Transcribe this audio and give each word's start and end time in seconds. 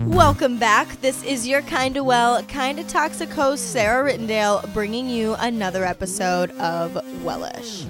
Welcome 0.00 0.58
back. 0.58 1.00
This 1.00 1.22
is 1.24 1.46
your 1.46 1.62
Kinda 1.62 2.02
Well, 2.02 2.42
Kinda 2.44 2.84
Toxic 2.84 3.28
host, 3.28 3.72
Sarah 3.72 4.10
Rittendale, 4.10 4.72
bringing 4.72 5.08
you 5.08 5.34
another 5.38 5.84
episode 5.84 6.50
of 6.52 6.94
Wellish. 7.22 7.84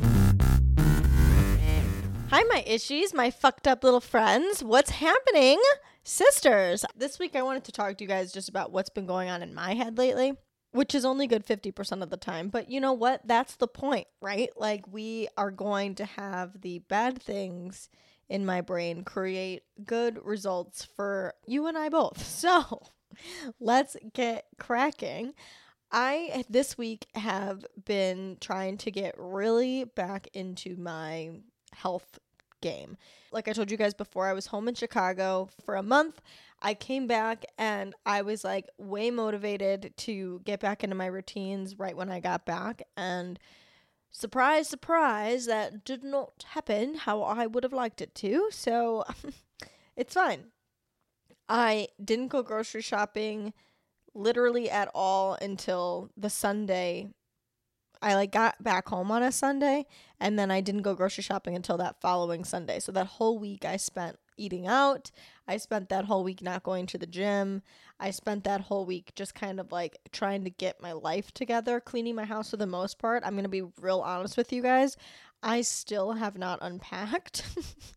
Hi, 2.30 2.42
my 2.42 2.64
ishies, 2.66 3.14
my 3.14 3.30
fucked 3.30 3.68
up 3.68 3.84
little 3.84 4.00
friends. 4.00 4.62
What's 4.62 4.90
happening? 4.90 5.60
Sisters. 6.02 6.84
This 6.96 7.18
week 7.18 7.36
I 7.36 7.42
wanted 7.42 7.64
to 7.64 7.72
talk 7.72 7.96
to 7.96 8.04
you 8.04 8.08
guys 8.08 8.32
just 8.32 8.48
about 8.48 8.72
what's 8.72 8.90
been 8.90 9.06
going 9.06 9.30
on 9.30 9.42
in 9.42 9.54
my 9.54 9.74
head 9.74 9.96
lately, 9.96 10.34
which 10.72 10.94
is 10.94 11.04
only 11.04 11.26
good 11.26 11.46
50% 11.46 12.02
of 12.02 12.10
the 12.10 12.16
time. 12.16 12.48
But 12.48 12.68
you 12.68 12.80
know 12.80 12.92
what? 12.92 13.20
That's 13.24 13.54
the 13.56 13.68
point, 13.68 14.08
right? 14.20 14.50
Like, 14.56 14.86
we 14.88 15.28
are 15.36 15.52
going 15.52 15.94
to 15.94 16.04
have 16.04 16.60
the 16.60 16.80
bad 16.80 17.22
things 17.22 17.88
in 18.28 18.44
my 18.44 18.60
brain 18.60 19.04
create 19.04 19.62
good 19.84 20.18
results 20.24 20.84
for 20.84 21.34
you 21.46 21.66
and 21.66 21.76
I 21.76 21.88
both. 21.88 22.22
So 22.36 22.82
let's 23.58 23.96
get 24.12 24.44
cracking. 24.58 25.32
I 25.90 26.44
this 26.50 26.76
week 26.76 27.06
have 27.14 27.64
been 27.84 28.36
trying 28.40 28.76
to 28.78 28.90
get 28.90 29.14
really 29.16 29.84
back 29.84 30.28
into 30.34 30.76
my 30.76 31.30
health 31.72 32.18
game. 32.60 32.96
Like 33.32 33.48
I 33.48 33.52
told 33.52 33.70
you 33.70 33.76
guys 33.76 33.94
before, 33.94 34.26
I 34.26 34.32
was 34.32 34.46
home 34.46 34.68
in 34.68 34.74
Chicago 34.74 35.48
for 35.64 35.76
a 35.76 35.82
month. 35.82 36.20
I 36.60 36.74
came 36.74 37.06
back 37.06 37.44
and 37.58 37.94
I 38.04 38.22
was 38.22 38.44
like 38.44 38.68
way 38.78 39.10
motivated 39.10 39.92
to 39.98 40.40
get 40.44 40.60
back 40.60 40.82
into 40.82 40.96
my 40.96 41.06
routines 41.06 41.78
right 41.78 41.96
when 41.96 42.10
I 42.10 42.20
got 42.20 42.46
back. 42.46 42.82
And 42.96 43.38
surprise, 44.16 44.66
surprise, 44.66 45.44
that 45.44 45.84
did 45.84 46.02
not 46.02 46.46
happen 46.52 46.94
how 46.94 47.22
I 47.22 47.46
would 47.46 47.64
have 47.64 47.72
liked 47.72 48.00
it 48.00 48.14
to. 48.16 48.48
So 48.50 49.04
it's 49.96 50.14
fine. 50.14 50.44
I 51.48 51.88
didn't 52.02 52.28
go 52.28 52.42
grocery 52.42 52.80
shopping 52.80 53.52
literally 54.14 54.70
at 54.70 54.90
all 54.94 55.34
until 55.34 56.10
the 56.16 56.30
Sunday. 56.30 57.10
I 58.00 58.14
like 58.14 58.32
got 58.32 58.62
back 58.62 58.88
home 58.88 59.10
on 59.10 59.22
a 59.22 59.30
Sunday 59.30 59.84
and 60.18 60.38
then 60.38 60.50
I 60.50 60.62
didn't 60.62 60.82
go 60.82 60.94
grocery 60.94 61.22
shopping 61.22 61.54
until 61.54 61.76
that 61.76 62.00
following 62.00 62.44
Sunday. 62.44 62.80
So 62.80 62.92
that 62.92 63.06
whole 63.06 63.38
week 63.38 63.64
I 63.66 63.76
spent 63.76 64.18
eating 64.38 64.66
out. 64.66 65.10
I 65.46 65.58
spent 65.58 65.90
that 65.90 66.06
whole 66.06 66.24
week 66.24 66.40
not 66.42 66.62
going 66.62 66.86
to 66.86 66.98
the 66.98 67.06
gym. 67.06 67.62
I 67.98 68.10
spent 68.10 68.44
that 68.44 68.60
whole 68.62 68.84
week 68.84 69.12
just 69.14 69.34
kind 69.34 69.58
of 69.58 69.72
like 69.72 69.96
trying 70.12 70.44
to 70.44 70.50
get 70.50 70.82
my 70.82 70.92
life 70.92 71.32
together, 71.32 71.80
cleaning 71.80 72.14
my 72.14 72.24
house 72.24 72.50
for 72.50 72.56
the 72.56 72.66
most 72.66 72.98
part. 72.98 73.22
I'm 73.24 73.32
going 73.32 73.44
to 73.44 73.48
be 73.48 73.62
real 73.80 74.00
honest 74.00 74.36
with 74.36 74.52
you 74.52 74.62
guys. 74.62 74.96
I 75.42 75.62
still 75.62 76.12
have 76.12 76.36
not 76.36 76.58
unpacked. 76.62 77.42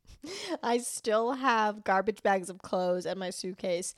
I 0.63 0.77
still 0.79 1.33
have 1.33 1.83
garbage 1.83 2.23
bags 2.23 2.49
of 2.49 2.61
clothes 2.61 3.05
and 3.05 3.19
my 3.19 3.29
suitcase 3.29 3.95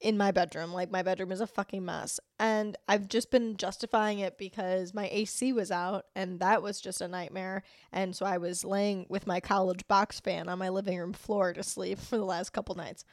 in 0.00 0.16
my 0.16 0.30
bedroom. 0.30 0.72
Like 0.72 0.90
my 0.90 1.02
bedroom 1.02 1.32
is 1.32 1.40
a 1.40 1.46
fucking 1.46 1.84
mess. 1.84 2.20
And 2.38 2.76
I've 2.88 3.08
just 3.08 3.30
been 3.30 3.56
justifying 3.56 4.20
it 4.20 4.38
because 4.38 4.94
my 4.94 5.08
AC 5.10 5.52
was 5.52 5.70
out 5.70 6.06
and 6.14 6.40
that 6.40 6.62
was 6.62 6.80
just 6.80 7.00
a 7.00 7.08
nightmare. 7.08 7.62
And 7.92 8.14
so 8.14 8.24
I 8.24 8.38
was 8.38 8.64
laying 8.64 9.06
with 9.08 9.26
my 9.26 9.40
college 9.40 9.86
box 9.88 10.20
fan 10.20 10.48
on 10.48 10.58
my 10.58 10.68
living 10.68 10.98
room 10.98 11.12
floor 11.12 11.52
to 11.52 11.62
sleep 11.62 11.98
for 11.98 12.16
the 12.16 12.24
last 12.24 12.50
couple 12.52 12.74
nights. 12.74 13.04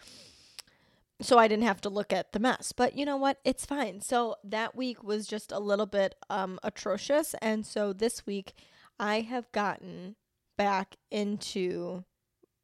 So 1.22 1.38
I 1.38 1.48
didn't 1.48 1.64
have 1.64 1.82
to 1.82 1.90
look 1.90 2.12
at 2.12 2.34
the 2.34 2.40
mess. 2.40 2.74
But 2.74 2.98
you 2.98 3.06
know 3.06 3.18
what? 3.18 3.40
It's 3.46 3.66
fine. 3.66 4.02
So 4.02 4.36
that 4.44 4.76
week 4.76 5.04
was 5.04 5.28
just 5.28 5.52
a 5.52 5.60
little 5.60 5.86
bit 5.86 6.16
um 6.30 6.60
atrocious 6.64 7.36
and 7.42 7.66
so 7.66 7.94
this 7.94 8.26
week 8.26 8.54
I 9.00 9.22
have 9.22 9.52
gotten 9.52 10.16
back 10.58 10.96
into 11.12 12.04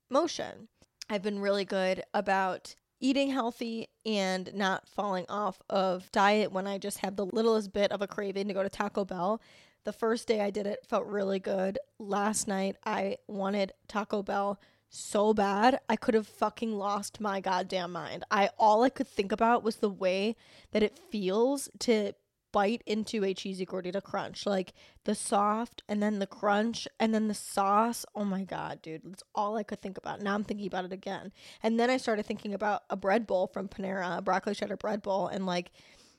motion. 0.10 0.68
I've 1.10 1.22
been 1.22 1.40
really 1.40 1.66
good 1.66 2.04
about 2.14 2.76
eating 3.02 3.32
healthy 3.32 3.90
and 4.06 4.54
not 4.54 4.88
falling 4.88 5.26
off 5.28 5.62
of 5.70 6.12
diet 6.12 6.52
when 6.52 6.68
I 6.68 6.78
just 6.78 7.00
have 7.00 7.16
the 7.16 7.26
littlest 7.26 7.74
bit 7.74 7.92
of 7.92 8.02
a 8.02 8.08
craving 8.08 8.48
to 8.48 8.54
go 8.54 8.64
to 8.64 8.70
Taco 8.70 9.04
Bell. 9.04 9.42
The 9.84 9.92
first 9.92 10.28
day 10.28 10.42
I 10.42 10.52
did 10.52 10.68
it 10.68 10.86
felt 10.88 11.08
really 11.08 11.40
good. 11.40 11.80
Last 12.00 12.48
night 12.48 12.76
I 12.86 13.18
wanted 13.28 13.74
Taco 13.88 14.22
Bell 14.22 14.60
so 14.92 15.34
bad. 15.34 15.80
I 15.88 15.96
could 15.96 16.14
have 16.14 16.28
fucking 16.28 16.74
lost 16.74 17.22
my 17.22 17.40
goddamn 17.40 17.94
mind. 17.94 18.26
I 18.30 18.50
all 18.60 18.84
I 18.84 18.90
could 18.90 19.08
think 19.08 19.32
about 19.32 19.64
was 19.64 19.78
the 19.78 19.90
way 19.90 20.36
that 20.72 20.84
it 20.84 21.00
feels 21.10 21.70
to 21.80 22.14
bite 22.52 22.84
into 22.86 23.24
a 23.24 23.34
cheesy 23.34 23.66
gordita 23.66 24.04
crunch. 24.04 24.46
Like 24.46 24.74
the 25.06 25.16
soft 25.16 25.82
and 25.88 26.04
then 26.04 26.20
the 26.20 26.28
crunch 26.28 26.90
and 27.00 27.14
then 27.14 27.30
the 27.30 27.34
sauce. 27.34 28.06
Oh 28.14 28.26
my 28.26 28.44
god, 28.44 28.82
dude. 28.82 29.02
That's 29.06 29.24
all 29.34 29.56
I 29.56 29.64
could 29.64 29.82
think 29.82 29.98
about. 29.98 30.22
Now 30.22 30.36
I'm 30.36 30.44
thinking 30.44 30.68
about 30.68 30.86
it 30.86 30.92
again. 30.94 31.32
And 31.64 31.80
then 31.80 31.90
I 31.90 31.96
started 31.96 32.26
thinking 32.26 32.54
about 32.54 32.84
a 32.90 32.98
bread 32.98 33.26
bowl 33.26 33.48
from 33.48 33.70
Panera, 33.70 34.18
a 34.18 34.22
broccoli 34.22 34.56
cheddar 34.56 34.78
bread 34.78 35.02
bowl, 35.02 35.28
and 35.28 35.46
like 35.46 35.72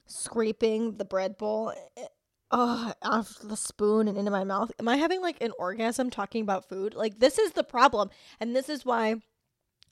scraping 0.06 0.96
the 0.96 1.04
bread 1.04 1.36
bowl 1.36 1.74
eh, 1.96 2.06
oh, 2.52 2.92
off 3.02 3.38
the 3.42 3.56
spoon 3.56 4.06
and 4.06 4.16
into 4.16 4.30
my 4.30 4.44
mouth. 4.44 4.70
Am 4.78 4.88
I 4.88 4.96
having 4.96 5.22
like 5.22 5.42
an 5.42 5.52
orgasm 5.58 6.10
talking 6.10 6.42
about 6.42 6.68
food? 6.68 6.94
Like 6.94 7.18
this 7.18 7.38
is 7.38 7.52
the 7.52 7.64
problem. 7.64 8.10
And 8.38 8.54
this 8.54 8.68
is 8.68 8.84
why 8.84 9.16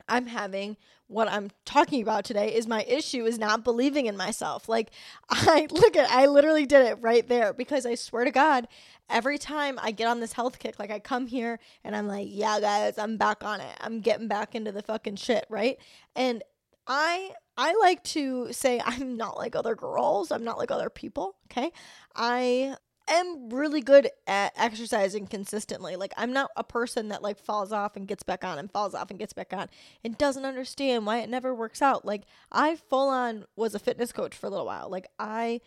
I'm 0.09 0.27
having 0.27 0.77
what 1.07 1.29
I'm 1.29 1.51
talking 1.65 2.03
about 2.03 2.25
today 2.25 2.55
is 2.55 2.67
my 2.69 2.85
issue 2.85 3.25
is 3.25 3.39
not 3.39 3.65
believing 3.65 4.07
in 4.07 4.17
myself. 4.17 4.69
Like 4.69 4.91
I 5.31 5.67
look 5.71 5.97
at 5.97 6.11
I 6.11 6.27
literally 6.27 6.67
did 6.67 6.87
it 6.87 6.99
right 7.01 7.27
there 7.27 7.53
because 7.53 7.87
I 7.87 7.95
swear 7.95 8.25
to 8.25 8.31
God, 8.31 8.69
every 9.09 9.39
time 9.39 9.79
I 9.83 9.91
get 9.91 10.07
on 10.07 10.21
this 10.21 10.35
health 10.35 10.59
kick, 10.59 10.79
like 10.79 10.91
I 10.91 10.99
come 10.99 11.27
here 11.27 11.59
and 11.83 11.97
I'm 11.97 12.07
like, 12.07 12.29
yeah 12.31 12.61
guys, 12.61 12.99
I'm 12.99 13.17
back 13.17 13.43
on 13.43 13.61
it. 13.61 13.77
I'm 13.81 14.01
getting 14.01 14.29
back 14.29 14.55
into 14.55 14.71
the 14.71 14.83
fucking 14.83 15.17
shit, 15.17 15.47
right? 15.49 15.79
And 16.15 16.43
I 16.87 17.33
I 17.61 17.75
like 17.75 18.03
to 18.05 18.53
say 18.53 18.81
I'm 18.85 19.17
not 19.17 19.37
like 19.37 19.55
other 19.55 19.75
girls. 19.75 20.33
I'm 20.33 20.45
not 20.45 20.59
like 20.59 20.71
other 20.71 20.91
people, 20.91 21.37
okay? 21.51 21.71
I 22.17 22.75
am 23.07 23.51
really 23.51 23.83
good 23.83 24.09
at 24.27 24.53
exercising 24.57 25.27
consistently. 25.27 25.97
Like 25.97 26.15
I'm 26.17 26.33
not 26.33 26.51
a 26.57 26.65
person 26.65 27.09
that 27.09 27.23
like 27.23 27.39
falls 27.39 27.71
off 27.73 27.97
and 27.97 28.09
gets 28.09 28.23
back 28.23 28.45
on 28.45 28.59
and 28.59 28.71
falls 28.71 28.95
off 28.95 29.11
and 29.11 29.19
gets 29.19 29.33
back 29.35 29.53
on 29.53 29.69
and 30.03 30.17
doesn't 30.17 30.45
understand 30.45 31.05
why 31.05 31.19
it 31.19 31.29
never 31.29 31.55
works 31.55 31.83
out. 31.83 32.07
Like 32.07 32.23
I 32.51 32.77
full 32.77 33.09
on 33.09 33.45
was 33.57 33.75
a 33.75 33.79
fitness 33.79 34.13
coach 34.13 34.35
for 34.35 34.47
a 34.47 34.51
little 34.51 34.67
while. 34.67 34.89
Like 34.89 35.09
I 35.19 35.61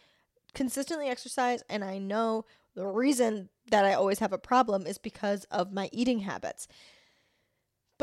consistently 0.55 1.09
exercise 1.09 1.63
and 1.69 1.83
I 1.83 1.99
know 1.99 2.45
the 2.75 2.87
reason 2.87 3.49
that 3.69 3.85
I 3.85 3.93
always 3.93 4.19
have 4.19 4.33
a 4.33 4.37
problem 4.39 4.87
is 4.87 4.97
because 4.97 5.43
of 5.51 5.71
my 5.71 5.89
eating 5.91 6.19
habits. 6.19 6.67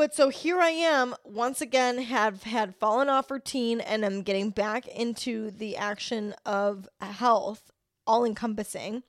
But 0.01 0.15
so 0.15 0.29
here 0.29 0.59
I 0.59 0.71
am, 0.71 1.13
once 1.23 1.61
again, 1.61 1.99
have 1.99 2.41
had 2.41 2.75
fallen 2.75 3.07
off 3.07 3.29
routine 3.29 3.79
and 3.79 4.03
I'm 4.03 4.23
getting 4.23 4.49
back 4.49 4.87
into 4.87 5.51
the 5.51 5.77
action 5.77 6.33
of 6.43 6.89
health, 6.99 7.69
all 8.07 8.25
encompassing 8.25 9.03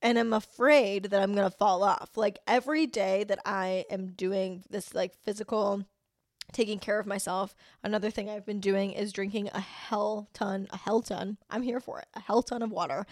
and 0.00 0.18
I'm 0.18 0.32
afraid 0.32 1.10
that 1.10 1.20
I'm 1.20 1.34
going 1.34 1.50
to 1.50 1.54
fall 1.54 1.84
off. 1.84 2.16
Like 2.16 2.38
every 2.46 2.86
day 2.86 3.24
that 3.24 3.40
I 3.44 3.84
am 3.90 4.12
doing 4.12 4.64
this 4.70 4.94
like 4.94 5.14
physical 5.14 5.84
taking 6.52 6.78
care 6.78 6.98
of 6.98 7.06
myself, 7.06 7.54
another 7.84 8.10
thing 8.10 8.30
I've 8.30 8.46
been 8.46 8.60
doing 8.60 8.92
is 8.92 9.12
drinking 9.12 9.50
a 9.52 9.60
hell 9.60 10.30
ton, 10.32 10.68
a 10.70 10.78
hell 10.78 11.02
ton. 11.02 11.36
I'm 11.50 11.60
here 11.60 11.80
for 11.80 12.00
it. 12.00 12.06
A 12.14 12.20
hell 12.20 12.42
ton 12.42 12.62
of 12.62 12.70
water 12.70 13.04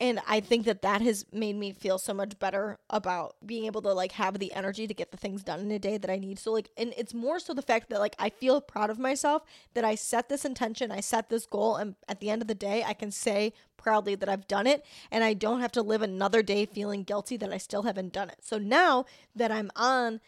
and 0.00 0.18
i 0.26 0.40
think 0.40 0.64
that 0.64 0.82
that 0.82 1.02
has 1.02 1.24
made 1.32 1.54
me 1.54 1.72
feel 1.72 1.98
so 1.98 2.14
much 2.14 2.38
better 2.38 2.78
about 2.88 3.36
being 3.44 3.66
able 3.66 3.82
to 3.82 3.92
like 3.92 4.12
have 4.12 4.38
the 4.38 4.52
energy 4.52 4.86
to 4.86 4.94
get 4.94 5.10
the 5.10 5.16
things 5.16 5.42
done 5.42 5.60
in 5.60 5.70
a 5.70 5.78
day 5.78 5.98
that 5.98 6.10
i 6.10 6.16
need. 6.16 6.38
So 6.38 6.52
like 6.52 6.70
and 6.76 6.94
it's 6.96 7.14
more 7.14 7.38
so 7.38 7.54
the 7.54 7.62
fact 7.62 7.90
that 7.90 8.00
like 8.00 8.16
i 8.18 8.30
feel 8.30 8.60
proud 8.60 8.90
of 8.90 8.98
myself 8.98 9.42
that 9.74 9.84
i 9.84 9.94
set 9.94 10.28
this 10.28 10.44
intention 10.44 10.90
i 10.90 11.00
set 11.00 11.28
this 11.28 11.46
goal 11.46 11.76
and 11.76 11.94
at 12.08 12.20
the 12.20 12.30
end 12.30 12.42
of 12.42 12.48
the 12.48 12.54
day 12.54 12.82
i 12.86 12.94
can 12.94 13.10
say 13.10 13.52
proudly 13.76 14.14
that 14.14 14.28
i've 14.28 14.48
done 14.48 14.66
it 14.66 14.84
and 15.10 15.22
i 15.24 15.34
don't 15.34 15.60
have 15.60 15.72
to 15.72 15.82
live 15.82 16.02
another 16.02 16.42
day 16.42 16.66
feeling 16.66 17.02
guilty 17.02 17.36
that 17.36 17.52
i 17.52 17.58
still 17.58 17.82
haven't 17.82 18.12
done 18.12 18.30
it. 18.30 18.38
So 18.42 18.58
now 18.58 19.04
that 19.36 19.52
i'm 19.52 19.70
on 19.76 20.20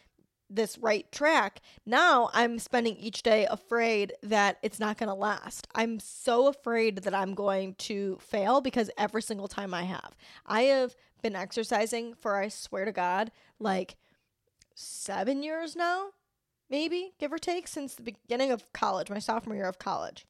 this 0.55 0.79
right 0.79 1.11
track. 1.13 1.61
Now 1.87 2.31
I'm 2.33 2.59
spending 2.59 2.97
each 2.97 3.23
day 3.23 3.47
afraid 3.51 4.13
that 4.23 4.59
it's 4.63 4.81
not 4.81 4.99
going 4.99 5.09
to 5.09 5.15
last. 5.15 5.67
I'm 5.75 6.01
so 6.01 6.47
afraid 6.49 6.99
that 6.99 7.15
I'm 7.15 7.35
going 7.35 7.75
to 7.75 8.19
fail 8.21 8.61
because 8.61 8.91
every 8.97 9.23
single 9.23 9.49
time 9.49 9.75
I 9.75 9.85
have, 9.85 10.17
I 10.47 10.63
have 10.63 10.95
been 11.23 11.37
exercising 11.37 12.15
for, 12.15 12.37
I 12.37 12.49
swear 12.49 12.85
to 12.85 12.93
God, 12.93 13.31
like 13.59 13.97
seven 14.75 15.43
years 15.43 15.77
now, 15.77 16.09
maybe 16.69 17.13
give 17.19 17.33
or 17.33 17.39
take, 17.39 17.69
since 17.69 17.95
the 17.95 18.03
beginning 18.03 18.51
of 18.51 18.73
college, 18.73 19.11
my 19.11 19.19
sophomore 19.19 19.57
year 19.57 19.69
of 19.69 19.79
college. 19.79 20.27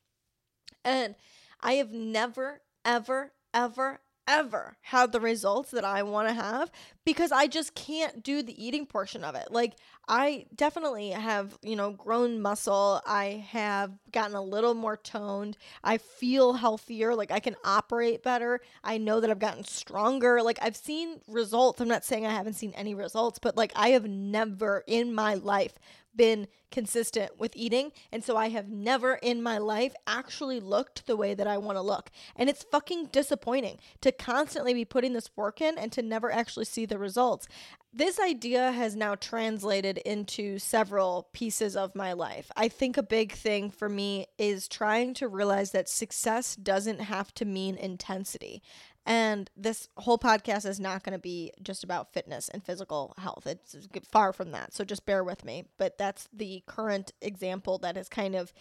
And 0.84 1.14
I 1.60 1.74
have 1.74 1.92
never, 1.92 2.62
ever, 2.84 3.32
ever, 3.54 4.00
ever 4.26 4.76
had 4.82 5.12
the 5.12 5.20
results 5.20 5.70
that 5.70 5.84
I 5.84 6.02
want 6.02 6.28
to 6.28 6.34
have 6.34 6.70
because 7.04 7.32
I 7.32 7.46
just 7.46 7.74
can't 7.74 8.22
do 8.22 8.42
the 8.42 8.64
eating 8.64 8.86
portion 8.86 9.24
of 9.24 9.34
it. 9.34 9.48
Like, 9.50 9.74
I 10.08 10.46
definitely 10.54 11.10
have, 11.10 11.58
you 11.62 11.76
know, 11.76 11.92
grown 11.92 12.40
muscle. 12.40 13.00
I 13.06 13.44
have 13.50 13.92
gotten 14.10 14.36
a 14.36 14.42
little 14.42 14.74
more 14.74 14.96
toned. 14.96 15.56
I 15.82 15.98
feel 15.98 16.54
healthier. 16.54 17.14
Like, 17.14 17.30
I 17.30 17.40
can 17.40 17.56
operate 17.64 18.22
better. 18.22 18.60
I 18.84 18.98
know 18.98 19.20
that 19.20 19.30
I've 19.30 19.38
gotten 19.38 19.64
stronger. 19.64 20.42
Like, 20.42 20.58
I've 20.62 20.76
seen 20.76 21.20
results. 21.28 21.80
I'm 21.80 21.88
not 21.88 22.04
saying 22.04 22.26
I 22.26 22.32
haven't 22.32 22.54
seen 22.54 22.72
any 22.74 22.94
results, 22.94 23.38
but 23.38 23.56
like, 23.56 23.72
I 23.74 23.90
have 23.90 24.06
never 24.06 24.84
in 24.86 25.14
my 25.14 25.34
life 25.34 25.74
been 26.14 26.46
consistent 26.70 27.38
with 27.38 27.52
eating. 27.54 27.92
And 28.10 28.24
so 28.24 28.36
I 28.36 28.48
have 28.48 28.68
never 28.68 29.14
in 29.14 29.42
my 29.42 29.58
life 29.58 29.94
actually 30.06 30.60
looked 30.60 31.06
the 31.06 31.16
way 31.16 31.34
that 31.34 31.46
I 31.46 31.58
want 31.58 31.76
to 31.76 31.82
look. 31.82 32.10
And 32.36 32.48
it's 32.48 32.64
fucking 32.64 33.06
disappointing 33.06 33.78
to 34.00 34.12
constantly 34.12 34.74
be 34.74 34.84
putting 34.84 35.12
this 35.12 35.30
work 35.36 35.60
in 35.60 35.78
and 35.78 35.92
to 35.92 36.02
never 36.02 36.32
actually 36.32 36.64
see 36.64 36.86
the 36.92 36.98
results. 36.98 37.48
This 37.94 38.20
idea 38.20 38.70
has 38.72 38.94
now 38.94 39.14
translated 39.14 39.98
into 39.98 40.58
several 40.58 41.28
pieces 41.32 41.76
of 41.76 41.94
my 41.94 42.12
life. 42.12 42.50
I 42.56 42.68
think 42.68 42.96
a 42.96 43.02
big 43.02 43.32
thing 43.32 43.70
for 43.70 43.88
me 43.88 44.26
is 44.38 44.68
trying 44.68 45.14
to 45.14 45.28
realize 45.28 45.72
that 45.72 45.88
success 45.88 46.54
doesn't 46.54 47.00
have 47.00 47.34
to 47.34 47.44
mean 47.44 47.76
intensity. 47.76 48.62
And 49.04 49.50
this 49.56 49.88
whole 49.96 50.18
podcast 50.18 50.64
is 50.64 50.78
not 50.78 51.02
going 51.02 51.14
to 51.14 51.18
be 51.18 51.50
just 51.62 51.82
about 51.82 52.12
fitness 52.12 52.48
and 52.48 52.64
physical 52.64 53.14
health. 53.18 53.46
It's 53.46 53.76
far 54.10 54.32
from 54.32 54.52
that. 54.52 54.72
So 54.72 54.84
just 54.84 55.04
bear 55.04 55.24
with 55.24 55.44
me. 55.44 55.64
But 55.76 55.98
that's 55.98 56.28
the 56.32 56.62
current 56.66 57.12
example 57.20 57.78
that 57.78 57.96
has 57.96 58.08
kind 58.08 58.34
of 58.36 58.52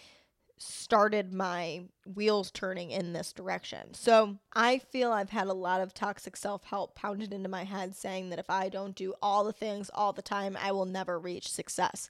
started 0.61 1.33
my 1.33 1.81
wheels 2.05 2.51
turning 2.51 2.91
in 2.91 3.13
this 3.13 3.33
direction. 3.33 3.93
So 3.93 4.37
I 4.53 4.77
feel 4.77 5.11
I've 5.11 5.29
had 5.29 5.47
a 5.47 5.53
lot 5.53 5.81
of 5.81 5.93
toxic 5.93 6.37
self 6.37 6.63
help 6.63 6.95
pounded 6.95 7.33
into 7.33 7.49
my 7.49 7.63
head 7.63 7.95
saying 7.95 8.29
that 8.29 8.39
if 8.39 8.49
I 8.49 8.69
don't 8.69 8.95
do 8.95 9.13
all 9.21 9.43
the 9.43 9.53
things 9.53 9.89
all 9.93 10.13
the 10.13 10.21
time, 10.21 10.57
I 10.61 10.71
will 10.71 10.85
never 10.85 11.19
reach 11.19 11.49
success. 11.49 12.09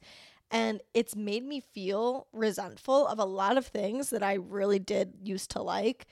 And 0.50 0.82
it's 0.94 1.16
made 1.16 1.46
me 1.46 1.62
feel 1.62 2.28
resentful 2.34 3.08
of 3.08 3.20
a 3.20 3.26
lot 3.26 3.58
of 3.58 3.68
things 3.68 4.10
that 4.10 4.24
I 4.24 4.34
really 4.34 4.80
did 4.80 5.14
used 5.24 5.52
to 5.52 5.62
like 5.62 6.08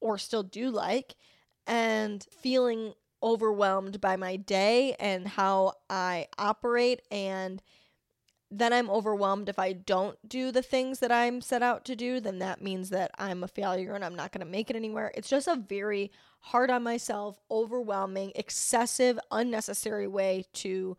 or 0.00 0.18
still 0.18 0.42
do 0.42 0.70
like, 0.70 1.14
and 1.66 2.26
feeling 2.30 2.94
overwhelmed 3.22 4.00
by 4.00 4.16
my 4.16 4.36
day 4.36 4.96
and 4.98 5.28
how 5.28 5.74
I 5.88 6.26
operate. 6.38 7.02
And 7.10 7.62
then 8.50 8.72
I'm 8.72 8.90
overwhelmed 8.90 9.48
if 9.48 9.58
I 9.58 9.72
don't 9.72 10.16
do 10.28 10.50
the 10.50 10.62
things 10.62 10.98
that 10.98 11.12
I'm 11.12 11.40
set 11.40 11.62
out 11.62 11.84
to 11.84 11.94
do, 11.94 12.18
then 12.18 12.40
that 12.40 12.60
means 12.60 12.90
that 12.90 13.12
I'm 13.16 13.44
a 13.44 13.48
failure 13.48 13.94
and 13.94 14.04
I'm 14.04 14.16
not 14.16 14.32
going 14.32 14.44
to 14.44 14.50
make 14.50 14.70
it 14.70 14.76
anywhere. 14.76 15.12
It's 15.14 15.28
just 15.28 15.46
a 15.46 15.56
very 15.56 16.10
hard 16.40 16.70
on 16.70 16.82
myself, 16.82 17.38
overwhelming, 17.50 18.32
excessive, 18.34 19.18
unnecessary 19.30 20.08
way 20.08 20.46
to 20.54 20.96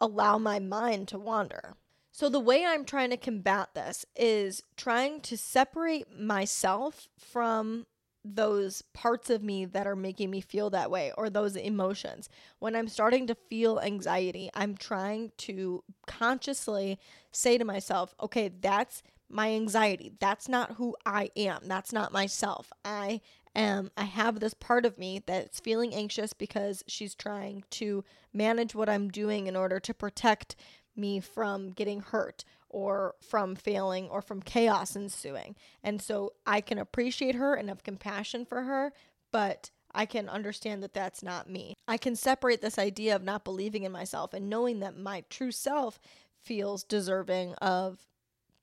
allow 0.00 0.38
my 0.38 0.58
mind 0.58 1.08
to 1.08 1.18
wander. 1.18 1.74
So, 2.10 2.28
the 2.28 2.40
way 2.40 2.64
I'm 2.64 2.84
trying 2.84 3.10
to 3.10 3.16
combat 3.16 3.74
this 3.74 4.04
is 4.16 4.62
trying 4.76 5.20
to 5.20 5.36
separate 5.36 6.18
myself 6.18 7.08
from 7.16 7.86
those 8.34 8.82
parts 8.92 9.30
of 9.30 9.42
me 9.42 9.64
that 9.64 9.86
are 9.86 9.96
making 9.96 10.30
me 10.30 10.40
feel 10.40 10.70
that 10.70 10.90
way 10.90 11.12
or 11.16 11.30
those 11.30 11.56
emotions. 11.56 12.28
When 12.58 12.74
I'm 12.74 12.88
starting 12.88 13.26
to 13.28 13.34
feel 13.34 13.80
anxiety, 13.80 14.50
I'm 14.54 14.76
trying 14.76 15.32
to 15.38 15.82
consciously 16.06 16.98
say 17.32 17.58
to 17.58 17.64
myself, 17.64 18.14
okay, 18.20 18.48
that's 18.48 19.02
my 19.28 19.52
anxiety. 19.52 20.12
That's 20.20 20.48
not 20.48 20.72
who 20.72 20.96
I 21.04 21.30
am. 21.36 21.62
That's 21.64 21.92
not 21.92 22.12
myself. 22.12 22.72
I 22.84 23.20
am, 23.54 23.90
I 23.96 24.04
have 24.04 24.40
this 24.40 24.54
part 24.54 24.86
of 24.86 24.98
me 24.98 25.22
that's 25.26 25.60
feeling 25.60 25.94
anxious 25.94 26.32
because 26.32 26.82
she's 26.86 27.14
trying 27.14 27.64
to 27.70 28.04
manage 28.32 28.74
what 28.74 28.88
I'm 28.88 29.08
doing 29.08 29.46
in 29.46 29.56
order 29.56 29.80
to 29.80 29.94
protect 29.94 30.56
me 30.96 31.20
from 31.20 31.70
getting 31.70 32.00
hurt 32.00 32.44
or 32.70 33.14
from 33.20 33.54
failing 33.54 34.08
or 34.08 34.20
from 34.20 34.42
chaos 34.42 34.94
ensuing. 34.96 35.56
And 35.82 36.00
so 36.00 36.32
I 36.46 36.60
can 36.60 36.78
appreciate 36.78 37.34
her 37.34 37.54
and 37.54 37.68
have 37.68 37.82
compassion 37.82 38.44
for 38.44 38.62
her, 38.62 38.92
but 39.32 39.70
I 39.94 40.06
can 40.06 40.28
understand 40.28 40.82
that 40.82 40.94
that's 40.94 41.22
not 41.22 41.48
me. 41.48 41.74
I 41.86 41.96
can 41.96 42.14
separate 42.14 42.60
this 42.60 42.78
idea 42.78 43.16
of 43.16 43.22
not 43.22 43.44
believing 43.44 43.84
in 43.84 43.92
myself 43.92 44.34
and 44.34 44.50
knowing 44.50 44.80
that 44.80 44.98
my 44.98 45.24
true 45.30 45.50
self 45.50 45.98
feels 46.42 46.84
deserving 46.84 47.54
of 47.54 48.06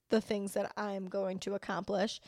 the 0.10 0.22
things 0.22 0.54
that 0.54 0.72
I'm 0.78 1.08
going 1.08 1.40
to 1.40 1.56
accomplish. 1.56 2.22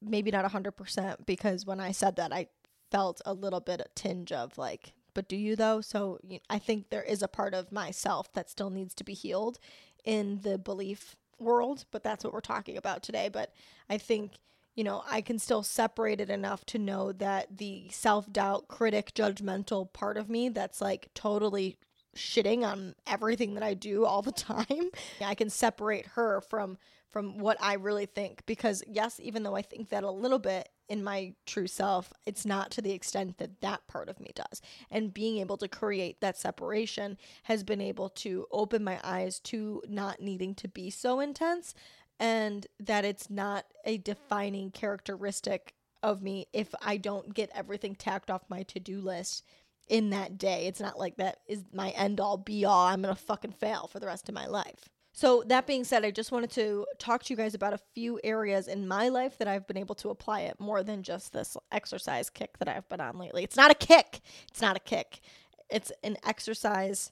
Maybe 0.00 0.30
not 0.30 0.50
100% 0.50 1.26
because 1.26 1.66
when 1.66 1.80
I 1.80 1.92
said 1.92 2.16
that, 2.16 2.32
I 2.32 2.46
felt 2.90 3.20
a 3.26 3.34
little 3.34 3.60
bit 3.60 3.80
a 3.80 3.86
tinge 3.94 4.32
of 4.32 4.56
like, 4.56 4.94
but 5.12 5.28
do 5.28 5.36
you 5.36 5.56
though? 5.56 5.80
So 5.80 6.18
I 6.48 6.58
think 6.58 6.88
there 6.88 7.02
is 7.02 7.22
a 7.22 7.28
part 7.28 7.52
of 7.52 7.72
myself 7.72 8.32
that 8.32 8.48
still 8.48 8.70
needs 8.70 8.94
to 8.94 9.04
be 9.04 9.14
healed 9.14 9.58
in 10.04 10.40
the 10.42 10.58
belief 10.58 11.16
world, 11.38 11.84
but 11.90 12.02
that's 12.02 12.24
what 12.24 12.32
we're 12.32 12.40
talking 12.40 12.76
about 12.76 13.02
today. 13.02 13.28
But 13.32 13.52
I 13.88 13.98
think, 13.98 14.32
you 14.74 14.84
know, 14.84 15.02
I 15.10 15.20
can 15.20 15.38
still 15.38 15.62
separate 15.62 16.20
it 16.20 16.30
enough 16.30 16.64
to 16.66 16.78
know 16.78 17.12
that 17.12 17.58
the 17.58 17.88
self 17.90 18.30
doubt, 18.32 18.68
critic, 18.68 19.12
judgmental 19.14 19.92
part 19.92 20.16
of 20.16 20.28
me 20.28 20.48
that's 20.48 20.80
like 20.80 21.08
totally 21.14 21.76
shitting 22.16 22.64
on 22.64 22.94
everything 23.06 23.54
that 23.54 23.62
I 23.62 23.74
do 23.74 24.04
all 24.04 24.22
the 24.22 24.32
time, 24.32 24.90
I 25.24 25.34
can 25.34 25.50
separate 25.50 26.06
her 26.08 26.40
from 26.40 26.78
from 27.10 27.38
what 27.38 27.56
I 27.60 27.74
really 27.74 28.06
think 28.06 28.44
because 28.46 28.84
yes, 28.86 29.18
even 29.20 29.42
though 29.42 29.56
I 29.56 29.62
think 29.62 29.88
that 29.88 30.04
a 30.04 30.10
little 30.10 30.38
bit 30.38 30.68
in 30.90 31.04
my 31.04 31.32
true 31.46 31.68
self, 31.68 32.12
it's 32.26 32.44
not 32.44 32.72
to 32.72 32.82
the 32.82 32.90
extent 32.90 33.38
that 33.38 33.60
that 33.60 33.86
part 33.86 34.08
of 34.08 34.18
me 34.18 34.32
does. 34.34 34.60
And 34.90 35.14
being 35.14 35.38
able 35.38 35.56
to 35.58 35.68
create 35.68 36.20
that 36.20 36.36
separation 36.36 37.16
has 37.44 37.62
been 37.62 37.80
able 37.80 38.08
to 38.10 38.46
open 38.50 38.82
my 38.82 38.98
eyes 39.04 39.38
to 39.40 39.82
not 39.88 40.20
needing 40.20 40.54
to 40.56 40.68
be 40.68 40.90
so 40.90 41.20
intense 41.20 41.74
and 42.18 42.66
that 42.80 43.04
it's 43.04 43.30
not 43.30 43.66
a 43.84 43.98
defining 43.98 44.72
characteristic 44.72 45.74
of 46.02 46.22
me 46.22 46.46
if 46.52 46.74
I 46.82 46.96
don't 46.96 47.32
get 47.32 47.50
everything 47.54 47.94
tacked 47.94 48.30
off 48.30 48.42
my 48.48 48.64
to 48.64 48.80
do 48.80 49.00
list 49.00 49.44
in 49.88 50.10
that 50.10 50.38
day. 50.38 50.66
It's 50.66 50.80
not 50.80 50.98
like 50.98 51.16
that 51.16 51.38
is 51.46 51.62
my 51.72 51.90
end 51.90 52.20
all 52.20 52.36
be 52.36 52.64
all. 52.64 52.86
I'm 52.86 53.02
going 53.02 53.14
to 53.14 53.20
fucking 53.20 53.52
fail 53.52 53.86
for 53.86 54.00
the 54.00 54.06
rest 54.06 54.28
of 54.28 54.34
my 54.34 54.46
life. 54.46 54.88
So, 55.12 55.42
that 55.46 55.66
being 55.66 55.82
said, 55.82 56.04
I 56.04 56.12
just 56.12 56.30
wanted 56.30 56.50
to 56.52 56.86
talk 56.98 57.24
to 57.24 57.32
you 57.32 57.36
guys 57.36 57.54
about 57.54 57.72
a 57.72 57.80
few 57.94 58.20
areas 58.22 58.68
in 58.68 58.86
my 58.86 59.08
life 59.08 59.38
that 59.38 59.48
I've 59.48 59.66
been 59.66 59.76
able 59.76 59.96
to 59.96 60.10
apply 60.10 60.42
it 60.42 60.60
more 60.60 60.84
than 60.84 61.02
just 61.02 61.32
this 61.32 61.56
exercise 61.72 62.30
kick 62.30 62.58
that 62.58 62.68
I've 62.68 62.88
been 62.88 63.00
on 63.00 63.18
lately. 63.18 63.42
It's 63.42 63.56
not 63.56 63.72
a 63.72 63.74
kick, 63.74 64.20
it's 64.48 64.60
not 64.60 64.76
a 64.76 64.80
kick, 64.80 65.20
it's 65.68 65.90
an 66.04 66.16
exercise 66.24 67.10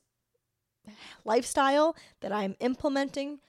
lifestyle 1.25 1.97
that 2.21 2.33
I'm 2.33 2.55
implementing 2.61 3.41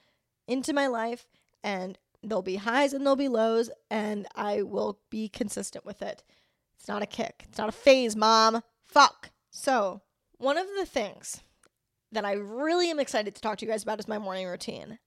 into 0.48 0.72
my 0.72 0.88
life, 0.88 1.26
and 1.62 1.96
there'll 2.22 2.42
be 2.42 2.56
highs 2.56 2.92
and 2.92 3.06
there'll 3.06 3.16
be 3.16 3.28
lows, 3.28 3.70
and 3.88 4.26
I 4.34 4.62
will 4.62 4.98
be 5.10 5.28
consistent 5.28 5.86
with 5.86 6.02
it. 6.02 6.24
It's 6.76 6.88
not 6.88 7.02
a 7.02 7.06
kick, 7.06 7.44
it's 7.48 7.58
not 7.58 7.68
a 7.68 7.72
phase, 7.72 8.16
mom. 8.16 8.62
Fuck. 8.84 9.30
So, 9.50 10.02
one 10.38 10.58
of 10.58 10.66
the 10.76 10.86
things 10.86 11.40
that 12.12 12.24
I 12.24 12.32
really 12.32 12.90
am 12.90 13.00
excited 13.00 13.34
to 13.34 13.40
talk 13.40 13.58
to 13.58 13.66
you 13.66 13.70
guys 13.70 13.82
about 13.82 14.00
is 14.00 14.08
my 14.08 14.18
morning 14.18 14.46
routine. 14.46 14.98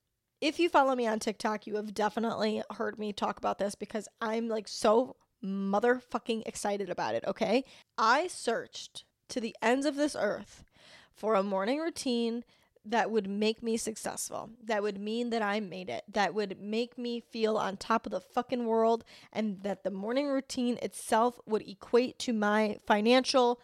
If 0.41 0.59
you 0.59 0.69
follow 0.69 0.95
me 0.95 1.07
on 1.07 1.19
TikTok, 1.19 1.67
you 1.67 1.75
have 1.75 1.94
definitely 1.94 2.63
heard 2.71 2.99
me 2.99 3.13
talk 3.13 3.37
about 3.37 3.59
this 3.59 3.75
because 3.75 4.07
I'm 4.19 4.47
like 4.47 4.68
so 4.68 5.16
motherfucking 5.44 6.44
excited 6.45 6.89
about 6.89 7.16
it, 7.16 7.23
okay? 7.28 7.66
I 7.97 8.28
searched 8.28 9.04
to 9.30 9.39
the 9.39 9.56
ends 9.61 9.85
of 9.85 9.95
this 9.95 10.16
earth 10.19 10.63
for 11.13 11.35
a 11.35 11.44
morning 11.44 11.80
routine 11.80 12.44
that 12.85 13.09
would 13.09 13.30
make 13.30 13.63
me 13.63 13.78
successful, 13.78 14.49
that 14.61 14.83
would 14.83 14.99
mean 14.99 15.30
that 15.30 15.42
I 15.42 15.61
made 15.61 15.89
it, 15.89 16.04
that 16.11 16.33
would 16.33 16.59
make 16.59 16.97
me 16.97 17.21
feel 17.21 17.57
on 17.57 17.78
top 17.78 18.06
of 18.06 18.11
the 18.11 18.19
fucking 18.19 18.66
world, 18.66 19.06
and 19.31 19.63
that 19.63 19.83
the 19.83 19.92
morning 19.92 20.28
routine 20.28 20.78
itself 20.81 21.39
would 21.45 21.66
equate 21.68 22.19
to 22.19 22.33
my 22.33 22.80
financial, 22.85 23.61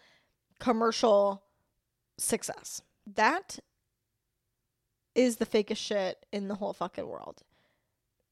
commercial 0.58 1.42
success. 2.16 2.80
That 3.14 3.58
is 5.14 5.36
the 5.36 5.46
fakest 5.46 5.78
shit 5.78 6.26
in 6.32 6.48
the 6.48 6.56
whole 6.56 6.72
fucking 6.72 7.06
world. 7.06 7.42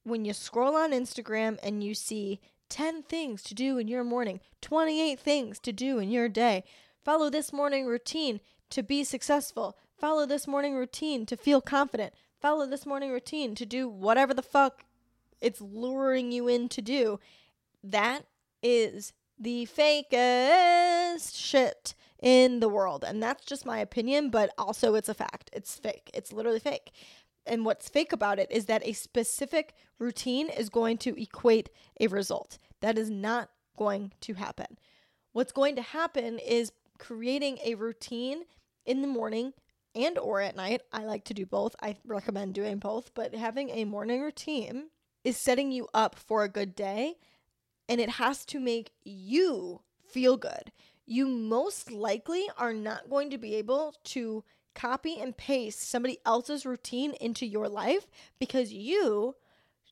When 0.04 0.25
you 0.25 0.32
scroll 0.32 0.76
on 0.76 0.92
Instagram 0.92 1.58
and 1.62 1.82
you 1.82 1.94
see 1.94 2.40
10 2.68 3.02
things 3.02 3.42
to 3.44 3.54
do 3.54 3.78
in 3.78 3.88
your 3.88 4.04
morning, 4.04 4.40
28 4.61 5.18
things 5.18 5.58
to 5.61 5.73
do 5.73 5.99
in 5.99 6.11
your 6.11 6.28
day, 6.28 6.64
follow 7.04 7.30
this 7.30 7.52
morning 7.52 7.87
routine 7.87 8.40
to 8.70 8.82
be 8.82 9.04
successful, 9.04 9.76
follow 9.97 10.26
this 10.26 10.47
morning 10.47 10.75
routine 10.75 11.26
to 11.26 11.37
feel 11.37 11.61
confident, 11.61 12.12
follow 12.40 12.66
this 12.66 12.87
morning 12.87 13.11
routine 13.11 13.54
to 13.54 13.66
do 13.66 13.88
whatever 13.88 14.35
the 14.35 14.42
fuck 14.42 14.85
it's 15.40 15.61
luring 15.61 16.30
you 16.32 16.49
in 16.49 16.68
to 16.68 16.82
do. 16.82 17.18
That 17.82 18.26
is 18.62 19.12
the 19.38 19.66
fakest 19.66 21.37
shit 21.37 21.94
in 22.20 22.60
the 22.60 22.68
world. 22.68 23.04
And 23.04 23.22
that's 23.22 23.44
just 23.44 23.66
my 23.66 23.78
opinion, 23.78 24.30
but 24.30 24.50
also 24.58 24.94
it's 24.94 25.08
a 25.08 25.14
fact. 25.14 25.50
It's 25.52 25.76
fake. 25.76 26.10
It's 26.14 26.32
literally 26.32 26.60
fake. 26.60 26.92
And 27.46 27.64
what's 27.64 27.88
fake 27.88 28.12
about 28.12 28.38
it 28.38 28.50
is 28.50 28.66
that 28.66 28.87
a 28.87 28.92
specific 28.92 29.75
routine 29.98 30.50
is 30.50 30.68
going 30.68 30.98
to 30.98 31.20
equate 31.20 31.70
a 32.00 32.06
result. 32.08 32.58
That 32.80 32.98
is 32.98 33.10
not 33.10 33.50
going 33.76 34.12
to 34.22 34.34
happen. 34.34 34.78
What's 35.32 35.52
going 35.52 35.76
to 35.76 35.82
happen 35.82 36.38
is 36.38 36.72
creating 36.98 37.58
a 37.64 37.75
routine 37.75 38.42
in 38.84 39.02
the 39.02 39.08
morning 39.08 39.52
and 39.94 40.18
or 40.18 40.40
at 40.40 40.56
night. 40.56 40.82
I 40.92 41.04
like 41.04 41.25
to 41.25 41.34
do 41.34 41.46
both. 41.46 41.75
I 41.80 41.96
recommend 42.04 42.54
doing 42.54 42.78
both, 42.78 43.12
but 43.14 43.34
having 43.34 43.70
a 43.70 43.84
morning 43.84 44.20
routine 44.20 44.88
is 45.25 45.37
setting 45.37 45.72
you 45.72 45.88
up 45.94 46.16
for 46.16 46.42
a 46.42 46.48
good 46.48 46.75
day 46.75 47.14
and 47.88 48.00
it 48.00 48.10
has 48.10 48.44
to 48.46 48.60
make 48.60 48.92
you 49.02 49.80
feel 50.06 50.37
good 50.37 50.72
you 51.09 51.27
most 51.27 51.91
likely 51.91 52.45
are 52.59 52.75
not 52.75 53.09
going 53.09 53.31
to 53.31 53.38
be 53.38 53.55
able 53.55 53.95
to 54.05 54.45
copy 54.75 55.19
and 55.19 55.37
paste 55.37 55.81
somebody 55.81 56.19
else's 56.27 56.67
routine 56.67 57.15
into 57.15 57.47
your 57.47 57.67
life 57.67 58.07
because 58.38 58.73
you, 58.75 59.35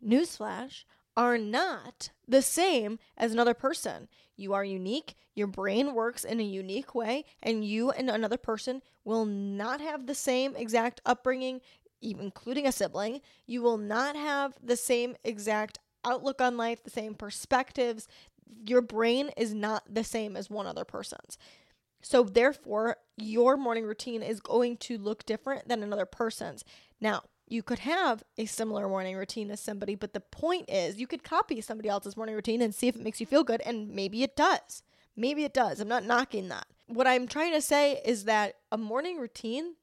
newsflash, 0.04 0.84
are 1.16 1.38
not 1.38 2.10
the 2.28 2.42
same 2.42 2.98
as 3.16 3.32
another 3.32 3.54
person. 3.54 4.08
You 4.36 4.52
are 4.52 4.64
unique, 4.64 5.14
your 5.34 5.46
brain 5.46 5.94
works 5.94 6.22
in 6.22 6.38
a 6.38 6.44
unique 6.44 6.94
way, 6.94 7.24
and 7.42 7.64
you 7.64 7.90
and 7.90 8.10
another 8.10 8.36
person 8.36 8.82
will 9.02 9.24
not 9.24 9.80
have 9.80 10.06
the 10.06 10.14
same 10.14 10.54
exact 10.54 11.00
upbringing, 11.06 11.62
including 12.02 12.66
a 12.66 12.72
sibling. 12.72 13.22
You 13.46 13.62
will 13.62 13.78
not 13.78 14.16
have 14.16 14.52
the 14.62 14.76
same 14.76 15.16
exact 15.24 15.78
outlook 16.04 16.42
on 16.42 16.58
life, 16.58 16.84
the 16.84 16.90
same 16.90 17.14
perspectives. 17.14 18.06
Your 18.66 18.80
brain 18.80 19.30
is 19.36 19.54
not 19.54 19.82
the 19.92 20.04
same 20.04 20.36
as 20.36 20.50
one 20.50 20.66
other 20.66 20.84
person's. 20.84 21.38
So, 22.02 22.22
therefore, 22.22 22.98
your 23.16 23.56
morning 23.56 23.84
routine 23.84 24.22
is 24.22 24.40
going 24.40 24.76
to 24.78 24.98
look 24.98 25.26
different 25.26 25.68
than 25.68 25.82
another 25.82 26.06
person's. 26.06 26.64
Now, 27.00 27.22
you 27.48 27.62
could 27.62 27.80
have 27.80 28.22
a 28.36 28.46
similar 28.46 28.88
morning 28.88 29.16
routine 29.16 29.50
as 29.50 29.60
somebody, 29.60 29.94
but 29.94 30.12
the 30.12 30.20
point 30.20 30.68
is 30.68 30.98
you 30.98 31.06
could 31.06 31.22
copy 31.22 31.60
somebody 31.60 31.88
else's 31.88 32.16
morning 32.16 32.34
routine 32.34 32.60
and 32.60 32.74
see 32.74 32.88
if 32.88 32.96
it 32.96 33.02
makes 33.02 33.20
you 33.20 33.26
feel 33.26 33.44
good, 33.44 33.62
and 33.64 33.90
maybe 33.90 34.22
it 34.22 34.36
does. 34.36 34.82
Maybe 35.16 35.44
it 35.44 35.54
does. 35.54 35.80
I'm 35.80 35.88
not 35.88 36.04
knocking 36.04 36.48
that. 36.48 36.66
What 36.86 37.06
I'm 37.06 37.26
trying 37.26 37.52
to 37.52 37.62
say 37.62 38.00
is 38.04 38.24
that 38.24 38.56
a 38.70 38.76
morning 38.76 39.18
routine 39.18 39.76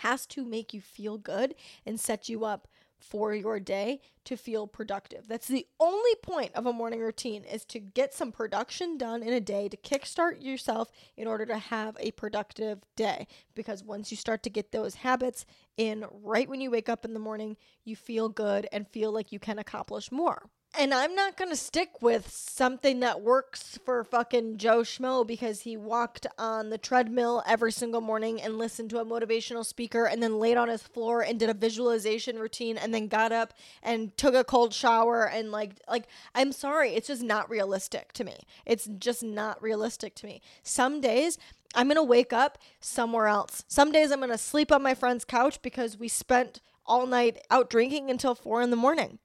has 0.00 0.26
to 0.26 0.44
make 0.44 0.72
you 0.72 0.80
feel 0.80 1.18
good 1.18 1.54
and 1.84 1.98
set 1.98 2.28
you 2.28 2.44
up 2.44 2.68
for 2.98 3.34
your 3.34 3.60
day 3.60 4.00
to 4.24 4.36
feel 4.36 4.66
productive. 4.66 5.28
That's 5.28 5.48
the 5.48 5.66
only 5.78 6.14
point 6.22 6.54
of 6.54 6.66
a 6.66 6.72
morning 6.72 7.00
routine 7.00 7.44
is 7.44 7.64
to 7.66 7.78
get 7.78 8.12
some 8.12 8.32
production 8.32 8.98
done 8.98 9.22
in 9.22 9.32
a 9.32 9.40
day 9.40 9.68
to 9.68 9.76
kickstart 9.76 10.42
yourself 10.42 10.90
in 11.16 11.26
order 11.26 11.46
to 11.46 11.58
have 11.58 11.96
a 12.00 12.10
productive 12.12 12.80
day. 12.96 13.26
Because 13.54 13.84
once 13.84 14.10
you 14.10 14.16
start 14.16 14.42
to 14.42 14.50
get 14.50 14.72
those 14.72 14.96
habits 14.96 15.44
in 15.76 16.04
right 16.10 16.48
when 16.48 16.60
you 16.60 16.70
wake 16.70 16.88
up 16.88 17.04
in 17.04 17.14
the 17.14 17.20
morning, 17.20 17.56
you 17.84 17.96
feel 17.96 18.28
good 18.28 18.68
and 18.72 18.88
feel 18.88 19.12
like 19.12 19.32
you 19.32 19.38
can 19.38 19.58
accomplish 19.58 20.10
more. 20.10 20.50
And 20.78 20.92
I'm 20.92 21.14
not 21.14 21.38
going 21.38 21.50
to 21.50 21.56
stick 21.56 22.02
with 22.02 22.30
something 22.30 23.00
that 23.00 23.22
works 23.22 23.78
for 23.82 24.04
fucking 24.04 24.58
Joe 24.58 24.80
Schmo 24.80 25.26
because 25.26 25.62
he 25.62 25.74
walked 25.74 26.26
on 26.38 26.68
the 26.68 26.76
treadmill 26.76 27.42
every 27.46 27.72
single 27.72 28.02
morning 28.02 28.42
and 28.42 28.58
listened 28.58 28.90
to 28.90 28.98
a 28.98 29.04
motivational 29.04 29.64
speaker 29.64 30.04
and 30.04 30.22
then 30.22 30.38
laid 30.38 30.58
on 30.58 30.68
his 30.68 30.82
floor 30.82 31.22
and 31.22 31.40
did 31.40 31.48
a 31.48 31.54
visualization 31.54 32.38
routine 32.38 32.76
and 32.76 32.92
then 32.92 33.08
got 33.08 33.32
up 33.32 33.54
and 33.82 34.14
took 34.18 34.34
a 34.34 34.44
cold 34.44 34.74
shower 34.74 35.26
and 35.26 35.50
like 35.50 35.72
like 35.88 36.08
I'm 36.34 36.52
sorry, 36.52 36.90
it's 36.90 37.08
just 37.08 37.22
not 37.22 37.48
realistic 37.48 38.12
to 38.12 38.24
me. 38.24 38.36
It's 38.66 38.86
just 38.98 39.22
not 39.22 39.62
realistic 39.62 40.14
to 40.16 40.26
me. 40.26 40.42
Some 40.62 41.00
days 41.00 41.38
I'm 41.74 41.86
going 41.86 41.96
to 41.96 42.02
wake 42.02 42.34
up 42.34 42.58
somewhere 42.80 43.28
else. 43.28 43.64
Some 43.66 43.92
days 43.92 44.10
I'm 44.12 44.20
going 44.20 44.30
to 44.30 44.38
sleep 44.38 44.70
on 44.70 44.82
my 44.82 44.94
friend's 44.94 45.24
couch 45.24 45.62
because 45.62 45.98
we 45.98 46.08
spent 46.08 46.60
all 46.84 47.06
night 47.06 47.38
out 47.50 47.70
drinking 47.70 48.10
until 48.10 48.34
4 48.34 48.60
in 48.60 48.70
the 48.70 48.76
morning. 48.76 49.18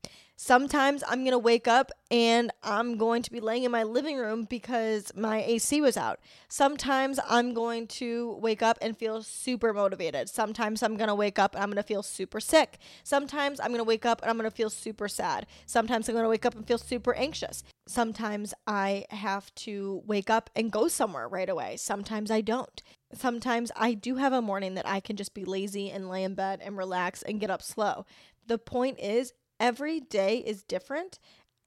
Sometimes 0.43 1.03
I'm 1.07 1.19
going 1.19 1.33
to 1.33 1.37
wake 1.37 1.67
up 1.67 1.91
and 2.09 2.49
I'm 2.63 2.97
going 2.97 3.21
to 3.21 3.31
be 3.31 3.39
laying 3.39 3.63
in 3.63 3.69
my 3.69 3.83
living 3.83 4.17
room 4.17 4.45
because 4.45 5.11
my 5.15 5.43
AC 5.43 5.81
was 5.81 5.95
out. 5.95 6.19
Sometimes 6.49 7.19
I'm 7.29 7.53
going 7.53 7.85
to 7.85 8.39
wake 8.41 8.63
up 8.63 8.79
and 8.81 8.97
feel 8.97 9.21
super 9.21 9.71
motivated. 9.71 10.29
Sometimes 10.29 10.81
I'm 10.81 10.97
going 10.97 11.09
to 11.09 11.15
wake 11.15 11.37
up 11.37 11.53
and 11.53 11.61
I'm 11.61 11.69
going 11.69 11.75
to 11.75 11.83
feel 11.83 12.01
super 12.01 12.39
sick. 12.39 12.79
Sometimes 13.03 13.59
I'm 13.59 13.67
going 13.67 13.81
to 13.81 13.83
wake 13.83 14.03
up 14.03 14.23
and 14.23 14.31
I'm 14.31 14.37
going 14.37 14.49
to 14.49 14.55
feel 14.55 14.71
super 14.71 15.07
sad. 15.07 15.45
Sometimes 15.67 16.09
I'm 16.09 16.15
going 16.15 16.25
to 16.25 16.29
wake 16.29 16.47
up 16.47 16.55
and 16.55 16.65
feel 16.65 16.79
super 16.79 17.13
anxious. 17.13 17.61
Sometimes 17.87 18.55
I 18.65 19.05
have 19.11 19.53
to 19.55 20.01
wake 20.07 20.31
up 20.31 20.49
and 20.55 20.71
go 20.71 20.87
somewhere 20.87 21.27
right 21.27 21.49
away. 21.49 21.77
Sometimes 21.77 22.31
I 22.31 22.41
don't. 22.41 22.81
Sometimes 23.13 23.71
I 23.75 23.93
do 23.93 24.15
have 24.15 24.33
a 24.33 24.41
morning 24.41 24.73
that 24.73 24.87
I 24.87 25.01
can 25.01 25.17
just 25.17 25.35
be 25.35 25.45
lazy 25.45 25.91
and 25.91 26.09
lay 26.09 26.23
in 26.23 26.33
bed 26.33 26.61
and 26.63 26.79
relax 26.79 27.21
and 27.21 27.39
get 27.39 27.51
up 27.51 27.61
slow. 27.61 28.07
The 28.47 28.57
point 28.57 28.99
is, 28.99 29.33
every 29.61 30.01
day 30.01 30.39
is 30.39 30.63
different. 30.63 31.19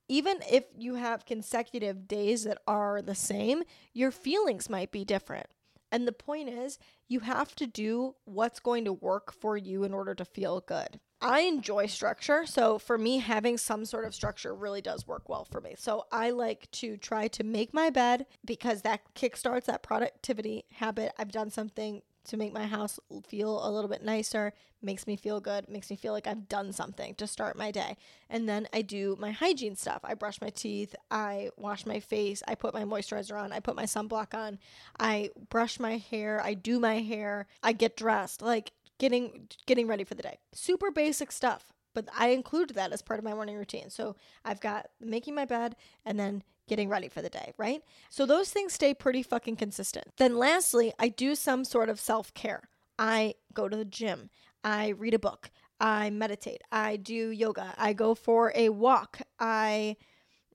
Even 0.06 0.40
if 0.50 0.64
you 0.76 0.96
have 0.96 1.24
consecutive 1.24 2.06
days 2.06 2.44
that 2.44 2.58
are 2.66 3.00
the 3.00 3.14
same, 3.14 3.62
your 3.94 4.10
feelings 4.10 4.68
might 4.68 4.92
be 4.92 5.04
different. 5.04 5.46
And 5.90 6.06
the 6.06 6.12
point 6.12 6.48
is, 6.48 6.78
you 7.08 7.20
have 7.20 7.54
to 7.54 7.66
do 7.66 8.16
what's 8.24 8.58
going 8.58 8.84
to 8.84 8.92
work 8.92 9.32
for 9.32 9.56
you 9.56 9.84
in 9.84 9.94
order 9.94 10.14
to 10.14 10.24
feel 10.24 10.60
good. 10.60 10.98
I 11.20 11.42
enjoy 11.42 11.86
structure. 11.86 12.44
So 12.44 12.78
for 12.78 12.98
me, 12.98 13.18
having 13.18 13.56
some 13.56 13.84
sort 13.86 14.04
of 14.04 14.14
structure 14.14 14.54
really 14.54 14.82
does 14.82 15.06
work 15.06 15.28
well 15.28 15.46
for 15.50 15.60
me. 15.60 15.74
So 15.78 16.04
I 16.12 16.30
like 16.30 16.70
to 16.72 16.96
try 16.98 17.28
to 17.28 17.44
make 17.44 17.72
my 17.72 17.88
bed 17.88 18.26
because 18.44 18.82
that 18.82 19.00
kickstarts 19.14 19.64
that 19.66 19.82
productivity 19.82 20.64
habit. 20.72 21.12
I've 21.16 21.32
done 21.32 21.50
something 21.50 22.02
to 22.24 22.36
make 22.36 22.52
my 22.52 22.66
house 22.66 22.98
feel 23.26 23.66
a 23.66 23.70
little 23.70 23.88
bit 23.88 24.02
nicer, 24.02 24.52
makes 24.82 25.06
me 25.06 25.16
feel 25.16 25.40
good, 25.40 25.68
makes 25.68 25.90
me 25.90 25.96
feel 25.96 26.12
like 26.12 26.26
I've 26.26 26.48
done 26.48 26.72
something 26.72 27.14
to 27.16 27.26
start 27.26 27.56
my 27.56 27.70
day. 27.70 27.96
And 28.30 28.48
then 28.48 28.66
I 28.72 28.82
do 28.82 29.16
my 29.18 29.32
hygiene 29.32 29.76
stuff. 29.76 30.00
I 30.04 30.14
brush 30.14 30.40
my 30.40 30.50
teeth, 30.50 30.94
I 31.10 31.50
wash 31.56 31.86
my 31.86 32.00
face, 32.00 32.42
I 32.48 32.54
put 32.54 32.74
my 32.74 32.84
moisturizer 32.84 33.38
on, 33.38 33.52
I 33.52 33.60
put 33.60 33.76
my 33.76 33.84
sunblock 33.84 34.34
on, 34.34 34.58
I 34.98 35.30
brush 35.50 35.78
my 35.78 35.98
hair, 35.98 36.40
I 36.42 36.54
do 36.54 36.80
my 36.80 37.00
hair, 37.00 37.46
I 37.62 37.72
get 37.72 37.96
dressed, 37.96 38.42
like 38.42 38.72
getting 38.98 39.48
getting 39.66 39.86
ready 39.86 40.04
for 40.04 40.14
the 40.14 40.22
day. 40.22 40.38
Super 40.52 40.90
basic 40.90 41.32
stuff, 41.32 41.73
but 41.94 42.08
I 42.16 42.28
include 42.28 42.70
that 42.70 42.92
as 42.92 43.02
part 43.02 43.18
of 43.18 43.24
my 43.24 43.34
morning 43.34 43.56
routine. 43.56 43.90
So 43.90 44.16
I've 44.44 44.60
got 44.60 44.88
making 45.00 45.34
my 45.34 45.44
bed 45.44 45.76
and 46.04 46.18
then 46.18 46.42
getting 46.66 46.88
ready 46.88 47.08
for 47.08 47.22
the 47.22 47.28
day, 47.28 47.52
right? 47.56 47.82
So 48.10 48.26
those 48.26 48.50
things 48.50 48.72
stay 48.72 48.94
pretty 48.94 49.22
fucking 49.22 49.56
consistent. 49.56 50.06
Then 50.16 50.36
lastly, 50.36 50.92
I 50.98 51.08
do 51.08 51.34
some 51.34 51.64
sort 51.64 51.88
of 51.88 52.00
self-care. 52.00 52.68
I 52.98 53.34
go 53.52 53.68
to 53.68 53.76
the 53.76 53.84
gym. 53.84 54.30
I 54.62 54.88
read 54.88 55.14
a 55.14 55.18
book. 55.18 55.50
I 55.80 56.10
meditate. 56.10 56.62
I 56.72 56.96
do 56.96 57.30
yoga. 57.30 57.74
I 57.76 57.92
go 57.92 58.14
for 58.14 58.52
a 58.54 58.70
walk. 58.70 59.20
I 59.38 59.96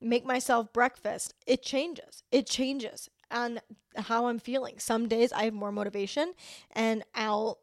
make 0.01 0.25
myself 0.25 0.74
breakfast. 0.74 1.34
It 1.46 1.62
changes. 1.62 2.24
It 2.31 2.48
changes 2.48 3.10
on 3.29 3.60
how 3.96 4.27
I'm 4.27 4.39
feeling. 4.39 4.79
Some 4.79 5.08
days 5.08 5.31
I 5.31 5.43
have 5.43 5.53
more 5.53 5.72
motivation 5.72 6.34
and 6.72 7.03
I'll 7.13 7.60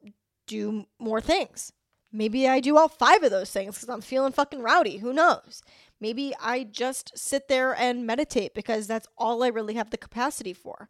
do 0.46 0.86
more 1.00 1.20
things. 1.20 1.72
Maybe 2.16 2.48
I 2.48 2.60
do 2.60 2.78
all 2.78 2.88
five 2.88 3.22
of 3.22 3.30
those 3.30 3.50
things 3.50 3.74
because 3.74 3.90
I'm 3.90 4.00
feeling 4.00 4.32
fucking 4.32 4.62
rowdy. 4.62 4.98
Who 4.98 5.12
knows? 5.12 5.62
Maybe 6.00 6.34
I 6.40 6.64
just 6.64 7.16
sit 7.16 7.48
there 7.48 7.74
and 7.74 8.06
meditate 8.06 8.54
because 8.54 8.86
that's 8.86 9.06
all 9.18 9.42
I 9.42 9.48
really 9.48 9.74
have 9.74 9.90
the 9.90 9.98
capacity 9.98 10.54
for. 10.54 10.88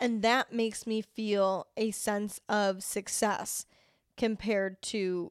And 0.00 0.22
that 0.22 0.52
makes 0.52 0.88
me 0.88 1.02
feel 1.02 1.68
a 1.76 1.92
sense 1.92 2.40
of 2.48 2.82
success 2.82 3.64
compared 4.16 4.82
to 4.82 5.30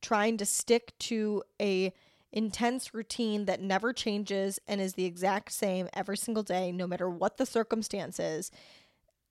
trying 0.00 0.36
to 0.36 0.46
stick 0.46 0.92
to 0.98 1.42
a 1.60 1.92
intense 2.30 2.94
routine 2.94 3.46
that 3.46 3.60
never 3.60 3.92
changes 3.92 4.60
and 4.68 4.80
is 4.80 4.94
the 4.94 5.04
exact 5.04 5.52
same 5.52 5.88
every 5.92 6.16
single 6.16 6.42
day 6.42 6.72
no 6.72 6.86
matter 6.86 7.10
what 7.10 7.36
the 7.36 7.44
circumstances 7.44 8.50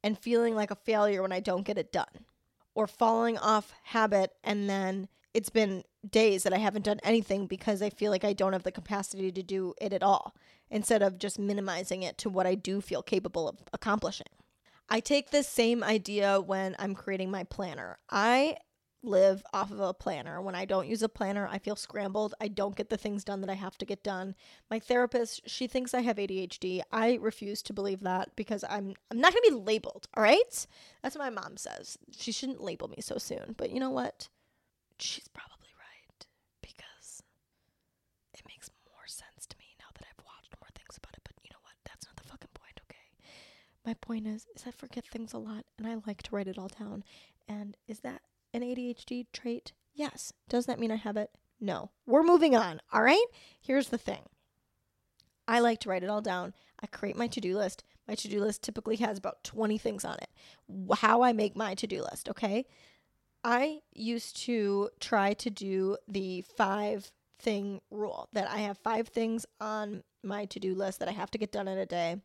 and 0.03 0.19
feeling 0.19 0.55
like 0.55 0.71
a 0.71 0.75
failure 0.75 1.21
when 1.21 1.31
I 1.31 1.39
don't 1.39 1.65
get 1.65 1.77
it 1.77 1.91
done 1.91 2.25
or 2.75 2.85
falling 2.85 3.37
off 3.37 3.73
habit 3.85 4.31
and 4.43 4.69
then 4.69 5.07
it's 5.33 5.49
been 5.49 5.83
days 6.09 6.43
that 6.43 6.53
I 6.53 6.57
haven't 6.57 6.85
done 6.85 6.99
anything 7.03 7.47
because 7.47 7.81
I 7.81 7.89
feel 7.89 8.11
like 8.11 8.23
I 8.23 8.33
don't 8.33 8.53
have 8.53 8.63
the 8.63 8.71
capacity 8.71 9.31
to 9.31 9.43
do 9.43 9.73
it 9.79 9.93
at 9.93 10.03
all, 10.03 10.35
instead 10.69 11.01
of 11.01 11.19
just 11.19 11.39
minimizing 11.39 12.03
it 12.03 12.17
to 12.19 12.29
what 12.29 12.47
I 12.47 12.55
do 12.55 12.81
feel 12.81 13.01
capable 13.01 13.47
of 13.47 13.57
accomplishing. 13.73 14.27
I 14.89 14.99
take 14.99 15.31
this 15.31 15.47
same 15.47 15.83
idea 15.83 16.41
when 16.41 16.75
I'm 16.77 16.95
creating 16.95 17.31
my 17.31 17.43
planner. 17.43 17.97
I 18.09 18.57
live 19.03 19.43
off 19.53 19.71
of 19.71 19.79
a 19.79 19.93
planner. 19.93 20.41
When 20.41 20.53
I 20.53 20.65
don't 20.65 20.87
use 20.87 21.01
a 21.01 21.09
planner, 21.09 21.47
I 21.49 21.57
feel 21.57 21.75
scrambled. 21.75 22.35
I 22.39 22.47
don't 22.47 22.75
get 22.75 22.89
the 22.89 22.97
things 22.97 23.23
done 23.23 23.41
that 23.41 23.49
I 23.49 23.55
have 23.55 23.77
to 23.79 23.85
get 23.85 24.03
done. 24.03 24.35
My 24.69 24.79
therapist, 24.79 25.49
she 25.49 25.67
thinks 25.67 25.93
I 25.93 26.01
have 26.01 26.17
ADHD. 26.17 26.81
I 26.91 27.17
refuse 27.21 27.61
to 27.63 27.73
believe 27.73 28.01
that 28.01 28.35
because 28.35 28.63
I'm 28.69 28.93
I'm 29.09 29.19
not 29.19 29.33
going 29.33 29.43
to 29.45 29.51
be 29.51 29.63
labeled, 29.63 30.07
all 30.15 30.23
right? 30.23 30.67
That's 31.01 31.15
what 31.15 31.23
my 31.23 31.41
mom 31.41 31.57
says. 31.57 31.97
She 32.15 32.31
shouldn't 32.31 32.61
label 32.61 32.87
me 32.87 32.97
so 32.99 33.17
soon. 33.17 33.55
But 33.57 33.71
you 33.71 33.79
know 33.79 33.89
what? 33.89 34.29
She's 35.01 35.27
probably 35.27 35.69
right 35.77 36.25
because 36.61 37.23
it 38.33 38.41
makes 38.47 38.69
more 38.85 39.07
sense 39.07 39.45
to 39.47 39.57
me 39.57 39.75
now 39.79 39.87
that 39.95 40.05
I've 40.07 40.23
watched 40.25 40.55
more 40.61 40.69
things 40.75 40.97
about 40.97 41.13
it. 41.15 41.21
But 41.23 41.33
you 41.43 41.49
know 41.51 41.61
what? 41.63 41.73
That's 41.85 42.05
not 42.05 42.15
the 42.15 42.27
fucking 42.29 42.53
point, 42.53 42.79
okay? 42.89 43.09
My 43.85 43.93
point 43.95 44.27
is, 44.27 44.45
is 44.55 44.63
I 44.67 44.71
forget 44.71 45.05
things 45.07 45.33
a 45.33 45.37
lot 45.37 45.65
and 45.77 45.87
I 45.87 45.95
like 46.05 46.21
to 46.23 46.35
write 46.35 46.47
it 46.47 46.57
all 46.57 46.69
down. 46.79 47.03
And 47.47 47.75
is 47.87 48.01
that 48.01 48.21
an 48.53 48.61
ADHD 48.61 49.27
trait? 49.33 49.73
Yes. 49.93 50.33
Does 50.49 50.65
that 50.67 50.79
mean 50.79 50.91
I 50.91 50.95
have 50.97 51.17
it? 51.17 51.31
No. 51.59 51.91
We're 52.05 52.23
moving 52.23 52.55
on, 52.55 52.81
all 52.91 53.01
right? 53.03 53.25
Here's 53.59 53.89
the 53.89 53.97
thing. 53.97 54.21
I 55.47 55.59
like 55.59 55.79
to 55.81 55.89
write 55.89 56.03
it 56.03 56.09
all 56.09 56.21
down. 56.21 56.53
I 56.81 56.87
create 56.87 57.17
my 57.17 57.27
to 57.27 57.41
do 57.41 57.57
list. 57.57 57.83
My 58.07 58.15
to 58.15 58.27
do 58.27 58.39
list 58.39 58.63
typically 58.63 58.95
has 58.97 59.17
about 59.17 59.43
20 59.43 59.77
things 59.77 60.05
on 60.05 60.17
it. 60.21 60.29
How 60.99 61.21
I 61.21 61.33
make 61.33 61.55
my 61.55 61.75
to 61.75 61.87
do 61.87 62.01
list, 62.01 62.29
okay? 62.29 62.65
I 63.43 63.81
used 63.93 64.37
to 64.45 64.89
try 64.99 65.33
to 65.33 65.49
do 65.49 65.97
the 66.07 66.41
five 66.41 67.11
thing 67.39 67.81
rule 67.89 68.29
that 68.33 68.49
I 68.49 68.57
have 68.57 68.77
five 68.77 69.07
things 69.07 69.45
on 69.59 70.03
my 70.23 70.45
to 70.45 70.59
do 70.59 70.75
list 70.75 70.99
that 70.99 71.09
I 71.09 71.11
have 71.13 71.31
to 71.31 71.39
get 71.39 71.51
done 71.51 71.67
in 71.67 71.77
a 71.77 71.85
day. 71.85 72.17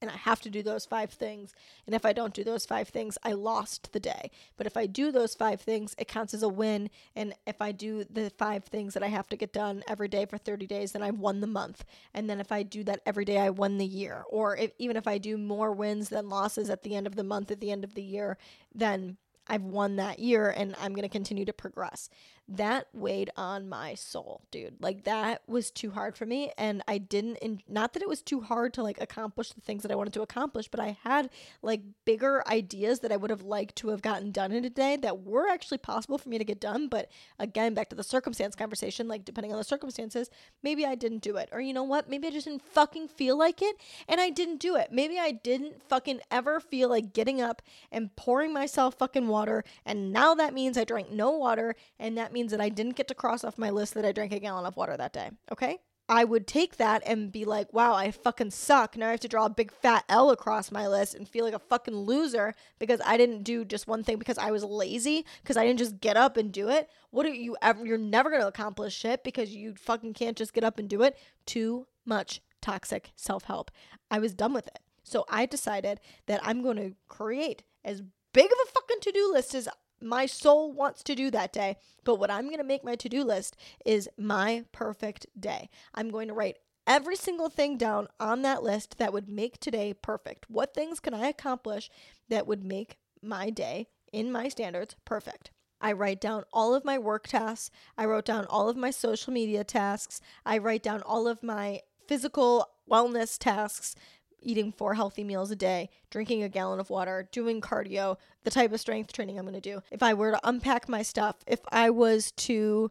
and 0.00 0.10
I 0.10 0.16
have 0.16 0.40
to 0.42 0.50
do 0.50 0.62
those 0.64 0.84
five 0.84 1.10
things. 1.12 1.54
And 1.86 1.94
if 1.94 2.04
I 2.04 2.12
don't 2.12 2.34
do 2.34 2.42
those 2.42 2.66
five 2.66 2.88
things, 2.88 3.16
I 3.22 3.32
lost 3.34 3.92
the 3.92 4.00
day. 4.00 4.32
But 4.56 4.66
if 4.66 4.76
I 4.76 4.86
do 4.86 5.12
those 5.12 5.34
five 5.36 5.60
things, 5.60 5.94
it 5.96 6.08
counts 6.08 6.34
as 6.34 6.42
a 6.42 6.48
win. 6.48 6.90
And 7.14 7.34
if 7.46 7.62
I 7.62 7.70
do 7.72 8.04
the 8.10 8.30
five 8.30 8.64
things 8.64 8.94
that 8.94 9.04
I 9.04 9.08
have 9.08 9.28
to 9.28 9.36
get 9.36 9.52
done 9.52 9.84
every 9.86 10.08
day 10.08 10.26
for 10.26 10.38
30 10.38 10.66
days, 10.66 10.92
then 10.92 11.02
I've 11.02 11.20
won 11.20 11.40
the 11.40 11.46
month. 11.46 11.84
And 12.12 12.28
then 12.28 12.40
if 12.40 12.50
I 12.50 12.64
do 12.64 12.82
that 12.84 13.00
every 13.06 13.24
day, 13.24 13.38
I 13.38 13.50
won 13.50 13.78
the 13.78 13.86
year. 13.86 14.24
Or 14.28 14.56
if, 14.56 14.72
even 14.78 14.96
if 14.96 15.06
I 15.06 15.18
do 15.18 15.38
more 15.38 15.72
wins 15.72 16.08
than 16.08 16.28
losses 16.28 16.68
at 16.68 16.82
the 16.82 16.96
end 16.96 17.06
of 17.06 17.14
the 17.14 17.24
month, 17.24 17.52
at 17.52 17.60
the 17.60 17.70
end 17.70 17.84
of 17.84 17.94
the 17.94 18.02
year, 18.02 18.38
then 18.74 19.18
I've 19.48 19.62
won 19.62 19.96
that 19.96 20.18
year 20.18 20.50
and 20.50 20.74
I'm 20.80 20.92
going 20.92 21.02
to 21.02 21.08
continue 21.08 21.44
to 21.44 21.52
progress. 21.52 22.08
That 22.56 22.88
weighed 22.92 23.30
on 23.34 23.66
my 23.66 23.94
soul, 23.94 24.42
dude. 24.50 24.76
Like 24.78 25.04
that 25.04 25.40
was 25.46 25.70
too 25.70 25.92
hard 25.92 26.18
for 26.18 26.26
me 26.26 26.52
and 26.58 26.82
I 26.86 26.98
didn't 26.98 27.36
in, 27.36 27.62
not 27.66 27.94
that 27.94 28.02
it 28.02 28.08
was 28.10 28.20
too 28.20 28.42
hard 28.42 28.74
to 28.74 28.82
like 28.82 29.00
accomplish 29.00 29.52
the 29.52 29.62
things 29.62 29.82
that 29.82 29.90
I 29.90 29.94
wanted 29.94 30.12
to 30.14 30.22
accomplish, 30.22 30.68
but 30.68 30.78
I 30.78 30.98
had 31.02 31.30
like 31.62 31.80
bigger 32.04 32.46
ideas 32.46 33.00
that 33.00 33.10
I 33.10 33.16
would 33.16 33.30
have 33.30 33.40
liked 33.40 33.76
to 33.76 33.88
have 33.88 34.02
gotten 34.02 34.32
done 34.32 34.52
in 34.52 34.66
a 34.66 34.70
day 34.70 34.96
that 34.96 35.22
were 35.22 35.48
actually 35.48 35.78
possible 35.78 36.18
for 36.18 36.28
me 36.28 36.36
to 36.36 36.44
get 36.44 36.60
done, 36.60 36.88
but 36.88 37.10
again, 37.38 37.72
back 37.72 37.88
to 37.88 37.96
the 37.96 38.02
circumstance 38.02 38.54
conversation, 38.54 39.08
like 39.08 39.24
depending 39.24 39.52
on 39.52 39.58
the 39.58 39.64
circumstances, 39.64 40.28
maybe 40.62 40.84
I 40.84 40.94
didn't 40.94 41.22
do 41.22 41.36
it. 41.36 41.48
Or 41.52 41.60
you 41.62 41.72
know 41.72 41.84
what? 41.84 42.10
Maybe 42.10 42.28
I 42.28 42.32
just 42.32 42.46
didn't 42.46 42.66
fucking 42.66 43.08
feel 43.08 43.38
like 43.38 43.62
it 43.62 43.76
and 44.08 44.20
I 44.20 44.28
didn't 44.28 44.58
do 44.58 44.76
it. 44.76 44.92
Maybe 44.92 45.18
I 45.18 45.30
didn't 45.30 45.82
fucking 45.88 46.20
ever 46.30 46.60
feel 46.60 46.90
like 46.90 47.14
getting 47.14 47.40
up 47.40 47.62
and 47.90 48.14
pouring 48.14 48.52
myself 48.52 48.96
fucking 48.98 49.28
water 49.28 49.64
and 49.86 50.12
now 50.12 50.34
that 50.34 50.52
means 50.52 50.76
I 50.76 50.84
drank 50.84 51.10
no 51.10 51.30
water 51.30 51.76
and 51.98 52.18
that 52.18 52.32
means 52.32 52.41
that 52.50 52.60
I 52.60 52.68
didn't 52.68 52.96
get 52.96 53.08
to 53.08 53.14
cross 53.14 53.44
off 53.44 53.58
my 53.58 53.70
list 53.70 53.94
that 53.94 54.04
I 54.04 54.12
drank 54.12 54.32
a 54.32 54.40
gallon 54.40 54.66
of 54.66 54.76
water 54.76 54.96
that 54.96 55.12
day. 55.12 55.30
Okay? 55.50 55.78
I 56.08 56.24
would 56.24 56.46
take 56.46 56.76
that 56.76 57.02
and 57.06 57.32
be 57.32 57.44
like, 57.44 57.72
wow, 57.72 57.94
I 57.94 58.10
fucking 58.10 58.50
suck. 58.50 58.96
Now 58.96 59.08
I 59.08 59.12
have 59.12 59.20
to 59.20 59.28
draw 59.28 59.46
a 59.46 59.50
big 59.50 59.72
fat 59.72 60.04
L 60.08 60.30
across 60.30 60.70
my 60.70 60.86
list 60.86 61.14
and 61.14 61.28
feel 61.28 61.44
like 61.44 61.54
a 61.54 61.58
fucking 61.58 61.94
loser 61.94 62.54
because 62.78 63.00
I 63.06 63.16
didn't 63.16 63.44
do 63.44 63.64
just 63.64 63.86
one 63.86 64.02
thing 64.02 64.18
because 64.18 64.36
I 64.36 64.50
was 64.50 64.64
lazy, 64.64 65.24
because 65.42 65.56
I 65.56 65.64
didn't 65.64 65.78
just 65.78 66.00
get 66.00 66.16
up 66.16 66.36
and 66.36 66.52
do 66.52 66.68
it. 66.68 66.90
What 67.10 67.24
are 67.24 67.30
you 67.30 67.56
ever, 67.62 67.86
you're 67.86 67.98
never 67.98 68.28
going 68.30 68.42
to 68.42 68.48
accomplish 68.48 68.94
shit 68.94 69.24
because 69.24 69.54
you 69.54 69.74
fucking 69.74 70.14
can't 70.14 70.36
just 70.36 70.52
get 70.52 70.64
up 70.64 70.78
and 70.78 70.88
do 70.88 71.02
it. 71.02 71.16
Too 71.46 71.86
much 72.04 72.42
toxic 72.60 73.12
self 73.16 73.44
help. 73.44 73.70
I 74.10 74.18
was 74.18 74.34
done 74.34 74.52
with 74.52 74.66
it. 74.66 74.80
So 75.04 75.24
I 75.30 75.46
decided 75.46 76.00
that 76.26 76.40
I'm 76.42 76.62
going 76.62 76.76
to 76.76 76.94
create 77.08 77.62
as 77.84 78.02
big 78.32 78.46
of 78.46 78.58
a 78.64 78.70
fucking 78.70 79.00
to 79.00 79.12
do 79.12 79.32
list 79.32 79.54
as 79.54 79.68
my 80.02 80.26
soul 80.26 80.72
wants 80.72 81.02
to 81.04 81.14
do 81.14 81.30
that 81.30 81.52
day. 81.52 81.76
But 82.04 82.16
what 82.16 82.30
I'm 82.30 82.46
going 82.46 82.58
to 82.58 82.64
make 82.64 82.84
my 82.84 82.96
to 82.96 83.08
do 83.08 83.24
list 83.24 83.56
is 83.84 84.08
my 84.18 84.64
perfect 84.72 85.26
day. 85.38 85.70
I'm 85.94 86.10
going 86.10 86.28
to 86.28 86.34
write 86.34 86.58
every 86.86 87.16
single 87.16 87.48
thing 87.48 87.76
down 87.76 88.08
on 88.18 88.42
that 88.42 88.62
list 88.62 88.98
that 88.98 89.12
would 89.12 89.28
make 89.28 89.58
today 89.60 89.94
perfect. 89.94 90.50
What 90.50 90.74
things 90.74 91.00
can 91.00 91.14
I 91.14 91.28
accomplish 91.28 91.90
that 92.28 92.46
would 92.46 92.64
make 92.64 92.98
my 93.22 93.50
day, 93.50 93.86
in 94.12 94.32
my 94.32 94.48
standards, 94.48 94.96
perfect? 95.04 95.50
I 95.80 95.92
write 95.92 96.20
down 96.20 96.44
all 96.52 96.74
of 96.74 96.84
my 96.84 96.98
work 96.98 97.26
tasks. 97.26 97.70
I 97.98 98.04
wrote 98.04 98.24
down 98.24 98.46
all 98.46 98.68
of 98.68 98.76
my 98.76 98.90
social 98.90 99.32
media 99.32 99.64
tasks. 99.64 100.20
I 100.46 100.58
write 100.58 100.82
down 100.82 101.02
all 101.02 101.26
of 101.26 101.42
my 101.42 101.80
physical 102.06 102.68
wellness 102.90 103.38
tasks, 103.38 103.94
eating 104.42 104.72
four 104.72 104.94
healthy 104.94 105.24
meals 105.24 105.50
a 105.50 105.56
day, 105.56 105.90
drinking 106.10 106.42
a 106.42 106.48
gallon 106.48 106.80
of 106.80 106.90
water, 106.90 107.28
doing 107.32 107.60
cardio, 107.60 108.16
the 108.44 108.50
type 108.50 108.72
of 108.72 108.80
strength 108.80 109.12
training 109.12 109.38
I'm 109.38 109.44
going 109.44 109.54
to 109.54 109.60
do. 109.60 109.82
If 109.90 110.02
I 110.02 110.14
were 110.14 110.32
to 110.32 110.40
unpack 110.42 110.88
my 110.88 111.02
stuff, 111.02 111.36
if 111.46 111.60
I 111.70 111.90
was 111.90 112.32
to 112.32 112.90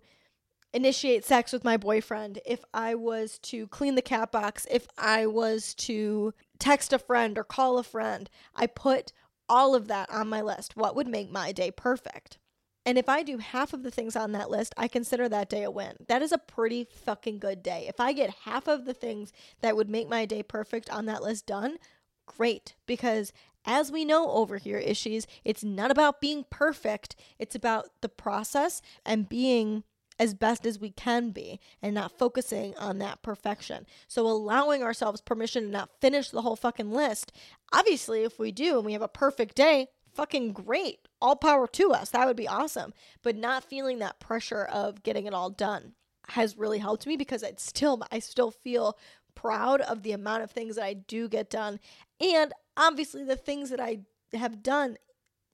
initiate 0.74 1.26
sex 1.26 1.52
with 1.52 1.64
my 1.64 1.78
boyfriend, 1.78 2.40
if 2.46 2.64
I 2.74 2.96
was 2.96 3.38
to 3.40 3.68
clean 3.68 3.96
the 3.96 4.02
cat 4.02 4.32
box, 4.32 4.66
if 4.72 4.88
I 4.98 5.26
was 5.26 5.76
to 5.76 6.34
text 6.60 6.94
a 6.94 7.00
friend 7.00 7.38
or 7.38 7.44
call 7.44 7.78
a 7.78 7.84
friend, 7.84 8.30
I 8.56 8.68
put 8.68 9.12
all 9.50 9.76
of 9.76 9.88
that 9.88 10.10
on 10.10 10.30
my 10.30 10.42
list. 10.42 10.78
What 10.78 10.96
would 10.96 11.08
make 11.08 11.30
my 11.30 11.52
day 11.52 11.72
perfect? 11.72 12.38
And 12.86 12.98
if 12.98 13.08
I 13.08 13.22
do 13.22 13.38
half 13.38 13.74
of 13.74 13.84
the 13.84 13.92
things 13.92 14.16
on 14.16 14.32
that 14.32 14.50
list, 14.50 14.74
I 14.76 14.88
consider 14.88 15.30
that 15.30 15.50
day 15.50 15.64
a 15.64 15.72
win. 15.72 15.98
That 16.08 16.22
is 16.22 16.32
a 16.32 16.38
pretty 16.38 16.88
fucking 17.06 17.40
good 17.40 17.62
day. 17.62 17.86
If 17.88 18.00
I 18.00 18.12
get 18.14 18.34
half 18.46 18.68
of 18.68 18.86
the 18.86 18.94
things 18.94 19.32
that 19.62 19.76
would 19.76 19.90
make 19.90 20.10
my 20.10 20.26
day 20.26 20.42
perfect 20.42 20.90
on 20.90 21.06
that 21.06 21.22
list 21.22 21.46
done, 21.46 21.78
great. 22.26 22.76
Because 22.88 23.32
as 23.66 23.92
we 23.92 24.04
know 24.04 24.32
over 24.32 24.58
here, 24.58 24.82
Ishes, 24.82 25.28
it's 25.46 25.64
not 25.64 25.92
about 25.92 26.22
being 26.22 26.46
perfect, 26.50 27.16
it's 27.38 27.56
about 27.56 27.90
the 28.02 28.10
process 28.10 28.82
and 29.06 29.30
being 29.30 29.84
as 30.18 30.34
best 30.34 30.66
as 30.66 30.80
we 30.80 30.92
can 30.92 31.32
be 31.32 31.60
and 31.82 31.96
not 31.96 32.18
focusing 32.18 32.76
on 32.78 33.00
that 33.00 33.22
perfection. 33.22 33.86
So 34.08 34.28
allowing 34.28 34.84
ourselves 34.84 35.22
permission 35.22 35.64
to 35.66 35.70
not 35.70 35.90
finish 36.00 36.30
the 36.30 36.42
whole 36.44 36.56
fucking 36.56 36.92
list. 36.92 37.32
Obviously, 37.74 38.24
if 38.24 38.38
we 38.38 38.52
do 38.52 38.78
and 38.78 38.86
we 38.86 38.94
have 38.94 39.02
a 39.02 39.08
perfect 39.08 39.56
day, 39.56 39.88
fucking 40.14 40.54
great. 40.54 41.08
All 41.22 41.36
power 41.36 41.68
to 41.68 41.92
us. 41.92 42.10
That 42.10 42.28
would 42.28 42.38
be 42.38 42.48
awesome. 42.48 42.94
But 43.22 43.36
not 43.36 43.64
feeling 43.64 44.00
that 44.00 44.20
pressure 44.20 44.66
of 44.66 45.04
getting 45.04 45.26
it 45.26 45.34
all 45.34 45.50
done 45.50 45.94
has 46.30 46.58
really 46.58 46.80
helped 46.80 47.06
me 47.08 47.18
because 47.18 47.44
it's 47.44 47.64
still 47.64 48.02
I 48.12 48.20
still 48.20 48.52
feel 48.52 48.98
proud 49.36 49.82
of 49.82 50.04
the 50.04 50.12
amount 50.12 50.44
of 50.44 50.52
things 50.52 50.76
that 50.76 50.86
I 50.86 50.94
do 50.94 51.28
get 51.28 51.50
done. 51.50 51.80
And 52.20 52.54
obviously 52.78 53.24
the 53.24 53.36
things 53.36 53.70
that 53.70 53.80
I 53.80 54.00
have 54.34 54.64
done 54.64 54.98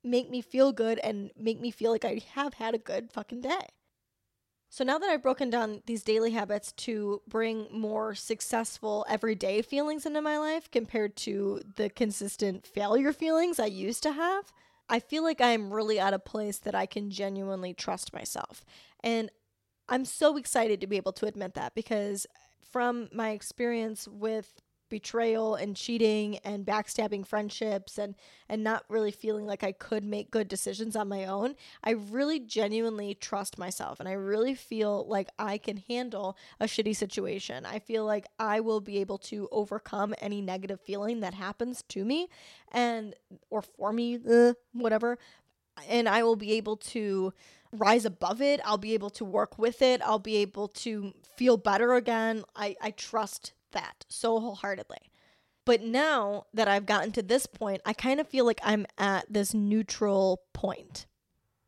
make 0.03 0.29
me 0.29 0.41
feel 0.41 0.71
good 0.71 0.99
and 0.99 1.31
make 1.37 1.59
me 1.59 1.71
feel 1.71 1.91
like 1.91 2.05
I 2.05 2.21
have 2.33 2.55
had 2.55 2.73
a 2.73 2.79
good 2.79 3.11
fucking 3.11 3.41
day. 3.41 3.67
So 4.69 4.83
now 4.83 4.97
that 4.97 5.09
I've 5.09 5.23
broken 5.23 5.49
down 5.49 5.81
these 5.85 6.03
daily 6.03 6.31
habits 6.31 6.71
to 6.73 7.21
bring 7.27 7.67
more 7.71 8.13
successful 8.15 9.05
everyday 9.09 9.61
feelings 9.61 10.05
into 10.05 10.21
my 10.21 10.37
life 10.37 10.69
compared 10.69 11.15
to 11.17 11.61
the 11.77 11.89
consistent 11.89 12.67
failure 12.67 13.13
feelings 13.13 13.59
I 13.59 13.67
used 13.67 14.03
to 14.03 14.11
have, 14.11 14.51
I 14.89 14.99
feel 14.99 15.23
like 15.23 15.41
I'm 15.41 15.73
really 15.73 15.99
at 15.99 16.13
a 16.13 16.19
place 16.19 16.59
that 16.59 16.75
I 16.75 16.85
can 16.85 17.09
genuinely 17.09 17.73
trust 17.73 18.13
myself. 18.13 18.65
And 19.03 19.31
I'm 19.89 20.05
so 20.05 20.37
excited 20.37 20.81
to 20.81 20.87
be 20.87 20.97
able 20.97 21.13
to 21.13 21.25
admit 21.27 21.53
that 21.53 21.73
because 21.73 22.27
from 22.69 23.07
my 23.13 23.31
experience 23.31 24.07
with 24.07 24.61
betrayal 24.89 25.55
and 25.55 25.75
cheating 25.75 26.37
and 26.39 26.65
backstabbing 26.65 27.25
friendships 27.25 27.97
and 27.97 28.15
and 28.49 28.63
not 28.63 28.83
really 28.89 29.11
feeling 29.11 29.45
like 29.45 29.63
I 29.63 29.71
could 29.71 30.03
make 30.03 30.31
good 30.31 30.47
decisions 30.47 30.95
on 30.95 31.09
my 31.09 31.25
own, 31.25 31.55
I 31.83 31.91
really 31.91 32.39
genuinely 32.39 33.13
trust 33.13 33.57
myself 33.57 33.99
and 33.99 34.07
I 34.07 34.13
really 34.13 34.55
feel 34.55 35.05
like 35.07 35.29
I 35.37 35.57
can 35.57 35.77
handle 35.77 36.37
a 36.59 36.65
shitty 36.65 36.95
situation. 36.95 37.65
I 37.65 37.79
feel 37.79 38.05
like 38.05 38.25
I 38.39 38.59
will 38.59 38.79
be 38.81 38.97
able 38.99 39.17
to 39.19 39.49
overcome 39.51 40.15
any 40.19 40.41
negative 40.41 40.79
feeling 40.79 41.19
that 41.19 41.33
happens 41.33 41.83
to 41.89 42.05
me 42.05 42.29
and 42.71 43.13
or 43.49 43.61
for 43.61 43.91
me, 43.91 44.19
uh, 44.29 44.53
whatever, 44.73 45.17
and 45.87 46.07
I 46.07 46.23
will 46.23 46.35
be 46.35 46.53
able 46.53 46.77
to 46.77 47.33
rise 47.71 48.05
above 48.05 48.41
it. 48.41 48.59
I'll 48.63 48.77
be 48.77 48.93
able 48.93 49.09
to 49.11 49.25
work 49.25 49.57
with 49.57 49.81
it. 49.81 50.01
I'll 50.01 50.19
be 50.19 50.37
able 50.37 50.67
to 50.69 51.13
feel 51.35 51.57
better 51.57 51.93
again. 51.93 52.43
I, 52.55 52.75
I 52.81 52.91
trust 52.91 53.53
that 53.71 54.05
so 54.09 54.39
wholeheartedly. 54.39 55.11
But 55.65 55.81
now 55.81 56.45
that 56.53 56.67
I've 56.67 56.85
gotten 56.85 57.11
to 57.13 57.21
this 57.21 57.45
point, 57.45 57.81
I 57.85 57.93
kind 57.93 58.19
of 58.19 58.27
feel 58.27 58.45
like 58.45 58.61
I'm 58.63 58.85
at 58.97 59.25
this 59.31 59.53
neutral 59.53 60.41
point. 60.53 61.05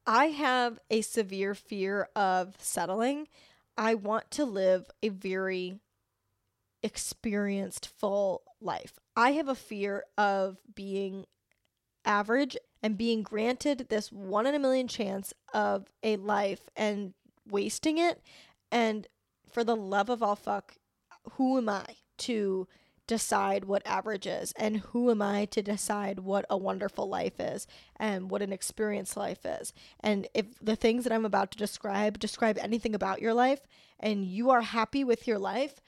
I 0.08 0.28
have 0.28 0.80
a 0.90 1.02
severe 1.02 1.54
fear 1.54 2.08
of 2.16 2.56
settling. 2.58 3.28
I 3.78 3.96
want 3.96 4.32
to 4.32 4.46
live 4.46 4.86
a 5.04 5.10
very 5.10 5.80
experienced, 6.82 7.88
full 7.88 8.44
life. 8.62 9.00
I 9.16 9.34
have 9.34 9.50
a 9.50 9.56
fear 9.56 10.06
of 10.18 10.58
being 10.74 11.26
average 12.06 12.58
and 12.82 12.98
being 12.98 13.22
granted 13.22 13.88
this 13.90 14.12
one 14.12 14.48
in 14.48 14.56
a 14.56 14.60
million 14.60 14.88
chance 14.88 15.34
of 15.54 15.88
a 16.04 16.16
life 16.16 16.70
and 16.76 17.14
wasting 17.46 17.98
it. 17.98 18.22
And 18.72 19.08
for 19.52 19.64
the 19.64 19.76
love 19.76 20.10
of 20.10 20.24
all 20.24 20.36
fuck, 20.36 20.76
who 21.36 21.58
am 21.58 21.70
I 21.70 21.86
to 22.20 22.68
decide 23.10 23.66
what 23.66 23.82
average 23.88 24.28
is 24.28 24.54
and 24.56 24.78
who 24.78 25.10
am 25.10 25.20
I 25.20 25.46
to 25.46 25.64
decide 25.64 26.20
what 26.20 26.46
a 26.48 26.58
wonderful 26.58 27.10
life 27.10 27.40
is 27.40 27.66
and 27.96 28.30
what 28.30 28.44
an 28.44 28.54
experienced 28.54 29.18
life 29.18 29.46
is. 29.46 29.74
And 30.00 30.28
if 30.36 30.46
the 30.62 30.76
things 30.76 31.06
that 31.06 31.14
I'm 31.14 31.26
about 31.26 31.50
to 31.52 31.58
describe 31.58 32.20
describe 32.20 32.60
anything 32.60 32.94
about 32.94 33.20
your 33.20 33.34
life 33.34 33.62
and 34.00 34.26
you 34.26 34.52
are 34.52 34.62
happy 34.62 35.04
with 35.04 35.28
your 35.28 35.40
life, 35.40 35.82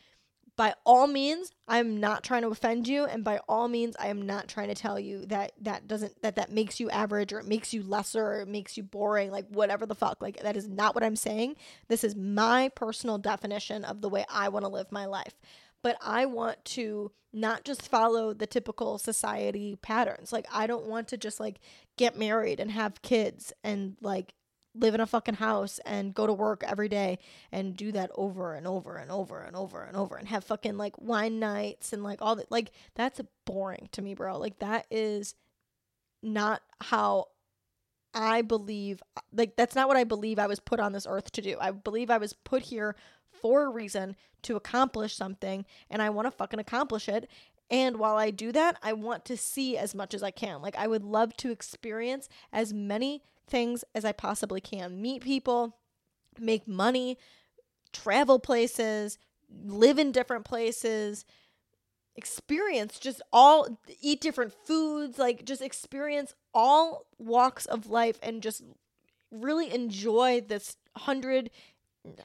by 0.62 0.76
all 0.86 1.08
means, 1.08 1.52
I'm 1.67 2.00
not 2.00 2.24
trying 2.24 2.43
to 2.43 2.50
offend 2.50 2.88
you 2.88 3.06
and 3.06 3.24
by 3.24 3.39
all 3.50 3.67
means 3.67 3.95
I 4.00 4.10
am 4.10 4.21
not 4.21 4.47
trying 4.47 4.67
to 4.67 4.76
tell 4.76 5.00
you 5.00 5.26
that 5.26 5.54
that 5.62 5.88
doesn't 5.88 6.21
that 6.21 6.36
that 6.36 6.52
makes 6.52 6.80
you 6.80 6.88
average 6.91 7.34
or 7.34 7.39
it 7.39 7.47
makes 7.47 7.74
you 7.74 7.82
lesser 7.82 8.24
or 8.24 8.41
it 8.41 8.47
makes 8.47 8.78
you 8.78 8.84
boring 8.84 9.32
like 9.32 9.47
whatever 9.50 9.88
the 9.88 9.95
fuck. 9.95 10.21
Like 10.21 10.39
that 10.43 10.56
is 10.56 10.69
not 10.69 10.93
what 10.93 11.04
I'm 11.04 11.15
saying. 11.15 11.56
This 11.88 12.04
is 12.04 12.15
my 12.15 12.69
personal 12.76 13.17
definition 13.17 13.84
of 13.84 14.02
the 14.02 14.10
way 14.10 14.24
I 14.30 14.50
want 14.50 14.63
to 14.63 14.69
live 14.69 14.91
my 14.91 15.08
life 15.08 15.34
but 15.82 15.97
I 16.00 16.28
want 16.28 16.63
to 16.65 17.12
not 17.34 17.63
just 17.63 17.88
follow 17.88 18.32
the 18.32 18.45
typical 18.45 19.00
society 19.00 19.78
patterns. 19.82 20.32
Like 20.32 20.45
I 20.54 20.67
don't 20.67 20.86
want 20.86 21.08
to 21.08 21.17
just 21.17 21.39
like 21.39 21.60
get 21.97 22.19
married 22.19 22.60
and 22.60 22.69
have 22.69 23.02
kids 23.02 23.52
and 23.63 23.95
like 24.00 24.36
live 24.74 24.96
in 24.96 25.02
a 25.02 25.08
fucking 25.08 25.36
house 25.36 25.80
and 25.86 26.14
go 26.14 26.26
to 26.26 26.34
work 26.34 26.64
every 26.66 26.88
day 26.88 27.20
and 27.52 27.76
do 27.76 27.92
that 27.92 28.10
over 28.16 28.54
and 28.54 28.66
over 28.66 28.96
and 28.96 29.12
over 29.12 29.42
and 29.42 29.56
over 29.56 29.84
and 29.84 29.98
over 29.98 30.16
and 30.16 30.30
have 30.30 30.44
fucking 30.44 30.78
like 30.78 31.00
wine 31.00 31.40
nights 31.40 31.92
and 31.92 32.04
like 32.04 32.22
all 32.22 32.36
that 32.36 32.50
like 32.50 32.72
that's 32.96 33.20
boring 33.46 33.90
to 33.92 34.02
me 34.02 34.14
bro 34.14 34.38
like 34.38 34.60
that 34.60 34.86
is 34.90 35.36
not 36.24 36.62
how 36.80 37.28
I 38.14 38.42
believe 38.42 39.02
like 39.32 39.56
that's 39.56 39.76
not 39.76 39.88
what 39.88 39.98
I 39.98 40.04
believe 40.04 40.40
I 40.40 40.48
was 40.48 40.60
put 40.60 40.80
on 40.80 40.92
this 40.92 41.08
earth 41.10 41.32
to 41.34 41.42
do. 41.42 41.58
I 41.60 41.72
believe 41.72 42.10
I 42.10 42.18
was 42.18 42.34
put 42.34 42.64
here 42.64 42.96
for 43.32 43.64
a 43.66 43.70
reason 43.70 44.16
to 44.44 44.56
accomplish 44.56 45.16
something 45.16 45.66
and 45.90 46.02
I 46.02 46.10
want 46.10 46.28
to 46.28 46.32
fucking 46.32 46.60
accomplish 46.60 47.08
it. 47.08 47.30
And 47.70 47.98
while 47.98 48.18
I 48.18 48.32
do 48.32 48.52
that, 48.52 48.78
I 48.84 48.92
want 48.94 49.24
to 49.26 49.38
see 49.38 49.78
as 49.78 49.96
much 49.96 50.14
as 50.14 50.24
I 50.24 50.32
can. 50.32 50.62
Like 50.62 50.76
I 50.76 50.88
would 50.88 51.04
love 51.04 51.36
to 51.38 51.52
experience 51.52 52.28
as 52.52 52.74
many 52.74 53.24
things 53.52 53.84
as 53.94 54.06
I 54.06 54.12
possibly 54.12 54.62
can. 54.62 55.02
Meet 55.02 55.24
people, 55.24 55.78
make 56.40 56.68
money, 56.68 57.18
travel 57.94 58.40
places, 58.40 59.20
live 59.64 60.00
in 60.00 60.12
different 60.12 60.46
places, 60.46 61.26
experience 62.16 63.00
just 63.00 63.22
all 63.32 63.80
eat 64.02 64.22
different 64.22 64.54
foods, 64.66 65.20
like 65.20 65.46
just 65.46 65.62
experience 65.62 66.34
all 66.54 67.06
walks 67.20 67.66
of 67.66 67.88
life 67.88 68.18
and 68.24 68.42
just 68.42 68.64
really 69.32 69.74
enjoy 69.74 70.42
this 70.42 70.76
hundred 70.98 71.50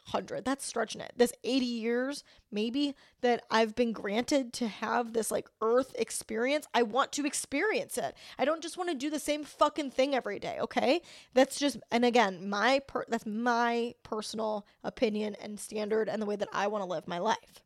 hundred 0.07 0.45
that's 0.45 0.65
stretching 0.65 1.01
it. 1.01 1.13
This 1.17 1.33
80 1.45 1.67
years 1.67 2.25
maybe 2.51 2.95
that 3.21 3.45
i've 3.51 3.75
been 3.75 3.93
granted 3.93 4.53
to 4.55 4.69
have 4.69 5.13
this 5.13 5.31
like 5.31 5.49
earth 5.61 5.95
experience. 5.99 6.67
I 6.75 6.83
want 6.83 7.13
to 7.13 7.27
experience 7.27 7.99
it. 7.99 8.15
I 8.39 8.45
don't 8.45 8.63
just 8.63 8.79
want 8.79 8.91
to 8.91 8.97
do 8.97 9.11
the 9.11 9.19
same 9.19 9.45
fucking 9.45 9.91
thing 9.91 10.15
every 10.15 10.39
day 10.39 10.59
okay? 10.61 11.03
That's 11.35 11.59
just 11.59 11.79
and 11.91 12.05
again 12.05 12.49
my 12.49 12.81
per 12.87 13.05
that's 13.09 13.27
my 13.27 13.95
personal 14.03 14.67
opinion 14.83 15.37
and 15.41 15.61
standard 15.61 16.09
and 16.09 16.21
the 16.23 16.27
way 16.27 16.37
that 16.37 16.49
i 16.53 16.67
want 16.67 16.83
to 16.83 16.89
live 16.91 17.07
my 17.07 17.19
life. 17.19 17.63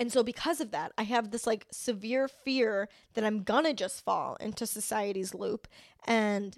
And 0.00 0.12
so, 0.12 0.22
because 0.22 0.60
of 0.60 0.72
that, 0.72 0.92
I 0.98 1.04
have 1.04 1.30
this 1.30 1.46
like 1.46 1.66
severe 1.70 2.26
fear 2.26 2.88
that 3.14 3.24
I'm 3.24 3.42
gonna 3.44 3.72
just 3.72 4.04
fall 4.04 4.36
into 4.40 4.66
society's 4.66 5.34
loop. 5.34 5.68
And 6.06 6.56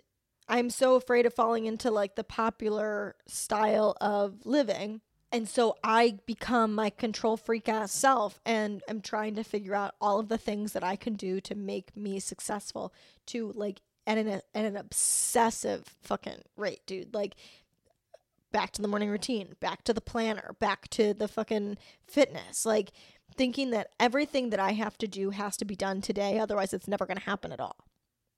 I'm 0.48 0.70
so 0.70 0.94
afraid 0.94 1.26
of 1.26 1.34
falling 1.34 1.66
into 1.66 1.90
like 1.90 2.14
the 2.14 2.24
popular 2.24 3.16
style 3.26 3.96
of 4.00 4.46
living. 4.46 5.00
And 5.32 5.48
so 5.48 5.76
I 5.82 6.18
become 6.24 6.74
my 6.74 6.88
control 6.88 7.36
freak 7.36 7.68
ass 7.68 7.92
self 7.92 8.40
and 8.46 8.82
I'm 8.88 9.00
trying 9.00 9.34
to 9.34 9.42
figure 9.42 9.74
out 9.74 9.94
all 10.00 10.20
of 10.20 10.28
the 10.28 10.38
things 10.38 10.72
that 10.72 10.84
I 10.84 10.96
can 10.96 11.14
do 11.14 11.40
to 11.40 11.54
make 11.54 11.96
me 11.96 12.20
successful 12.20 12.94
to 13.26 13.52
like 13.54 13.80
at 14.06 14.18
an, 14.18 14.28
at 14.28 14.42
an 14.54 14.76
obsessive 14.76 15.96
fucking 16.02 16.42
rate, 16.56 16.80
dude. 16.86 17.12
Like 17.12 17.34
back 18.52 18.70
to 18.72 18.82
the 18.82 18.88
morning 18.88 19.10
routine, 19.10 19.56
back 19.60 19.82
to 19.84 19.92
the 19.92 20.00
planner, 20.00 20.54
back 20.60 20.88
to 20.90 21.12
the 21.12 21.28
fucking 21.28 21.76
fitness. 22.06 22.64
Like 22.64 22.92
thinking 23.36 23.70
that 23.70 23.90
everything 23.98 24.50
that 24.50 24.60
I 24.60 24.72
have 24.72 24.96
to 24.98 25.08
do 25.08 25.30
has 25.30 25.56
to 25.58 25.64
be 25.64 25.76
done 25.76 26.00
today, 26.00 26.38
otherwise, 26.38 26.72
it's 26.72 26.88
never 26.88 27.04
going 27.04 27.18
to 27.18 27.24
happen 27.24 27.52
at 27.52 27.60
all. 27.60 27.84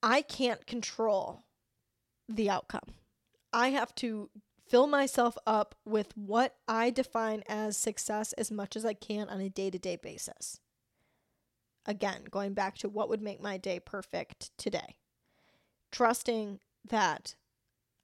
I 0.01 0.21
can't 0.21 0.65
control 0.65 1.43
the 2.29 2.49
outcome. 2.49 2.93
I 3.51 3.69
have 3.69 3.93
to 3.95 4.29
fill 4.67 4.87
myself 4.87 5.37
up 5.47 5.75
with 5.83 6.15
what 6.15 6.55
I 6.67 6.91
define 6.91 7.43
as 7.49 7.75
success 7.75 8.33
as 8.33 8.51
much 8.51 8.75
as 8.75 8.85
I 8.85 8.93
can 8.93 9.27
on 9.29 9.41
a 9.41 9.49
day 9.49 9.69
to 9.71 9.79
day 9.79 9.95
basis. 9.95 10.59
Again, 11.85 12.25
going 12.29 12.53
back 12.53 12.77
to 12.79 12.89
what 12.89 13.09
would 13.09 13.21
make 13.21 13.41
my 13.41 13.57
day 13.57 13.79
perfect 13.79 14.55
today. 14.57 14.97
Trusting 15.91 16.59
that 16.87 17.35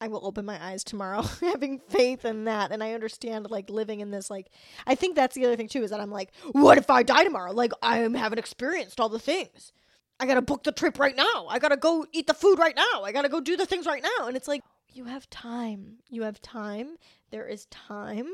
I 0.02 0.08
will 0.08 0.26
open 0.26 0.44
my 0.44 0.64
eyes 0.64 0.84
tomorrow, 0.84 1.22
having 1.42 1.80
faith 1.80 2.26
in 2.26 2.46
that. 2.46 2.72
And 2.72 2.84
I 2.84 2.94
understand 2.94 3.50
like 3.50 3.70
living 3.70 4.00
in 4.00 4.10
this, 4.12 4.30
like, 4.30 4.50
I 4.88 4.96
think 4.96 5.16
that's 5.16 5.36
the 5.36 5.46
other 5.46 5.56
thing 5.56 5.68
too, 5.68 5.84
is 5.84 5.92
that 5.92 6.00
I'm 6.00 6.12
like, 6.12 6.32
what 6.52 6.78
if 6.80 6.90
I 6.90 7.04
die 7.04 7.24
tomorrow? 7.24 7.52
Like, 7.52 7.74
I 7.84 7.98
haven't 7.98 8.40
experienced 8.40 9.00
all 9.00 9.10
the 9.10 9.20
things. 9.20 9.72
I 10.19 10.25
gotta 10.25 10.41
book 10.41 10.63
the 10.63 10.71
trip 10.71 10.99
right 10.99 11.15
now. 11.15 11.47
I 11.49 11.60
gotta 11.60 11.78
go 11.78 12.06
eat 12.12 12.28
the 12.28 12.34
food 12.34 12.60
right 12.60 12.75
now. 12.75 13.04
I 13.04 13.12
gotta 13.12 13.30
go 13.30 13.39
do 13.39 13.58
the 13.58 13.65
things 13.65 13.86
right 13.86 14.04
now. 14.04 14.28
And 14.28 14.38
it's 14.38 14.47
like, 14.47 14.62
you 14.93 15.06
have 15.06 15.30
time. 15.30 15.97
You 16.10 16.23
have 16.23 16.41
time. 16.41 16.97
There 17.32 17.47
is 17.47 17.65
time. 17.65 18.28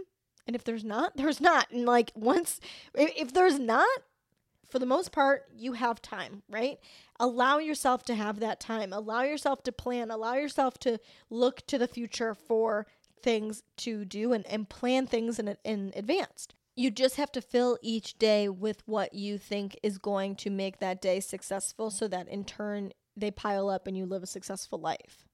And 0.45 0.55
if 0.55 0.63
there's 0.63 0.83
not, 0.83 1.15
there's 1.15 1.41
not. 1.41 1.71
And 1.71 1.85
like, 1.85 2.11
once, 2.15 2.59
if, 2.93 3.11
if 3.17 3.33
there's 3.33 3.59
not, 3.59 3.87
for 4.69 4.79
the 4.79 4.85
most 4.85 5.11
part, 5.11 5.45
you 5.53 5.73
have 5.73 6.01
time, 6.01 6.43
right? 6.49 6.79
Allow 7.19 7.57
yourself 7.57 8.03
to 8.05 8.15
have 8.15 8.39
that 8.39 8.59
time. 8.59 8.93
Allow 8.93 9.23
yourself 9.23 9.63
to 9.63 9.71
plan. 9.71 10.11
Allow 10.11 10.35
yourself 10.35 10.77
to 10.79 10.99
look 11.29 11.65
to 11.67 11.77
the 11.77 11.87
future 11.87 12.33
for 12.33 12.87
things 13.21 13.63
to 13.77 14.05
do 14.05 14.33
and, 14.33 14.45
and 14.47 14.69
plan 14.69 15.07
things 15.07 15.39
in, 15.39 15.55
in 15.63 15.91
advance. 15.95 16.47
You 16.75 16.89
just 16.89 17.17
have 17.17 17.31
to 17.33 17.41
fill 17.41 17.77
each 17.81 18.17
day 18.17 18.47
with 18.47 18.81
what 18.85 19.13
you 19.13 19.37
think 19.37 19.77
is 19.83 19.97
going 19.97 20.35
to 20.37 20.49
make 20.49 20.79
that 20.79 21.01
day 21.01 21.19
successful 21.19 21.91
so 21.91 22.07
that 22.07 22.29
in 22.29 22.45
turn 22.45 22.93
they 23.15 23.31
pile 23.31 23.69
up 23.69 23.87
and 23.87 23.97
you 23.97 24.05
live 24.05 24.23
a 24.23 24.27
successful 24.27 24.79
life. 24.79 25.25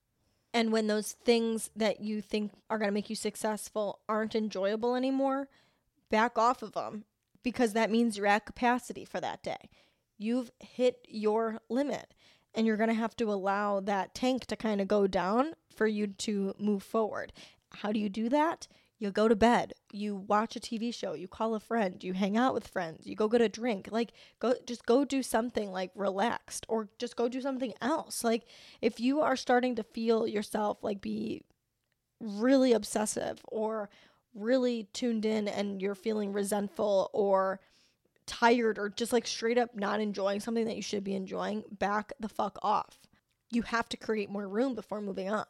And 0.54 0.72
when 0.72 0.88
those 0.88 1.12
things 1.12 1.70
that 1.76 2.02
you 2.02 2.22
think 2.22 2.52
are 2.70 2.80
going 2.80 2.88
to 2.88 2.94
make 2.94 3.10
you 3.10 3.16
successful 3.16 4.00
aren't 4.10 4.36
enjoyable 4.36 4.96
anymore, 4.96 5.50
back 6.10 6.38
off 6.38 6.64
of 6.64 6.74
them 6.74 7.04
because 7.44 7.74
that 7.74 7.92
means 7.92 8.18
you're 8.18 8.26
at 8.26 8.46
capacity 8.46 9.06
for 9.06 9.22
that 9.22 9.44
day. 9.44 9.70
You've 10.18 10.52
hit 10.60 11.06
your 11.08 11.60
limit 11.70 12.14
and 12.56 12.66
you're 12.66 12.78
going 12.78 12.90
to 12.90 12.96
have 12.96 13.16
to 13.18 13.32
allow 13.32 13.80
that 13.82 14.16
tank 14.16 14.48
to 14.48 14.56
kind 14.56 14.82
of 14.82 14.88
go 14.88 15.06
down 15.06 15.54
for 15.74 15.86
you 15.86 16.08
to 16.08 16.56
move 16.58 16.82
forward. 16.82 17.32
How 17.72 17.92
do 17.92 18.00
you 18.00 18.10
do 18.10 18.30
that? 18.30 18.68
You 19.00 19.12
go 19.12 19.28
to 19.28 19.36
bed, 19.36 19.74
you 19.92 20.16
watch 20.16 20.56
a 20.56 20.60
TV 20.60 20.92
show, 20.94 21.14
you 21.14 21.28
call 21.28 21.54
a 21.54 21.60
friend, 21.60 22.04
you 22.04 22.14
hang 22.14 22.36
out 22.36 22.56
with 22.56 22.68
friends, 22.68 23.06
you 23.06 23.16
go 23.16 23.28
get 23.28 23.42
a 23.42 23.50
drink. 23.50 23.90
Like 23.92 24.12
go 24.40 24.56
just 24.66 24.86
go 24.88 25.06
do 25.06 25.22
something 25.22 25.72
like 25.72 25.92
relaxed 25.94 26.66
or 26.68 26.90
just 26.98 27.16
go 27.16 27.30
do 27.30 27.40
something 27.40 27.74
else. 27.80 28.24
Like 28.24 28.46
if 28.82 29.00
you 29.00 29.22
are 29.22 29.36
starting 29.36 29.76
to 29.76 29.84
feel 29.84 30.28
yourself 30.28 30.84
like 30.84 31.00
be 31.00 31.44
really 32.20 32.74
obsessive 32.74 33.40
or 33.50 33.90
really 34.34 34.88
tuned 34.94 35.26
in 35.26 35.48
and 35.48 35.82
you're 35.82 35.96
feeling 35.96 36.34
resentful 36.34 37.10
or 37.14 37.60
tired 38.26 38.78
or 38.78 38.90
just 38.90 39.14
like 39.14 39.28
straight 39.28 39.58
up 39.58 39.76
not 39.76 40.00
enjoying 40.00 40.40
something 40.40 40.66
that 40.66 40.76
you 40.76 40.82
should 40.82 41.04
be 41.04 41.16
enjoying, 41.16 41.64
back 41.72 42.14
the 42.20 42.30
fuck 42.30 42.58
off. 42.62 43.00
You 43.52 43.62
have 43.62 43.88
to 43.90 43.98
create 43.98 44.30
more 44.30 44.48
room 44.48 44.76
before 44.76 45.02
moving 45.02 45.30
on. 45.30 45.46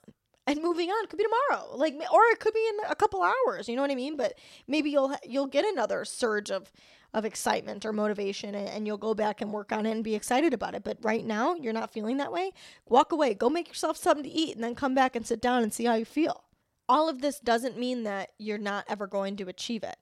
And 0.47 0.62
moving 0.62 0.89
on 0.89 1.07
could 1.07 1.17
be 1.17 1.25
tomorrow, 1.25 1.75
like, 1.75 1.93
or 1.93 2.21
it 2.31 2.39
could 2.39 2.53
be 2.53 2.65
in 2.69 2.89
a 2.89 2.95
couple 2.95 3.21
hours. 3.21 3.67
You 3.67 3.75
know 3.75 3.81
what 3.81 3.91
I 3.91 3.95
mean? 3.95 4.15
But 4.15 4.36
maybe 4.67 4.89
you'll 4.89 5.13
you'll 5.23 5.47
get 5.47 5.65
another 5.65 6.05
surge 6.05 6.49
of 6.49 6.71
of 7.13 7.25
excitement 7.25 7.86
or 7.86 7.93
motivation, 7.93 8.55
and, 8.55 8.67
and 8.69 8.88
you'll 8.88 8.97
go 8.97 9.13
back 9.13 9.41
and 9.41 9.51
work 9.51 9.71
on 9.71 9.86
it 9.86 9.91
and 9.91 10.03
be 10.03 10.15
excited 10.15 10.53
about 10.53 10.73
it. 10.73 10.83
But 10.83 10.97
right 11.01 11.25
now, 11.25 11.55
you're 11.55 11.73
not 11.73 11.91
feeling 11.91 12.17
that 12.17 12.31
way. 12.31 12.51
Walk 12.88 13.12
away, 13.12 13.33
go 13.33 13.49
make 13.49 13.67
yourself 13.67 13.97
something 13.97 14.23
to 14.23 14.29
eat, 14.29 14.55
and 14.55 14.63
then 14.63 14.75
come 14.75 14.95
back 14.95 15.15
and 15.15 15.27
sit 15.27 15.41
down 15.41 15.63
and 15.63 15.73
see 15.73 15.86
how 15.86 15.95
you 15.95 16.05
feel 16.05 16.45
all 16.89 17.10
of 17.10 17.21
this 17.21 17.39
doesn't 17.39 17.77
mean 17.77 18.03
that 18.03 18.31
you're 18.38 18.57
not 18.57 18.86
ever 18.88 19.07
going 19.07 19.36
to 19.38 19.49
achieve 19.49 19.83
it. 19.83 19.97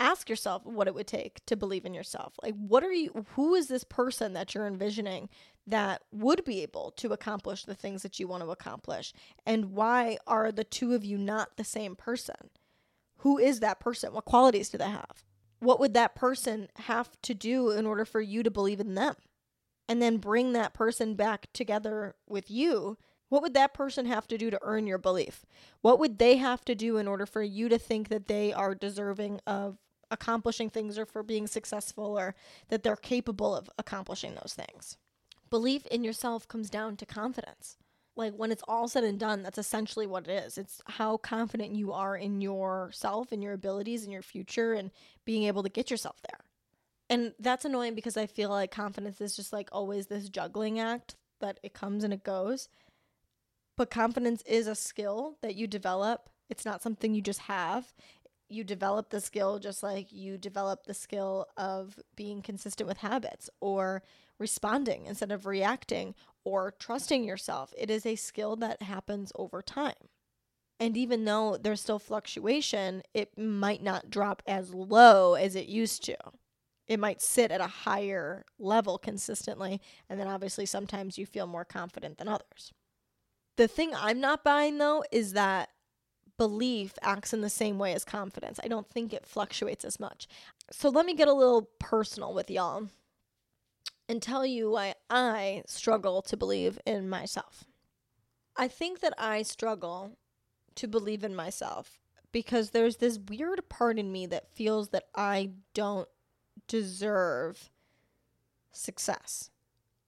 Ask 0.00 0.28
yourself 0.28 0.64
what 0.64 0.86
it 0.86 0.94
would 0.94 1.08
take 1.08 1.44
to 1.46 1.56
believe 1.56 1.84
in 1.84 1.94
yourself. 1.94 2.34
Like, 2.42 2.54
what 2.54 2.84
are 2.84 2.92
you, 2.92 3.26
who 3.34 3.54
is 3.54 3.66
this 3.66 3.82
person 3.82 4.32
that 4.34 4.54
you're 4.54 4.66
envisioning 4.66 5.28
that 5.70 6.02
would 6.12 6.44
be 6.44 6.62
able 6.62 6.92
to 6.96 7.12
accomplish 7.12 7.64
the 7.64 7.74
things 7.74 8.02
that 8.02 8.18
you 8.18 8.26
want 8.26 8.42
to 8.42 8.50
accomplish? 8.50 9.12
And 9.46 9.72
why 9.72 10.18
are 10.26 10.50
the 10.52 10.64
two 10.64 10.94
of 10.94 11.04
you 11.04 11.18
not 11.18 11.56
the 11.56 11.64
same 11.64 11.96
person? 11.96 12.50
Who 13.18 13.38
is 13.38 13.60
that 13.60 13.80
person? 13.80 14.12
What 14.12 14.24
qualities 14.24 14.68
do 14.68 14.78
they 14.78 14.84
have? 14.84 15.24
What 15.60 15.80
would 15.80 15.94
that 15.94 16.14
person 16.14 16.68
have 16.76 17.10
to 17.22 17.34
do 17.34 17.70
in 17.70 17.86
order 17.86 18.04
for 18.04 18.20
you 18.20 18.42
to 18.42 18.50
believe 18.50 18.80
in 18.80 18.94
them? 18.94 19.16
And 19.88 20.02
then 20.02 20.18
bring 20.18 20.52
that 20.52 20.74
person 20.74 21.14
back 21.14 21.46
together 21.52 22.14
with 22.28 22.50
you 22.50 22.98
what 23.28 23.42
would 23.42 23.54
that 23.54 23.74
person 23.74 24.06
have 24.06 24.26
to 24.28 24.38
do 24.38 24.50
to 24.50 24.58
earn 24.62 24.86
your 24.86 24.98
belief? 24.98 25.44
What 25.82 25.98
would 25.98 26.18
they 26.18 26.36
have 26.36 26.64
to 26.64 26.74
do 26.74 26.96
in 26.96 27.06
order 27.06 27.26
for 27.26 27.42
you 27.42 27.68
to 27.68 27.78
think 27.78 28.08
that 28.08 28.26
they 28.26 28.52
are 28.52 28.74
deserving 28.74 29.40
of 29.46 29.78
accomplishing 30.10 30.70
things 30.70 30.98
or 30.98 31.04
for 31.04 31.22
being 31.22 31.46
successful 31.46 32.18
or 32.18 32.34
that 32.68 32.82
they're 32.82 32.96
capable 32.96 33.54
of 33.54 33.68
accomplishing 33.78 34.34
those 34.34 34.54
things? 34.54 34.96
Belief 35.50 35.86
in 35.86 36.04
yourself 36.04 36.46
comes 36.46 36.70
down 36.70 36.96
to 36.96 37.06
confidence. 37.06 37.76
Like 38.16 38.34
when 38.34 38.50
it's 38.50 38.64
all 38.66 38.88
said 38.88 39.04
and 39.04 39.18
done, 39.18 39.42
that's 39.42 39.58
essentially 39.58 40.06
what 40.06 40.26
it 40.26 40.44
is. 40.44 40.58
It's 40.58 40.82
how 40.86 41.18
confident 41.18 41.76
you 41.76 41.92
are 41.92 42.16
in 42.16 42.40
yourself 42.40 43.30
and 43.30 43.42
your 43.42 43.52
abilities 43.52 44.02
and 44.02 44.12
your 44.12 44.22
future 44.22 44.72
and 44.72 44.90
being 45.24 45.44
able 45.44 45.62
to 45.62 45.68
get 45.68 45.90
yourself 45.90 46.16
there. 46.28 46.40
And 47.08 47.32
that's 47.38 47.64
annoying 47.64 47.94
because 47.94 48.16
I 48.16 48.26
feel 48.26 48.50
like 48.50 48.70
confidence 48.70 49.20
is 49.20 49.36
just 49.36 49.52
like 49.52 49.68
always 49.72 50.08
this 50.08 50.28
juggling 50.28 50.80
act 50.80 51.14
that 51.40 51.60
it 51.62 51.72
comes 51.72 52.04
and 52.04 52.12
it 52.12 52.24
goes. 52.24 52.68
But 53.76 53.90
confidence 53.90 54.42
is 54.42 54.66
a 54.66 54.74
skill 54.74 55.36
that 55.40 55.54
you 55.54 55.68
develop. 55.68 56.28
It's 56.50 56.64
not 56.64 56.82
something 56.82 57.14
you 57.14 57.22
just 57.22 57.42
have. 57.42 57.94
You 58.48 58.64
develop 58.64 59.10
the 59.10 59.20
skill 59.20 59.58
just 59.58 59.82
like 59.82 60.10
you 60.10 60.38
develop 60.38 60.84
the 60.84 60.94
skill 60.94 61.46
of 61.56 61.98
being 62.16 62.40
consistent 62.42 62.88
with 62.88 62.98
habits 62.98 63.50
or 63.60 64.02
responding 64.38 65.06
instead 65.06 65.30
of 65.30 65.46
reacting 65.46 66.14
or 66.44 66.72
trusting 66.78 67.24
yourself. 67.24 67.74
It 67.76 67.90
is 67.90 68.06
a 68.06 68.16
skill 68.16 68.56
that 68.56 68.82
happens 68.82 69.32
over 69.34 69.60
time. 69.60 70.08
And 70.80 70.96
even 70.96 71.24
though 71.24 71.56
there's 71.60 71.80
still 71.80 71.98
fluctuation, 71.98 73.02
it 73.12 73.36
might 73.36 73.82
not 73.82 74.10
drop 74.10 74.42
as 74.46 74.72
low 74.72 75.34
as 75.34 75.56
it 75.56 75.66
used 75.66 76.04
to. 76.04 76.16
It 76.86 77.00
might 77.00 77.20
sit 77.20 77.50
at 77.50 77.60
a 77.60 77.66
higher 77.66 78.44
level 78.58 78.96
consistently. 78.96 79.80
And 80.08 80.18
then 80.18 80.28
obviously, 80.28 80.64
sometimes 80.66 81.18
you 81.18 81.26
feel 81.26 81.46
more 81.46 81.64
confident 81.64 82.18
than 82.18 82.28
others. 82.28 82.72
The 83.56 83.68
thing 83.68 83.92
I'm 83.94 84.20
not 84.20 84.44
buying 84.44 84.78
though 84.78 85.02
is 85.10 85.32
that 85.32 85.70
belief 86.38 86.94
acts 87.02 87.34
in 87.34 87.42
the 87.42 87.50
same 87.50 87.78
way 87.78 87.92
as 87.92 88.04
confidence. 88.04 88.58
I 88.62 88.68
don't 88.68 88.88
think 88.88 89.12
it 89.12 89.26
fluctuates 89.26 89.84
as 89.84 90.00
much. 90.00 90.28
So 90.70 90.88
let 90.88 91.04
me 91.04 91.14
get 91.14 91.28
a 91.28 91.32
little 91.34 91.68
personal 91.78 92.32
with 92.32 92.50
y'all 92.50 92.88
and 94.08 94.22
tell 94.22 94.46
you 94.46 94.70
why 94.70 94.94
I 95.10 95.64
struggle 95.66 96.22
to 96.22 96.36
believe 96.36 96.78
in 96.86 97.08
myself. 97.10 97.64
I 98.56 98.68
think 98.68 99.00
that 99.00 99.14
I 99.18 99.42
struggle 99.42 100.16
to 100.76 100.88
believe 100.88 101.24
in 101.24 101.34
myself 101.34 101.98
because 102.32 102.70
there's 102.70 102.96
this 102.96 103.18
weird 103.18 103.68
part 103.68 103.98
in 103.98 104.12
me 104.12 104.26
that 104.26 104.54
feels 104.54 104.88
that 104.90 105.04
I 105.14 105.50
don't 105.74 106.08
deserve 106.66 107.70
success, 108.72 109.50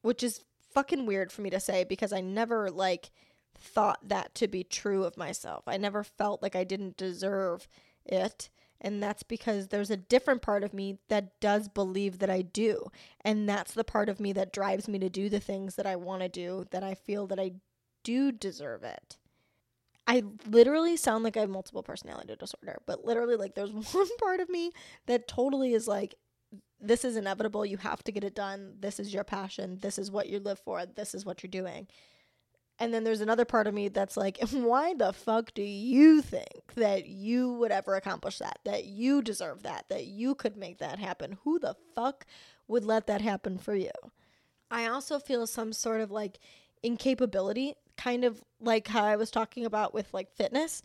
which 0.03 0.23
is 0.23 0.45
fucking 0.73 1.07
weird 1.07 1.33
for 1.33 1.43
me 1.43 1.51
to 1.51 1.61
say 1.61 1.85
because 1.85 2.13
I 2.13 2.21
never 2.21 2.71
like 2.71 3.11
thought 3.61 4.09
that 4.09 4.35
to 4.37 4.49
be 4.49 4.65
true 4.65 5.05
of 5.05 5.17
myself. 5.17 5.65
I 5.67 5.77
never 5.77 6.03
felt 6.03 6.43
like 6.43 6.57
I 6.57 6.65
didn't 6.65 6.97
deserve 6.97 7.69
it. 8.05 8.51
And 8.81 9.03
that's 9.03 9.23
because 9.23 9.69
there's 9.69 9.91
a 9.91 9.97
different 9.97 10.41
part 10.41 10.65
of 10.65 10.73
me 10.73 10.99
that 11.09 11.39
does 11.41 11.69
believe 11.69 12.19
that 12.19 12.31
I 12.31 12.43
do. 12.43 12.91
And 13.23 13.49
that's 13.49 13.75
the 13.75 13.85
part 13.85 14.09
of 14.09 14.21
me 14.21 14.33
that 14.33 14.53
drives 14.53 14.89
me 14.89 14.99
to 15.01 15.11
do 15.11 15.29
the 15.29 15.41
things 15.41 15.75
that 15.75 15.87
I 15.87 15.97
want 15.97 16.23
to 16.23 16.29
do, 16.29 16.67
that 16.71 16.83
I 16.83 16.95
feel 16.95 17.27
that 17.27 17.39
I 17.39 17.53
do 18.03 18.33
deserve 18.33 18.83
it. 18.83 19.19
I 20.07 20.23
literally 20.49 20.97
sound 20.97 21.25
like 21.25 21.37
I 21.37 21.41
have 21.41 21.51
multiple 21.51 21.83
personality 21.83 22.35
disorder, 22.37 22.81
but 22.87 23.05
literally, 23.05 23.37
like, 23.37 23.55
there's 23.55 23.71
one 23.93 24.17
part 24.19 24.41
of 24.41 24.49
me 24.49 24.73
that 25.07 25.29
totally 25.29 25.75
is 25.75 25.87
like, 25.87 26.15
this 26.81 27.05
is 27.05 27.17
inevitable. 27.17 27.67
You 27.67 27.77
have 27.77 28.03
to 28.05 28.13
get 28.13 28.25
it 28.25 28.35
done. 28.35 28.75
This 28.81 28.99
is 28.99 29.13
your 29.13 29.25
passion. 29.25 29.79
This 29.81 29.99
is 29.99 30.11
what 30.11 30.29
you 30.29 30.41
live 30.41 30.59
for. 30.59 30.85
This 30.87 31.15
is 31.15 31.27
what 31.27 31.43
you're 31.43 31.51
doing. 31.51 31.87
And 32.81 32.95
then 32.95 33.05
there's 33.05 33.21
another 33.21 33.45
part 33.45 33.67
of 33.67 33.75
me 33.75 33.89
that's 33.89 34.17
like, 34.17 34.39
why 34.53 34.95
the 34.95 35.13
fuck 35.13 35.53
do 35.53 35.63
you 35.63 36.23
think 36.23 36.75
that 36.77 37.07
you 37.07 37.53
would 37.53 37.71
ever 37.71 37.95
accomplish 37.95 38.39
that? 38.39 38.59
That 38.65 38.87
you 38.87 39.21
deserve 39.21 39.63
that? 39.63 39.85
That 39.91 40.07
you 40.07 40.35
could 40.35 40.57
make 40.57 40.79
that 40.79 40.99
happen? 40.99 41.39
Who 41.45 41.59
the 41.59 41.77
fuck 41.95 42.25
would 42.67 42.85
let 42.85 43.07
that 43.07 43.21
happen 43.21 43.59
for 43.59 43.75
you? 43.75 43.91
I 44.71 44.87
also 44.87 45.19
feel 45.19 45.47
some 45.47 45.75
sort 45.75 46.01
of 46.01 46.11
like 46.11 46.39
incapability, 46.83 47.75
kind 47.99 48.25
of 48.25 48.43
like 48.61 48.89
how 48.89 49.05
I 49.05 49.17
was 49.17 49.31
talking 49.31 49.67
about 49.67 49.93
with 49.93 50.13
like 50.15 50.33
fitness. 50.33 50.83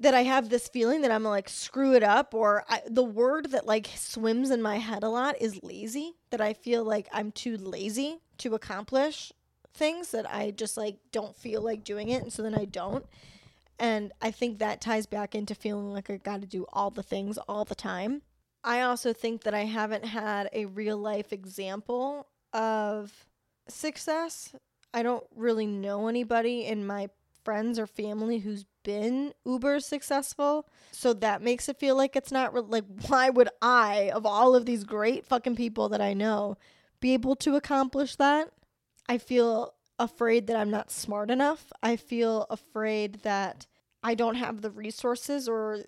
That 0.00 0.14
I 0.14 0.22
have 0.22 0.48
this 0.48 0.68
feeling 0.68 1.02
that 1.02 1.10
I'm 1.10 1.24
like 1.24 1.48
screw 1.48 1.94
it 1.94 2.04
up, 2.04 2.32
or 2.32 2.64
I, 2.68 2.82
the 2.88 3.04
word 3.04 3.50
that 3.50 3.66
like 3.66 3.88
swims 3.96 4.50
in 4.50 4.62
my 4.62 4.78
head 4.78 5.02
a 5.02 5.08
lot 5.08 5.34
is 5.40 5.62
lazy. 5.62 6.14
That 6.30 6.40
I 6.40 6.52
feel 6.52 6.84
like 6.84 7.08
I'm 7.12 7.32
too 7.32 7.56
lazy 7.56 8.20
to 8.38 8.54
accomplish 8.54 9.32
things 9.78 10.10
that 10.10 10.30
I 10.30 10.50
just 10.50 10.76
like 10.76 10.96
don't 11.12 11.36
feel 11.36 11.62
like 11.62 11.84
doing 11.84 12.08
it 12.08 12.22
and 12.22 12.32
so 12.32 12.42
then 12.42 12.54
I 12.54 12.64
don't. 12.64 13.06
And 13.78 14.12
I 14.20 14.32
think 14.32 14.58
that 14.58 14.80
ties 14.80 15.06
back 15.06 15.34
into 15.34 15.54
feeling 15.54 15.92
like 15.92 16.10
I 16.10 16.16
got 16.16 16.40
to 16.40 16.46
do 16.48 16.66
all 16.72 16.90
the 16.90 17.02
things 17.02 17.38
all 17.48 17.64
the 17.64 17.76
time. 17.76 18.22
I 18.64 18.82
also 18.82 19.12
think 19.12 19.44
that 19.44 19.54
I 19.54 19.64
haven't 19.64 20.04
had 20.04 20.50
a 20.52 20.66
real 20.66 20.98
life 20.98 21.32
example 21.32 22.26
of 22.52 23.26
success. 23.68 24.52
I 24.92 25.02
don't 25.02 25.24
really 25.36 25.66
know 25.66 26.08
anybody 26.08 26.66
in 26.66 26.86
my 26.86 27.08
friends 27.44 27.78
or 27.78 27.86
family 27.86 28.38
who's 28.38 28.64
been 28.82 29.32
uber 29.46 29.80
successful. 29.80 30.66
So 30.90 31.12
that 31.14 31.40
makes 31.40 31.68
it 31.68 31.78
feel 31.78 31.96
like 31.96 32.16
it's 32.16 32.32
not 32.32 32.52
re- 32.52 32.62
like 32.62 32.84
why 33.06 33.30
would 33.30 33.48
I 33.62 34.10
of 34.14 34.26
all 34.26 34.54
of 34.54 34.66
these 34.66 34.84
great 34.84 35.24
fucking 35.24 35.56
people 35.56 35.88
that 35.90 36.00
I 36.00 36.14
know 36.14 36.56
be 37.00 37.14
able 37.14 37.36
to 37.36 37.54
accomplish 37.54 38.16
that? 38.16 38.50
I 39.08 39.18
feel 39.18 39.74
afraid 39.98 40.46
that 40.46 40.56
I'm 40.56 40.70
not 40.70 40.90
smart 40.90 41.30
enough. 41.30 41.72
I 41.82 41.96
feel 41.96 42.46
afraid 42.50 43.20
that 43.22 43.66
I 44.02 44.14
don't 44.14 44.36
have 44.36 44.60
the 44.60 44.70
resources 44.70 45.48
or 45.48 45.80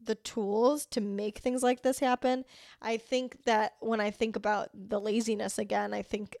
the 0.00 0.14
tools 0.14 0.86
to 0.86 1.00
make 1.00 1.38
things 1.38 1.62
like 1.62 1.82
this 1.82 1.98
happen. 1.98 2.44
I 2.80 2.98
think 2.98 3.44
that 3.44 3.72
when 3.80 4.00
I 4.00 4.10
think 4.10 4.36
about 4.36 4.70
the 4.72 5.00
laziness 5.00 5.58
again, 5.58 5.92
I 5.92 6.02
think 6.02 6.36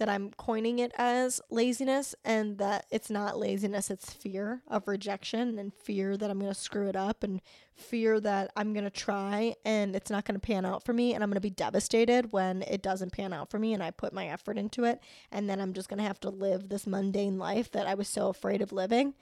that 0.00 0.08
I'm 0.08 0.30
coining 0.30 0.78
it 0.78 0.92
as 0.96 1.42
laziness 1.50 2.14
and 2.24 2.56
that 2.56 2.86
it's 2.90 3.10
not 3.10 3.38
laziness, 3.38 3.90
it's 3.90 4.10
fear 4.10 4.62
of 4.66 4.88
rejection 4.88 5.58
and 5.58 5.74
fear 5.74 6.16
that 6.16 6.30
I'm 6.30 6.38
going 6.38 6.50
to 6.50 6.58
screw 6.58 6.88
it 6.88 6.96
up 6.96 7.22
and 7.22 7.42
fear 7.74 8.18
that 8.18 8.50
I'm 8.56 8.72
going 8.72 8.84
to 8.84 8.90
try 8.90 9.56
and 9.62 9.94
it's 9.94 10.10
not 10.10 10.24
going 10.24 10.40
to 10.40 10.46
pan 10.46 10.64
out 10.64 10.86
for 10.86 10.94
me 10.94 11.12
and 11.12 11.22
I'm 11.22 11.28
going 11.28 11.34
to 11.34 11.40
be 11.42 11.50
devastated 11.50 12.32
when 12.32 12.62
it 12.62 12.80
doesn't 12.80 13.12
pan 13.12 13.34
out 13.34 13.50
for 13.50 13.58
me 13.58 13.74
and 13.74 13.82
I 13.82 13.90
put 13.90 14.14
my 14.14 14.28
effort 14.28 14.56
into 14.56 14.84
it 14.84 15.02
and 15.30 15.50
then 15.50 15.60
I'm 15.60 15.74
just 15.74 15.90
going 15.90 15.98
to 15.98 16.08
have 16.08 16.20
to 16.20 16.30
live 16.30 16.70
this 16.70 16.86
mundane 16.86 17.38
life 17.38 17.70
that 17.72 17.86
I 17.86 17.92
was 17.92 18.08
so 18.08 18.28
afraid 18.28 18.62
of 18.62 18.72
living. 18.72 19.12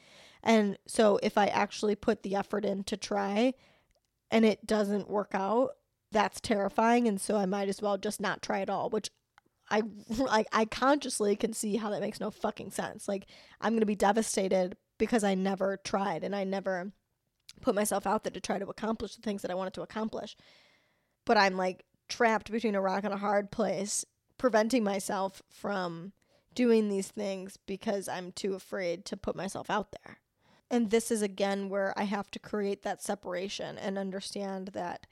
And 0.44 0.78
so 0.86 1.18
if 1.24 1.36
I 1.36 1.48
actually 1.48 1.96
put 1.96 2.22
the 2.22 2.36
effort 2.36 2.64
in 2.64 2.84
to 2.84 2.96
try 2.96 3.54
and 4.30 4.44
it 4.44 4.64
doesn't 4.64 5.10
work 5.10 5.30
out, 5.34 5.70
that's 6.12 6.40
terrifying 6.40 7.08
and 7.08 7.20
so 7.20 7.36
I 7.36 7.46
might 7.46 7.68
as 7.68 7.82
well 7.82 7.98
just 7.98 8.20
not 8.20 8.42
try 8.42 8.60
at 8.60 8.70
all, 8.70 8.90
which 8.90 9.10
I 9.70 9.82
like 10.18 10.46
I 10.52 10.64
consciously 10.64 11.36
can 11.36 11.52
see 11.52 11.76
how 11.76 11.90
that 11.90 12.00
makes 12.00 12.20
no 12.20 12.30
fucking 12.30 12.70
sense. 12.70 13.08
Like 13.08 13.26
I'm 13.60 13.72
going 13.72 13.80
to 13.80 13.86
be 13.86 13.94
devastated 13.94 14.76
because 14.98 15.24
I 15.24 15.34
never 15.34 15.76
tried 15.76 16.24
and 16.24 16.34
I 16.34 16.44
never 16.44 16.92
put 17.60 17.74
myself 17.74 18.06
out 18.06 18.24
there 18.24 18.32
to 18.32 18.40
try 18.40 18.58
to 18.58 18.66
accomplish 18.66 19.16
the 19.16 19.22
things 19.22 19.42
that 19.42 19.50
I 19.50 19.54
wanted 19.54 19.74
to 19.74 19.82
accomplish. 19.82 20.36
But 21.24 21.36
I'm 21.36 21.56
like 21.56 21.84
trapped 22.08 22.50
between 22.50 22.74
a 22.74 22.80
rock 22.80 23.04
and 23.04 23.14
a 23.14 23.18
hard 23.18 23.50
place, 23.50 24.04
preventing 24.38 24.82
myself 24.82 25.42
from 25.50 26.12
doing 26.54 26.88
these 26.88 27.08
things 27.08 27.56
because 27.66 28.08
I'm 28.08 28.32
too 28.32 28.54
afraid 28.54 29.04
to 29.06 29.16
put 29.16 29.36
myself 29.36 29.70
out 29.70 29.92
there. 29.92 30.18
And 30.70 30.90
this 30.90 31.10
is 31.10 31.22
again 31.22 31.68
where 31.68 31.94
I 31.96 32.04
have 32.04 32.30
to 32.32 32.38
create 32.38 32.82
that 32.82 33.02
separation 33.02 33.78
and 33.78 33.96
understand 33.98 34.68
that 34.68 35.06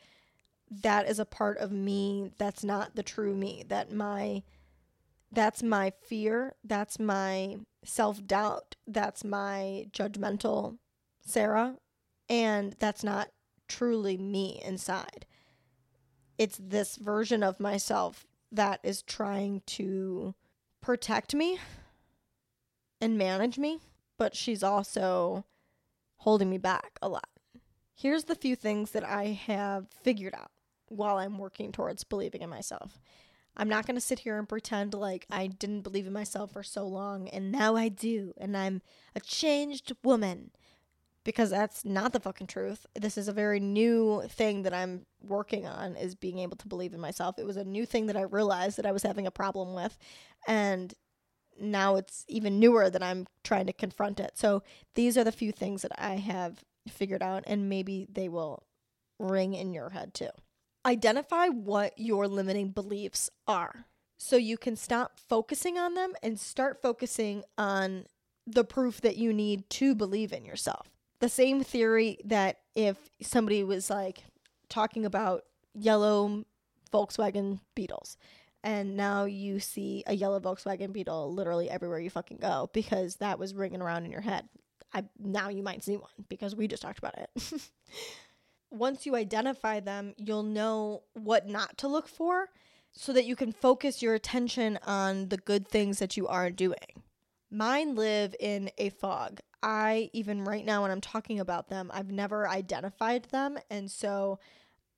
that 0.70 1.08
is 1.08 1.18
a 1.18 1.24
part 1.24 1.58
of 1.58 1.70
me 1.70 2.30
that's 2.38 2.64
not 2.64 2.96
the 2.96 3.02
true 3.02 3.34
me 3.34 3.64
that 3.68 3.92
my 3.92 4.42
that's 5.30 5.62
my 5.62 5.92
fear 6.08 6.54
that's 6.64 6.98
my 6.98 7.56
self-doubt 7.84 8.74
that's 8.86 9.22
my 9.24 9.86
judgmental 9.92 10.78
sarah 11.24 11.76
and 12.28 12.74
that's 12.78 13.04
not 13.04 13.28
truly 13.68 14.16
me 14.16 14.60
inside. 14.64 15.26
It's 16.38 16.58
this 16.60 16.96
version 16.96 17.42
of 17.42 17.60
myself 17.60 18.26
that 18.52 18.80
is 18.82 19.02
trying 19.02 19.62
to 19.66 20.34
protect 20.80 21.34
me 21.34 21.58
and 23.00 23.18
manage 23.18 23.58
me 23.58 23.78
but 24.18 24.34
she's 24.34 24.62
also 24.62 25.44
holding 26.18 26.48
me 26.48 26.56
back 26.56 26.98
a 27.02 27.08
lot. 27.08 27.28
Here's 27.94 28.24
the 28.24 28.34
few 28.34 28.56
things 28.56 28.92
that 28.92 29.04
i 29.04 29.26
have 29.26 29.88
figured 29.90 30.34
out 30.34 30.50
while 30.88 31.18
I'm 31.18 31.38
working 31.38 31.72
towards 31.72 32.04
believing 32.04 32.42
in 32.42 32.50
myself. 32.50 33.00
I'm 33.56 33.68
not 33.68 33.86
going 33.86 33.94
to 33.94 34.02
sit 34.02 34.20
here 34.20 34.38
and 34.38 34.48
pretend 34.48 34.92
like 34.94 35.26
I 35.30 35.46
didn't 35.46 35.80
believe 35.80 36.06
in 36.06 36.12
myself 36.12 36.52
for 36.52 36.62
so 36.62 36.86
long 36.86 37.28
and 37.28 37.50
now 37.50 37.74
I 37.74 37.88
do 37.88 38.34
and 38.36 38.56
I'm 38.56 38.82
a 39.14 39.20
changed 39.20 39.92
woman 40.04 40.50
because 41.24 41.50
that's 41.50 41.84
not 41.84 42.12
the 42.12 42.20
fucking 42.20 42.46
truth. 42.46 42.86
This 42.94 43.18
is 43.18 43.28
a 43.28 43.32
very 43.32 43.58
new 43.58 44.22
thing 44.28 44.62
that 44.62 44.74
I'm 44.74 45.06
working 45.22 45.66
on 45.66 45.96
is 45.96 46.14
being 46.14 46.38
able 46.38 46.56
to 46.58 46.68
believe 46.68 46.94
in 46.94 47.00
myself. 47.00 47.38
It 47.38 47.46
was 47.46 47.56
a 47.56 47.64
new 47.64 47.86
thing 47.86 48.06
that 48.06 48.16
I 48.16 48.22
realized 48.22 48.76
that 48.76 48.86
I 48.86 48.92
was 48.92 49.02
having 49.02 49.26
a 49.26 49.32
problem 49.32 49.74
with 49.74 49.96
and 50.46 50.92
now 51.58 51.96
it's 51.96 52.26
even 52.28 52.60
newer 52.60 52.90
that 52.90 53.02
I'm 53.02 53.26
trying 53.42 53.66
to 53.66 53.72
confront 53.72 54.20
it. 54.20 54.32
So 54.34 54.62
these 54.94 55.16
are 55.16 55.24
the 55.24 55.32
few 55.32 55.50
things 55.50 55.80
that 55.80 55.92
I 55.96 56.16
have 56.16 56.62
figured 56.88 57.22
out 57.22 57.44
and 57.46 57.70
maybe 57.70 58.06
they 58.10 58.28
will 58.28 58.64
ring 59.18 59.54
in 59.54 59.72
your 59.72 59.90
head 59.90 60.12
too. 60.12 60.28
Identify 60.86 61.48
what 61.48 61.94
your 61.98 62.28
limiting 62.28 62.70
beliefs 62.70 63.28
are 63.48 63.86
so 64.18 64.36
you 64.36 64.56
can 64.56 64.76
stop 64.76 65.18
focusing 65.18 65.76
on 65.76 65.94
them 65.94 66.12
and 66.22 66.38
start 66.38 66.80
focusing 66.80 67.42
on 67.58 68.06
the 68.46 68.62
proof 68.62 69.00
that 69.00 69.16
you 69.16 69.32
need 69.32 69.68
to 69.68 69.96
believe 69.96 70.32
in 70.32 70.44
yourself. 70.44 70.88
The 71.18 71.28
same 71.28 71.64
theory 71.64 72.18
that 72.24 72.60
if 72.76 72.96
somebody 73.20 73.64
was 73.64 73.90
like 73.90 74.22
talking 74.68 75.04
about 75.04 75.42
yellow 75.74 76.44
Volkswagen 76.92 77.58
Beetles 77.74 78.16
and 78.62 78.96
now 78.96 79.24
you 79.24 79.58
see 79.58 80.04
a 80.06 80.14
yellow 80.14 80.38
Volkswagen 80.38 80.92
Beetle 80.92 81.34
literally 81.34 81.68
everywhere 81.68 81.98
you 81.98 82.10
fucking 82.10 82.38
go 82.40 82.70
because 82.72 83.16
that 83.16 83.40
was 83.40 83.54
ringing 83.54 83.82
around 83.82 84.04
in 84.04 84.12
your 84.12 84.20
head. 84.20 84.48
I 84.94 85.04
now 85.18 85.48
you 85.48 85.62
might 85.62 85.82
see 85.82 85.96
one 85.96 86.10
because 86.28 86.54
we 86.54 86.68
just 86.68 86.82
talked 86.82 86.98
about 86.98 87.18
it. 87.18 87.30
once 88.70 89.06
you 89.06 89.14
identify 89.14 89.80
them, 89.80 90.14
you'll 90.16 90.42
know 90.42 91.02
what 91.14 91.46
not 91.46 91.78
to 91.78 91.88
look 91.88 92.08
for 92.08 92.50
so 92.92 93.12
that 93.12 93.26
you 93.26 93.36
can 93.36 93.52
focus 93.52 94.02
your 94.02 94.14
attention 94.14 94.78
on 94.86 95.28
the 95.28 95.36
good 95.36 95.68
things 95.68 95.98
that 95.98 96.16
you 96.16 96.26
are 96.26 96.50
doing. 96.50 97.02
Mine 97.50 97.94
live 97.94 98.34
in 98.40 98.70
a 98.78 98.88
fog. 98.90 99.40
I, 99.62 100.10
even 100.12 100.44
right 100.44 100.64
now 100.64 100.82
when 100.82 100.90
I'm 100.90 101.00
talking 101.00 101.40
about 101.40 101.68
them, 101.68 101.90
I've 101.92 102.10
never 102.10 102.48
identified 102.48 103.24
them. 103.26 103.58
And 103.70 103.90
so 103.90 104.38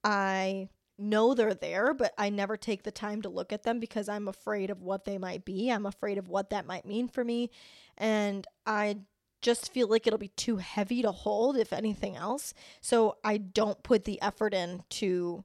I 0.05 0.69
know 0.99 1.35
they're 1.35 1.55
there, 1.55 1.95
but 1.95 2.13
I 2.19 2.31
never 2.31 2.57
take 2.57 2.83
the 2.83 2.91
time 2.91 3.23
to 3.23 3.29
look 3.29 3.53
at 3.53 3.63
them 3.63 3.79
because 3.81 4.09
I'm 4.09 4.29
afraid 4.29 4.71
of 4.71 4.83
what 4.83 5.05
they 5.05 5.19
might 5.19 5.45
be. 5.45 5.71
I'm 5.71 5.87
afraid 5.87 6.19
of 6.19 6.29
what 6.29 6.51
that 6.51 6.67
might 6.67 6.85
mean 6.85 7.09
for 7.09 7.25
me. 7.25 7.51
And 7.97 8.47
I 8.67 8.99
just 9.41 9.73
feel 9.73 9.89
like 9.89 10.07
it'll 10.07 10.19
be 10.19 10.29
too 10.29 10.57
heavy 10.57 11.03
to 11.03 11.13
hold, 11.13 11.57
if 11.57 11.73
anything 11.73 12.17
else. 12.17 12.55
So 12.81 13.17
I 13.25 13.39
don't 13.39 13.83
put 13.83 14.05
the 14.05 14.21
effort 14.21 14.55
in 14.55 14.83
to 14.91 15.45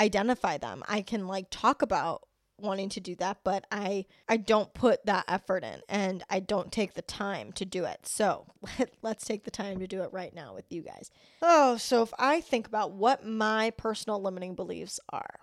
identify 0.00 0.58
them. 0.58 0.82
I 0.88 1.02
can 1.02 1.26
like 1.26 1.46
talk 1.50 1.82
about 1.82 2.22
wanting 2.60 2.88
to 2.88 3.00
do 3.00 3.14
that, 3.16 3.38
but 3.44 3.64
I 3.70 4.06
I 4.28 4.36
don't 4.36 4.74
put 4.74 5.06
that 5.06 5.24
effort 5.28 5.64
in 5.64 5.80
and 5.88 6.24
I 6.28 6.40
don't 6.40 6.72
take 6.72 6.94
the 6.94 7.02
time 7.02 7.52
to 7.52 7.64
do 7.64 7.84
it. 7.84 8.00
So, 8.04 8.46
let's 9.02 9.24
take 9.24 9.44
the 9.44 9.50
time 9.50 9.78
to 9.78 9.86
do 9.86 10.02
it 10.02 10.12
right 10.12 10.34
now 10.34 10.54
with 10.54 10.66
you 10.70 10.82
guys. 10.82 11.10
Oh, 11.40 11.76
so 11.76 12.02
if 12.02 12.12
I 12.18 12.40
think 12.40 12.66
about 12.66 12.92
what 12.92 13.24
my 13.24 13.70
personal 13.70 14.20
limiting 14.20 14.54
beliefs 14.54 14.98
are. 15.10 15.38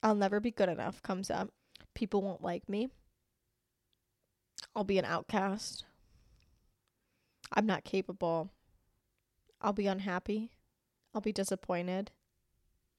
I'll 0.00 0.14
never 0.14 0.38
be 0.38 0.52
good 0.52 0.68
enough 0.68 1.02
comes 1.02 1.28
up. 1.28 1.50
People 1.94 2.22
won't 2.22 2.42
like 2.42 2.68
me. 2.68 2.88
I'll 4.74 4.84
be 4.84 4.98
an 4.98 5.04
outcast. 5.04 5.84
I'm 7.52 7.66
not 7.66 7.84
capable. 7.84 8.50
I'll 9.60 9.72
be 9.72 9.86
unhappy. 9.86 10.52
I'll 11.14 11.20
be 11.20 11.32
disappointed. 11.32 12.10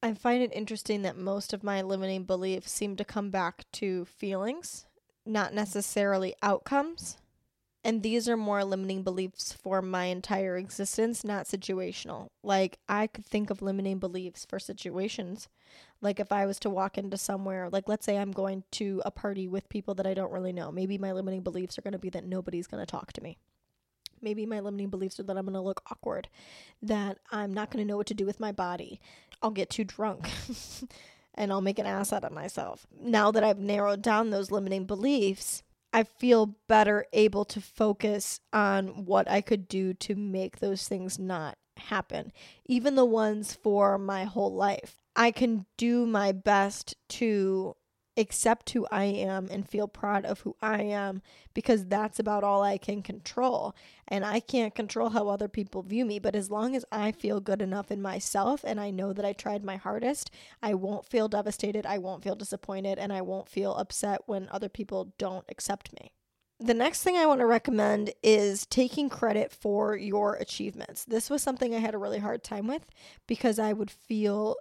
I 0.01 0.13
find 0.13 0.41
it 0.41 0.53
interesting 0.53 1.01
that 1.01 1.17
most 1.17 1.53
of 1.53 1.63
my 1.63 1.81
limiting 1.81 2.23
beliefs 2.23 2.71
seem 2.71 2.95
to 2.95 3.05
come 3.05 3.29
back 3.29 3.65
to 3.73 4.05
feelings, 4.05 4.85
not 5.25 5.53
necessarily 5.53 6.35
outcomes. 6.41 7.17
And 7.83 8.03
these 8.03 8.27
are 8.27 8.35
more 8.35 8.63
limiting 8.65 9.03
beliefs 9.03 9.53
for 9.53 9.81
my 9.81 10.05
entire 10.05 10.57
existence, 10.57 11.23
not 11.23 11.45
situational. 11.45 12.27
Like, 12.43 12.77
I 12.89 13.07
could 13.07 13.25
think 13.25 13.49
of 13.49 13.61
limiting 13.61 13.99
beliefs 13.99 14.45
for 14.45 14.59
situations. 14.59 15.47
Like, 16.01 16.19
if 16.19 16.31
I 16.31 16.45
was 16.45 16.59
to 16.59 16.69
walk 16.69 16.97
into 16.97 17.17
somewhere, 17.17 17.69
like, 17.69 17.87
let's 17.87 18.05
say 18.05 18.17
I'm 18.17 18.31
going 18.31 18.63
to 18.71 19.01
a 19.05 19.11
party 19.11 19.47
with 19.47 19.69
people 19.69 19.95
that 19.95 20.07
I 20.07 20.13
don't 20.13 20.31
really 20.31 20.51
know, 20.51 20.71
maybe 20.73 20.97
my 20.97 21.13
limiting 21.13 21.41
beliefs 21.41 21.77
are 21.77 21.81
going 21.81 21.93
to 21.93 21.99
be 21.99 22.09
that 22.09 22.25
nobody's 22.25 22.67
going 22.67 22.85
to 22.85 22.91
talk 22.91 23.13
to 23.13 23.23
me. 23.23 23.37
Maybe 24.21 24.45
my 24.45 24.59
limiting 24.59 24.89
beliefs 24.89 25.17
are 25.21 25.23
that 25.23 25.37
I'm 25.37 25.45
going 25.45 25.53
to 25.53 25.61
look 25.61 25.81
awkward, 25.89 26.27
that 26.81 27.19
I'm 27.31 27.53
not 27.53 27.71
going 27.71 27.81
to 27.81 27.87
know 27.87 27.95
what 27.95 28.07
to 28.07 28.13
do 28.13 28.25
with 28.25 28.41
my 28.41 28.51
body. 28.51 28.99
I'll 29.41 29.51
get 29.51 29.69
too 29.69 29.85
drunk 29.85 30.29
and 31.35 31.51
I'll 31.51 31.61
make 31.61 31.79
an 31.79 31.85
ass 31.85 32.11
out 32.11 32.25
of 32.25 32.33
myself. 32.33 32.85
Now 32.99 33.31
that 33.31 33.43
I've 33.45 33.59
narrowed 33.59 34.01
down 34.01 34.29
those 34.29 34.51
limiting 34.51 34.85
beliefs, 34.85 35.63
I 35.91 36.03
feel 36.03 36.55
better 36.67 37.05
able 37.13 37.45
to 37.45 37.61
focus 37.61 38.39
on 38.53 39.05
what 39.05 39.29
I 39.29 39.41
could 39.41 39.67
do 39.67 39.93
to 39.95 40.15
make 40.15 40.59
those 40.59 40.87
things 40.87 41.17
not 41.17 41.57
happen, 41.77 42.31
even 42.65 42.95
the 42.95 43.05
ones 43.05 43.53
for 43.53 43.97
my 43.97 44.25
whole 44.25 44.53
life. 44.53 44.97
I 45.15 45.31
can 45.31 45.65
do 45.77 46.05
my 46.05 46.31
best 46.31 46.95
to 47.09 47.75
accept 48.19 48.71
who 48.71 48.85
I 48.91 49.05
am 49.05 49.47
and 49.49 49.67
feel 49.67 49.87
proud 49.87 50.25
of 50.25 50.41
who 50.41 50.55
I 50.61 50.81
am 50.83 51.21
because 51.53 51.85
that's 51.85 52.19
about 52.19 52.43
all 52.43 52.61
I 52.61 52.77
can 52.77 53.01
control. 53.01 53.73
And 54.07 54.25
I 54.25 54.39
can't 54.39 54.75
control 54.75 55.09
how 55.09 55.29
other 55.29 55.47
people 55.47 55.81
view 55.81 56.05
me, 56.05 56.19
but 56.19 56.35
as 56.35 56.51
long 56.51 56.75
as 56.75 56.85
I 56.91 57.11
feel 57.11 57.39
good 57.39 57.61
enough 57.61 57.89
in 57.91 58.01
myself 58.01 58.61
and 58.63 58.79
I 58.79 58.91
know 58.91 59.13
that 59.13 59.25
I 59.25 59.33
tried 59.33 59.63
my 59.63 59.77
hardest, 59.77 60.29
I 60.61 60.73
won't 60.73 61.05
feel 61.05 61.27
devastated, 61.27 61.85
I 61.85 61.97
won't 61.97 62.23
feel 62.23 62.35
disappointed, 62.35 62.99
and 62.99 63.13
I 63.13 63.21
won't 63.21 63.49
feel 63.49 63.73
upset 63.75 64.21
when 64.25 64.49
other 64.51 64.69
people 64.69 65.13
don't 65.17 65.45
accept 65.49 65.93
me. 65.99 66.11
The 66.61 66.73
next 66.73 67.03
thing 67.03 67.15
I 67.15 67.25
want 67.25 67.39
to 67.39 67.45
recommend 67.45 68.11
is 68.21 68.65
taking 68.65 69.09
credit 69.09 69.53
for 69.53 69.95
your 69.95 70.35
achievements. 70.35 71.05
This 71.05 71.29
was 71.29 71.41
something 71.41 71.73
I 71.73 71.79
had 71.79 71.95
a 71.95 71.99
really 71.99 72.19
hard 72.19 72.43
time 72.43 72.67
with 72.67 72.85
because 73.27 73.59
I 73.59 73.71
would 73.71 73.89
feel 73.89 74.57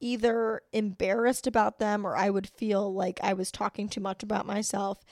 either 0.00 0.62
embarrassed 0.72 1.46
about 1.46 1.78
them 1.78 2.06
or 2.06 2.16
I 2.16 2.30
would 2.30 2.48
feel 2.48 2.92
like 2.92 3.20
I 3.22 3.32
was 3.32 3.50
talking 3.50 3.88
too 3.88 4.00
much 4.00 4.22
about 4.22 4.46
myself. 4.46 5.04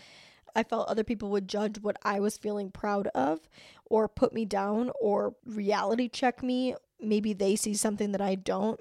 I 0.54 0.62
felt 0.62 0.88
other 0.88 1.04
people 1.04 1.30
would 1.30 1.48
judge 1.48 1.80
what 1.80 1.96
I 2.02 2.20
was 2.20 2.38
feeling 2.38 2.70
proud 2.70 3.08
of 3.08 3.40
or 3.86 4.08
put 4.08 4.32
me 4.32 4.44
down 4.44 4.90
or 5.00 5.34
reality 5.44 6.08
check 6.08 6.42
me. 6.42 6.74
Maybe 7.00 7.32
they 7.32 7.56
see 7.56 7.74
something 7.74 8.12
that 8.12 8.20
I 8.20 8.36
don't. 8.36 8.80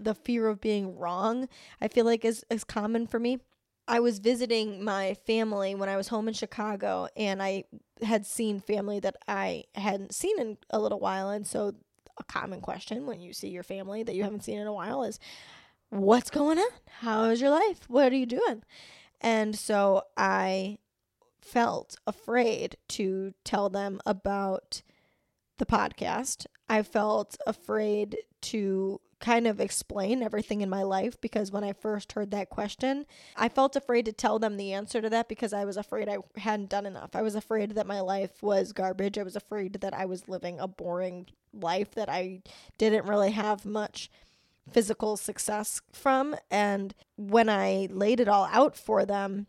The 0.00 0.14
fear 0.14 0.48
of 0.48 0.60
being 0.60 0.96
wrong, 0.96 1.48
I 1.80 1.88
feel 1.88 2.04
like 2.04 2.24
is, 2.24 2.44
is 2.50 2.64
common 2.64 3.06
for 3.06 3.18
me. 3.18 3.38
I 3.86 4.00
was 4.00 4.20
visiting 4.20 4.84
my 4.84 5.14
family 5.26 5.74
when 5.74 5.88
I 5.88 5.96
was 5.96 6.08
home 6.08 6.28
in 6.28 6.34
Chicago 6.34 7.08
and 7.16 7.42
I 7.42 7.64
had 8.02 8.24
seen 8.24 8.60
family 8.60 9.00
that 9.00 9.16
I 9.26 9.64
hadn't 9.74 10.14
seen 10.14 10.40
in 10.40 10.58
a 10.70 10.78
little 10.78 11.00
while. 11.00 11.28
And 11.30 11.46
so 11.46 11.74
a 12.20 12.24
common 12.24 12.60
question 12.60 13.06
when 13.06 13.20
you 13.20 13.32
see 13.32 13.48
your 13.48 13.62
family 13.62 14.02
that 14.02 14.14
you 14.14 14.22
haven't 14.22 14.44
seen 14.44 14.58
in 14.58 14.66
a 14.66 14.72
while 14.72 15.02
is 15.02 15.18
what's 15.90 16.30
going 16.30 16.58
on? 16.58 16.70
How 17.00 17.24
is 17.24 17.40
your 17.40 17.50
life? 17.50 17.80
What 17.88 18.12
are 18.12 18.16
you 18.16 18.26
doing? 18.26 18.62
And 19.20 19.56
so 19.56 20.02
I 20.16 20.78
felt 21.42 21.96
afraid 22.06 22.76
to 22.88 23.34
tell 23.44 23.68
them 23.68 24.00
about 24.06 24.82
the 25.58 25.66
podcast. 25.66 26.46
I 26.68 26.82
felt 26.82 27.36
afraid 27.46 28.18
to 28.42 29.00
kind 29.20 29.46
of 29.46 29.60
explain 29.60 30.22
everything 30.22 30.62
in 30.62 30.70
my 30.70 30.82
life 30.82 31.20
because 31.20 31.52
when 31.52 31.62
I 31.62 31.72
first 31.72 32.12
heard 32.12 32.30
that 32.30 32.48
question, 32.48 33.06
I 33.36 33.48
felt 33.48 33.76
afraid 33.76 34.06
to 34.06 34.12
tell 34.12 34.38
them 34.38 34.56
the 34.56 34.72
answer 34.72 35.00
to 35.02 35.10
that 35.10 35.28
because 35.28 35.52
I 35.52 35.64
was 35.64 35.76
afraid 35.76 36.08
I 36.08 36.18
hadn't 36.40 36.70
done 36.70 36.86
enough. 36.86 37.10
I 37.14 37.22
was 37.22 37.34
afraid 37.34 37.72
that 37.72 37.86
my 37.86 38.00
life 38.00 38.42
was 38.42 38.72
garbage. 38.72 39.18
I 39.18 39.22
was 39.22 39.36
afraid 39.36 39.74
that 39.74 39.94
I 39.94 40.06
was 40.06 40.28
living 40.28 40.58
a 40.58 40.66
boring 40.66 41.26
life 41.52 41.92
that 41.92 42.08
I 42.08 42.42
didn't 42.78 43.06
really 43.06 43.32
have 43.32 43.64
much 43.66 44.10
physical 44.70 45.16
success 45.16 45.82
from. 45.92 46.34
And 46.50 46.94
when 47.16 47.48
I 47.48 47.88
laid 47.90 48.20
it 48.20 48.28
all 48.28 48.48
out 48.50 48.76
for 48.76 49.04
them, 49.04 49.46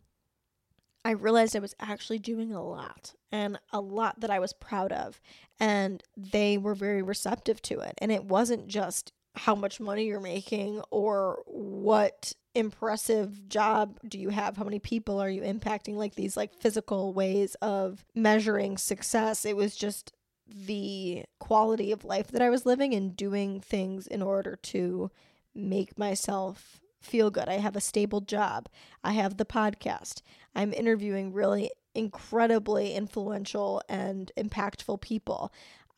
I 1.04 1.12
realized 1.12 1.56
I 1.56 1.60
was 1.60 1.76
actually 1.80 2.20
doing 2.20 2.54
a 2.54 2.64
lot 2.64 3.14
and 3.32 3.58
a 3.72 3.82
lot 3.82 4.20
that 4.20 4.30
I 4.30 4.40
was 4.40 4.54
proud 4.54 4.92
of. 4.92 5.20
And 5.60 6.04
they 6.16 6.58
were 6.58 6.76
very 6.76 7.02
receptive 7.02 7.62
to 7.64 7.80
it. 7.80 7.96
And 8.00 8.12
it 8.12 8.26
wasn't 8.26 8.68
just 8.68 9.14
how 9.36 9.56
much 9.56 9.80
money 9.80 10.06
you're 10.06 10.20
making 10.20 10.82
or 10.91 11.41
what 11.46 12.34
impressive 12.54 13.48
job 13.48 13.98
do 14.06 14.20
you 14.20 14.28
have 14.28 14.58
how 14.58 14.63
many 14.65 14.80
people 14.80 15.22
are 15.22 15.30
you 15.30 15.41
impacting 15.41 15.96
like 15.96 16.15
these 16.15 16.36
like 16.36 16.54
physical 16.54 17.13
ways 17.13 17.56
of 17.62 18.04
measuring 18.13 18.78
success 18.78 19.46
it 19.46 19.56
was 19.56 19.74
just 19.74 20.12
the 20.54 21.24
quality 21.39 21.91
of 21.91 22.06
life 22.06 22.28
that 22.28 22.41
I 22.41 22.50
was 22.50 22.65
living 22.65 22.94
and 22.94 23.15
doing 23.15 23.60
things 23.60 24.08
in 24.08 24.22
order 24.22 24.58
to 24.63 25.12
make 25.56 25.98
myself 25.98 26.80
feel 27.00 27.32
good. 27.32 27.48
I 27.50 27.56
have 27.56 27.76
a 27.76 27.82
stable 27.82 28.22
job. 28.22 28.70
I 29.04 29.13
have 29.13 29.38
the 29.38 29.46
podcast. 29.46 30.22
I'm 30.56 30.74
interviewing 30.74 31.34
really 31.34 31.72
incredibly 31.96 32.94
influential 32.94 33.82
and 33.89 34.32
impactful 34.38 35.02
people. 35.02 35.52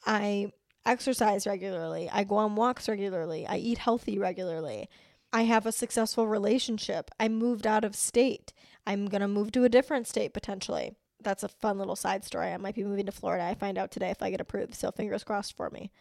I 0.06 0.52
exercise 0.86 1.48
regularly. 1.48 2.10
I 2.12 2.24
go 2.24 2.36
on 2.36 2.56
walks 2.56 2.88
regularly. 2.90 3.46
I 3.48 3.58
eat 3.58 3.78
healthy 3.78 4.18
regularly. 4.18 4.90
I 5.32 5.44
have 5.44 5.66
a 5.66 5.72
successful 5.72 6.28
relationship. 6.28 7.10
I 7.20 7.28
moved 7.28 7.66
out 7.66 7.84
of 7.84 7.96
state. 7.96 8.54
I'm 8.86 9.08
going 9.08 9.22
to 9.22 9.28
move 9.28 9.52
to 9.54 9.64
a 9.64 9.70
different 9.70 10.08
state 10.08 10.34
potentially. 10.34 10.94
That's 11.22 11.44
a 11.44 11.48
fun 11.48 11.78
little 11.80 11.96
side 11.96 12.24
story. 12.24 12.50
I 12.52 12.58
might 12.58 12.76
be 12.76 12.84
moving 12.84 13.06
to 13.08 13.12
Florida. 13.12 13.44
I 13.44 13.56
find 13.56 13.78
out 13.78 13.92
today 13.92 14.10
if 14.10 14.22
I 14.22 14.30
get 14.30 14.42
approved. 14.42 14.76
So 14.76 14.92
fingers 14.92 15.24
crossed 15.24 15.56
for 15.56 15.70
me. 15.70 15.92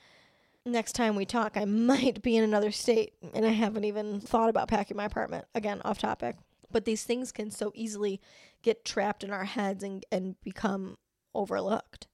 Next 0.67 0.93
time 0.93 1.17
we 1.17 1.25
talk, 1.25 1.57
I 1.57 1.65
might 1.67 2.23
be 2.23 2.37
in 2.37 2.45
another 2.45 2.73
state 2.73 3.15
and 3.33 3.47
I 3.47 3.51
haven't 3.51 3.85
even 3.85 4.21
thought 4.21 4.51
about 4.51 4.69
packing 4.69 4.97
my 4.97 5.05
apartment. 5.05 5.47
Again, 5.55 5.81
off 5.85 5.99
topic. 5.99 6.37
But 6.71 6.85
these 6.85 7.05
things 7.05 7.33
can 7.33 7.51
so 7.51 7.71
easily 7.75 8.21
get 8.63 8.85
trapped 8.85 9.25
in 9.25 9.31
our 9.31 9.45
heads 9.45 9.83
and, 9.83 10.05
and 10.11 10.41
become 10.43 10.97
overlooked 11.35 12.07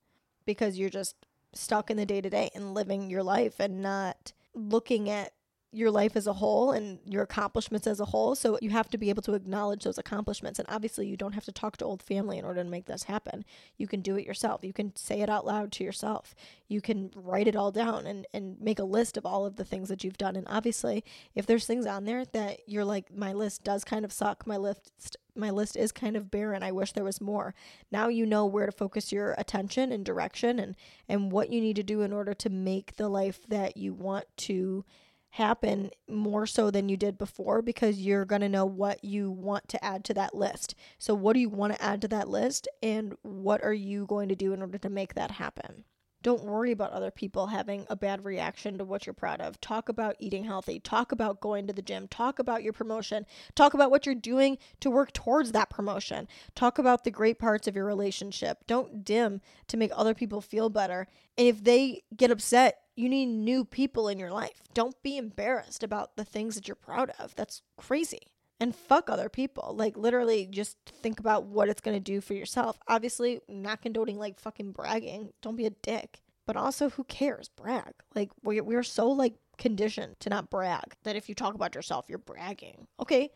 because 0.44 0.78
you're 0.78 0.90
just 0.90 1.16
stuck 1.52 1.90
in 1.90 1.96
the 1.96 2.06
day 2.06 2.20
to 2.20 2.30
day 2.30 2.50
and 2.54 2.74
living 2.74 3.10
your 3.10 3.22
life 3.22 3.58
and 3.58 3.82
not 3.82 4.32
looking 4.54 5.08
at 5.08 5.32
your 5.70 5.90
life 5.90 6.16
as 6.16 6.26
a 6.26 6.32
whole 6.32 6.72
and 6.72 6.98
your 7.04 7.22
accomplishments 7.22 7.86
as 7.86 8.00
a 8.00 8.06
whole. 8.06 8.34
So 8.34 8.58
you 8.62 8.70
have 8.70 8.88
to 8.90 8.98
be 8.98 9.10
able 9.10 9.22
to 9.22 9.34
acknowledge 9.34 9.84
those 9.84 9.98
accomplishments. 9.98 10.58
And 10.58 10.66
obviously, 10.68 11.06
you 11.06 11.16
don't 11.16 11.34
have 11.34 11.44
to 11.44 11.52
talk 11.52 11.76
to 11.78 11.84
old 11.84 12.02
family 12.02 12.38
in 12.38 12.44
order 12.44 12.64
to 12.64 12.70
make 12.70 12.86
this 12.86 13.02
happen. 13.04 13.44
You 13.76 13.86
can 13.86 14.00
do 14.00 14.16
it 14.16 14.26
yourself. 14.26 14.64
You 14.64 14.72
can 14.72 14.96
say 14.96 15.20
it 15.20 15.28
out 15.28 15.44
loud 15.44 15.72
to 15.72 15.84
yourself. 15.84 16.34
You 16.68 16.80
can 16.80 17.10
write 17.14 17.48
it 17.48 17.56
all 17.56 17.70
down 17.70 18.06
and, 18.06 18.26
and 18.32 18.58
make 18.60 18.78
a 18.78 18.84
list 18.84 19.18
of 19.18 19.26
all 19.26 19.44
of 19.44 19.56
the 19.56 19.64
things 19.64 19.90
that 19.90 20.02
you've 20.02 20.16
done. 20.16 20.36
And 20.36 20.46
obviously, 20.48 21.04
if 21.34 21.44
there's 21.44 21.66
things 21.66 21.84
on 21.84 22.04
there 22.04 22.24
that 22.24 22.60
you're 22.66 22.84
like, 22.84 23.14
my 23.14 23.34
list 23.34 23.62
does 23.62 23.84
kind 23.84 24.06
of 24.06 24.12
suck, 24.12 24.46
my 24.46 24.56
list 24.56 25.18
my 25.38 25.50
list 25.50 25.76
is 25.76 25.92
kind 25.92 26.16
of 26.16 26.30
barren. 26.30 26.62
I 26.62 26.72
wish 26.72 26.92
there 26.92 27.04
was 27.04 27.20
more. 27.20 27.54
Now 27.90 28.08
you 28.08 28.26
know 28.26 28.46
where 28.46 28.66
to 28.66 28.72
focus 28.72 29.12
your 29.12 29.34
attention 29.38 29.92
and 29.92 30.04
direction 30.04 30.58
and 30.58 30.76
and 31.08 31.32
what 31.32 31.50
you 31.50 31.60
need 31.60 31.76
to 31.76 31.82
do 31.82 32.02
in 32.02 32.12
order 32.12 32.34
to 32.34 32.50
make 32.50 32.96
the 32.96 33.08
life 33.08 33.40
that 33.48 33.76
you 33.76 33.94
want 33.94 34.26
to 34.38 34.84
happen 35.30 35.90
more 36.08 36.46
so 36.46 36.70
than 36.70 36.88
you 36.88 36.96
did 36.96 37.18
before 37.18 37.62
because 37.62 38.00
you're 38.00 38.24
going 38.24 38.40
to 38.40 38.48
know 38.48 38.64
what 38.64 39.02
you 39.04 39.30
want 39.30 39.68
to 39.68 39.84
add 39.84 40.04
to 40.04 40.14
that 40.14 40.34
list. 40.34 40.74
So, 40.98 41.14
what 41.14 41.34
do 41.34 41.40
you 41.40 41.48
want 41.48 41.74
to 41.74 41.82
add 41.82 42.00
to 42.02 42.08
that 42.08 42.28
list, 42.28 42.68
and 42.82 43.14
what 43.22 43.62
are 43.62 43.74
you 43.74 44.06
going 44.06 44.28
to 44.30 44.36
do 44.36 44.52
in 44.52 44.60
order 44.60 44.78
to 44.78 44.90
make 44.90 45.14
that 45.14 45.32
happen? 45.32 45.84
Don't 46.22 46.44
worry 46.44 46.72
about 46.72 46.92
other 46.92 47.10
people 47.10 47.46
having 47.46 47.86
a 47.88 47.96
bad 47.96 48.24
reaction 48.24 48.76
to 48.78 48.84
what 48.84 49.06
you're 49.06 49.14
proud 49.14 49.40
of. 49.40 49.60
Talk 49.60 49.88
about 49.88 50.16
eating 50.18 50.44
healthy. 50.44 50.80
Talk 50.80 51.12
about 51.12 51.40
going 51.40 51.66
to 51.66 51.72
the 51.72 51.82
gym. 51.82 52.08
Talk 52.08 52.38
about 52.38 52.62
your 52.62 52.72
promotion. 52.72 53.24
Talk 53.54 53.72
about 53.72 53.90
what 53.90 54.04
you're 54.04 54.14
doing 54.14 54.58
to 54.80 54.90
work 54.90 55.12
towards 55.12 55.52
that 55.52 55.70
promotion. 55.70 56.26
Talk 56.54 56.78
about 56.78 57.04
the 57.04 57.10
great 57.10 57.38
parts 57.38 57.68
of 57.68 57.76
your 57.76 57.84
relationship. 57.84 58.66
Don't 58.66 59.04
dim 59.04 59.40
to 59.68 59.76
make 59.76 59.92
other 59.94 60.14
people 60.14 60.40
feel 60.40 60.70
better. 60.70 61.06
And 61.36 61.46
if 61.46 61.62
they 61.62 62.02
get 62.16 62.32
upset, 62.32 62.80
you 62.96 63.08
need 63.08 63.26
new 63.26 63.64
people 63.64 64.08
in 64.08 64.18
your 64.18 64.32
life. 64.32 64.62
Don't 64.74 65.00
be 65.02 65.16
embarrassed 65.16 65.84
about 65.84 66.16
the 66.16 66.24
things 66.24 66.56
that 66.56 66.66
you're 66.66 66.74
proud 66.74 67.12
of. 67.18 67.34
That's 67.36 67.62
crazy 67.76 68.22
and 68.60 68.74
fuck 68.74 69.08
other 69.08 69.28
people. 69.28 69.74
Like 69.76 69.96
literally 69.96 70.46
just 70.46 70.76
think 71.02 71.20
about 71.20 71.44
what 71.44 71.68
it's 71.68 71.80
going 71.80 71.96
to 71.96 72.00
do 72.00 72.20
for 72.20 72.34
yourself. 72.34 72.78
Obviously, 72.88 73.40
not 73.48 73.82
condoning 73.82 74.18
like 74.18 74.40
fucking 74.40 74.72
bragging. 74.72 75.32
Don't 75.42 75.56
be 75.56 75.66
a 75.66 75.70
dick. 75.70 76.20
But 76.46 76.56
also 76.56 76.88
who 76.90 77.04
cares? 77.04 77.48
Brag. 77.48 77.92
Like 78.14 78.30
we 78.42 78.60
we're 78.60 78.82
so 78.82 79.08
like 79.08 79.34
conditioned 79.58 80.18
to 80.20 80.30
not 80.30 80.50
brag 80.50 80.94
that 81.04 81.16
if 81.16 81.28
you 81.28 81.34
talk 81.34 81.54
about 81.54 81.74
yourself, 81.74 82.06
you're 82.08 82.18
bragging. 82.18 82.86
Okay. 83.00 83.30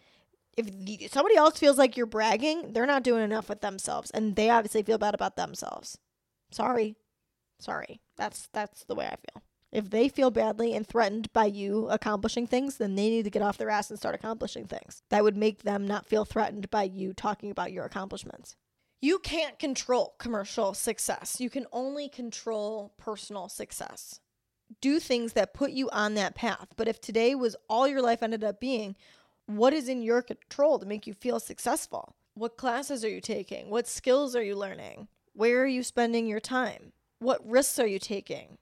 If 0.56 1.10
somebody 1.12 1.36
else 1.36 1.58
feels 1.58 1.78
like 1.78 1.96
you're 1.96 2.06
bragging, 2.06 2.72
they're 2.72 2.86
not 2.86 3.02
doing 3.02 3.24
enough 3.24 3.48
with 3.48 3.62
themselves 3.62 4.10
and 4.10 4.36
they 4.36 4.50
obviously 4.50 4.82
feel 4.82 4.98
bad 4.98 5.14
about 5.14 5.36
themselves. 5.36 5.98
Sorry. 6.50 6.96
Sorry. 7.60 8.00
That's 8.16 8.48
that's 8.52 8.84
the 8.84 8.94
way 8.94 9.06
I 9.06 9.16
feel. 9.16 9.42
If 9.72 9.88
they 9.88 10.10
feel 10.10 10.30
badly 10.30 10.74
and 10.74 10.86
threatened 10.86 11.32
by 11.32 11.46
you 11.46 11.88
accomplishing 11.88 12.46
things, 12.46 12.76
then 12.76 12.94
they 12.94 13.08
need 13.08 13.24
to 13.24 13.30
get 13.30 13.40
off 13.40 13.56
their 13.56 13.70
ass 13.70 13.88
and 13.88 13.98
start 13.98 14.14
accomplishing 14.14 14.66
things. 14.66 15.02
That 15.08 15.24
would 15.24 15.36
make 15.36 15.62
them 15.62 15.86
not 15.86 16.06
feel 16.06 16.26
threatened 16.26 16.70
by 16.70 16.82
you 16.84 17.14
talking 17.14 17.50
about 17.50 17.72
your 17.72 17.86
accomplishments. 17.86 18.56
You 19.00 19.18
can't 19.18 19.58
control 19.58 20.14
commercial 20.18 20.74
success. 20.74 21.40
You 21.40 21.48
can 21.48 21.66
only 21.72 22.10
control 22.10 22.92
personal 22.98 23.48
success. 23.48 24.20
Do 24.82 25.00
things 25.00 25.32
that 25.32 25.54
put 25.54 25.72
you 25.72 25.88
on 25.90 26.14
that 26.14 26.34
path. 26.34 26.68
But 26.76 26.86
if 26.86 27.00
today 27.00 27.34
was 27.34 27.56
all 27.68 27.88
your 27.88 28.02
life 28.02 28.22
ended 28.22 28.44
up 28.44 28.60
being, 28.60 28.94
what 29.46 29.72
is 29.72 29.88
in 29.88 30.02
your 30.02 30.22
control 30.22 30.78
to 30.78 30.86
make 30.86 31.06
you 31.06 31.14
feel 31.14 31.40
successful? 31.40 32.14
What 32.34 32.56
classes 32.58 33.04
are 33.04 33.10
you 33.10 33.20
taking? 33.20 33.70
What 33.70 33.88
skills 33.88 34.36
are 34.36 34.42
you 34.42 34.54
learning? 34.54 35.08
Where 35.32 35.62
are 35.62 35.66
you 35.66 35.82
spending 35.82 36.26
your 36.26 36.40
time? 36.40 36.92
What 37.18 37.46
risks 37.48 37.78
are 37.78 37.86
you 37.86 37.98
taking? 37.98 38.58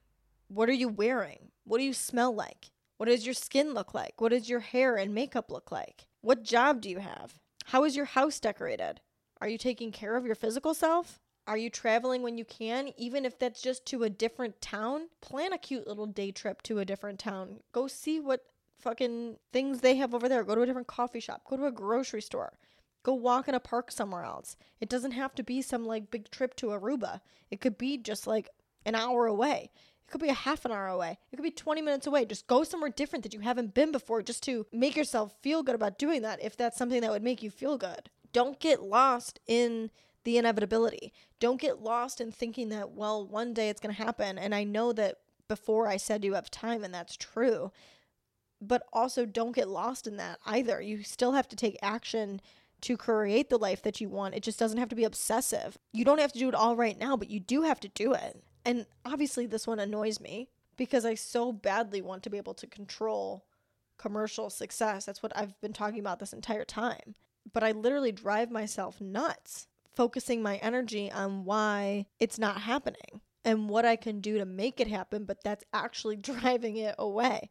What 0.53 0.67
are 0.67 0.73
you 0.73 0.89
wearing? 0.89 1.51
What 1.63 1.77
do 1.77 1.85
you 1.85 1.93
smell 1.93 2.35
like? 2.35 2.71
What 2.97 3.05
does 3.05 3.25
your 3.25 3.33
skin 3.33 3.73
look 3.73 3.93
like? 3.93 4.19
What 4.19 4.33
does 4.33 4.49
your 4.49 4.59
hair 4.59 4.97
and 4.97 5.15
makeup 5.15 5.49
look 5.49 5.71
like? 5.71 6.07
What 6.19 6.43
job 6.43 6.81
do 6.81 6.89
you 6.89 6.99
have? 6.99 7.39
How 7.67 7.85
is 7.85 7.95
your 7.95 8.03
house 8.03 8.37
decorated? 8.37 8.99
Are 9.39 9.47
you 9.47 9.57
taking 9.57 9.93
care 9.93 10.17
of 10.17 10.25
your 10.25 10.35
physical 10.35 10.73
self? 10.73 11.21
Are 11.47 11.55
you 11.55 11.69
traveling 11.69 12.21
when 12.21 12.37
you 12.37 12.43
can, 12.43 12.91
even 12.97 13.23
if 13.23 13.39
that's 13.39 13.61
just 13.61 13.85
to 13.85 14.03
a 14.03 14.09
different 14.09 14.59
town? 14.59 15.07
Plan 15.21 15.53
a 15.53 15.57
cute 15.57 15.87
little 15.87 16.05
day 16.05 16.33
trip 16.33 16.61
to 16.63 16.79
a 16.79 16.85
different 16.85 17.19
town. 17.19 17.61
Go 17.71 17.87
see 17.87 18.19
what 18.19 18.43
fucking 18.77 19.37
things 19.53 19.79
they 19.79 19.95
have 19.95 20.13
over 20.13 20.27
there. 20.27 20.43
Go 20.43 20.55
to 20.55 20.63
a 20.63 20.65
different 20.65 20.87
coffee 20.87 21.21
shop. 21.21 21.43
Go 21.49 21.55
to 21.55 21.65
a 21.67 21.71
grocery 21.71 22.21
store. 22.21 22.57
Go 23.03 23.13
walk 23.13 23.47
in 23.47 23.55
a 23.55 23.61
park 23.61 23.89
somewhere 23.89 24.25
else. 24.25 24.57
It 24.81 24.89
doesn't 24.89 25.11
have 25.11 25.33
to 25.35 25.43
be 25.43 25.61
some 25.61 25.85
like 25.85 26.11
big 26.11 26.29
trip 26.29 26.57
to 26.57 26.67
Aruba. 26.67 27.21
It 27.49 27.61
could 27.61 27.77
be 27.77 27.97
just 27.97 28.27
like 28.27 28.49
an 28.85 28.95
hour 28.95 29.27
away 29.27 29.71
could 30.11 30.21
be 30.21 30.29
a 30.29 30.33
half 30.33 30.65
an 30.65 30.71
hour 30.71 30.87
away. 30.87 31.17
It 31.31 31.35
could 31.35 31.43
be 31.43 31.51
20 31.51 31.81
minutes 31.81 32.07
away. 32.07 32.25
Just 32.25 32.47
go 32.47 32.63
somewhere 32.63 32.89
different 32.89 33.23
that 33.23 33.33
you 33.33 33.39
haven't 33.39 33.73
been 33.73 33.91
before 33.91 34.21
just 34.21 34.43
to 34.43 34.65
make 34.71 34.95
yourself 34.95 35.35
feel 35.41 35.63
good 35.63 35.75
about 35.75 35.97
doing 35.97 36.21
that 36.21 36.43
if 36.43 36.55
that's 36.55 36.77
something 36.77 37.01
that 37.01 37.11
would 37.11 37.23
make 37.23 37.41
you 37.41 37.49
feel 37.49 37.77
good. 37.77 38.09
Don't 38.33 38.59
get 38.59 38.81
lost 38.81 39.39
in 39.47 39.91
the 40.23 40.37
inevitability. 40.37 41.13
Don't 41.39 41.59
get 41.59 41.81
lost 41.81 42.21
in 42.21 42.31
thinking 42.31 42.69
that, 42.69 42.91
well, 42.91 43.25
one 43.25 43.53
day 43.53 43.69
it's 43.69 43.81
going 43.81 43.95
to 43.95 44.03
happen. 44.03 44.37
And 44.37 44.53
I 44.53 44.63
know 44.63 44.93
that 44.93 45.17
before 45.47 45.87
I 45.87 45.97
said 45.97 46.23
you 46.23 46.33
have 46.35 46.51
time, 46.51 46.83
and 46.83 46.93
that's 46.93 47.17
true. 47.17 47.71
But 48.61 48.83
also, 48.93 49.25
don't 49.25 49.55
get 49.55 49.67
lost 49.67 50.05
in 50.05 50.17
that 50.17 50.39
either. 50.45 50.79
You 50.79 51.03
still 51.03 51.31
have 51.33 51.47
to 51.49 51.55
take 51.55 51.77
action 51.81 52.39
to 52.81 52.97
create 52.97 53.49
the 53.49 53.57
life 53.57 53.81
that 53.83 53.99
you 53.99 54.09
want. 54.09 54.35
It 54.35 54.43
just 54.43 54.59
doesn't 54.59 54.77
have 54.77 54.89
to 54.89 54.95
be 54.95 55.03
obsessive. 55.03 55.77
You 55.91 56.05
don't 56.05 56.19
have 56.19 56.33
to 56.33 56.39
do 56.39 56.47
it 56.47 56.55
all 56.55 56.75
right 56.75 56.97
now, 56.97 57.17
but 57.17 57.29
you 57.29 57.39
do 57.39 57.63
have 57.63 57.79
to 57.81 57.87
do 57.87 58.13
it. 58.13 58.43
And 58.65 58.85
obviously, 59.05 59.45
this 59.45 59.67
one 59.67 59.79
annoys 59.79 60.19
me 60.19 60.49
because 60.77 61.05
I 61.05 61.15
so 61.15 61.51
badly 61.51 62.01
want 62.01 62.23
to 62.23 62.29
be 62.29 62.37
able 62.37 62.53
to 62.55 62.67
control 62.67 63.45
commercial 63.97 64.49
success. 64.49 65.05
That's 65.05 65.21
what 65.21 65.35
I've 65.35 65.59
been 65.61 65.73
talking 65.73 65.99
about 65.99 66.19
this 66.19 66.33
entire 66.33 66.65
time. 66.65 67.15
But 67.53 67.63
I 67.63 67.71
literally 67.71 68.11
drive 68.11 68.51
myself 68.51 68.99
nuts 69.01 69.67
focusing 69.95 70.41
my 70.41 70.55
energy 70.57 71.11
on 71.11 71.43
why 71.45 72.05
it's 72.19 72.39
not 72.39 72.61
happening 72.61 73.21
and 73.43 73.69
what 73.69 73.85
I 73.85 73.95
can 73.95 74.21
do 74.21 74.37
to 74.37 74.45
make 74.45 74.79
it 74.79 74.87
happen, 74.87 75.25
but 75.25 75.43
that's 75.43 75.65
actually 75.73 76.15
driving 76.17 76.77
it 76.77 76.95
away. 76.97 77.49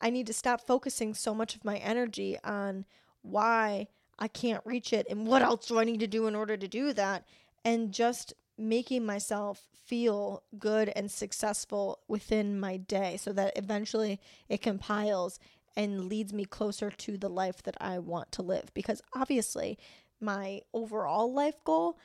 I 0.00 0.10
need 0.10 0.26
to 0.28 0.32
stop 0.32 0.66
focusing 0.66 1.14
so 1.14 1.34
much 1.34 1.54
of 1.54 1.64
my 1.64 1.76
energy 1.76 2.38
on 2.42 2.86
why 3.22 3.88
I 4.18 4.28
can't 4.28 4.64
reach 4.64 4.92
it 4.92 5.06
and 5.10 5.26
what 5.26 5.42
else 5.42 5.66
do 5.66 5.78
I 5.78 5.84
need 5.84 6.00
to 6.00 6.06
do 6.06 6.26
in 6.26 6.34
order 6.34 6.56
to 6.56 6.68
do 6.68 6.92
that 6.94 7.24
and 7.64 7.92
just 7.92 8.32
making 8.60 9.04
myself 9.04 9.62
feel 9.86 10.42
good 10.58 10.90
and 10.94 11.10
successful 11.10 12.00
within 12.06 12.60
my 12.60 12.76
day 12.76 13.16
so 13.16 13.32
that 13.32 13.56
eventually 13.56 14.20
it 14.48 14.60
compiles 14.60 15.40
and 15.76 16.04
leads 16.04 16.32
me 16.32 16.44
closer 16.44 16.90
to 16.90 17.16
the 17.16 17.28
life 17.28 17.62
that 17.62 17.76
I 17.80 17.98
want 17.98 18.30
to 18.32 18.42
live. 18.42 18.72
Because 18.74 19.00
obviously, 19.14 19.78
my 20.20 20.60
overall 20.74 21.32
life 21.32 21.64
goal 21.64 21.98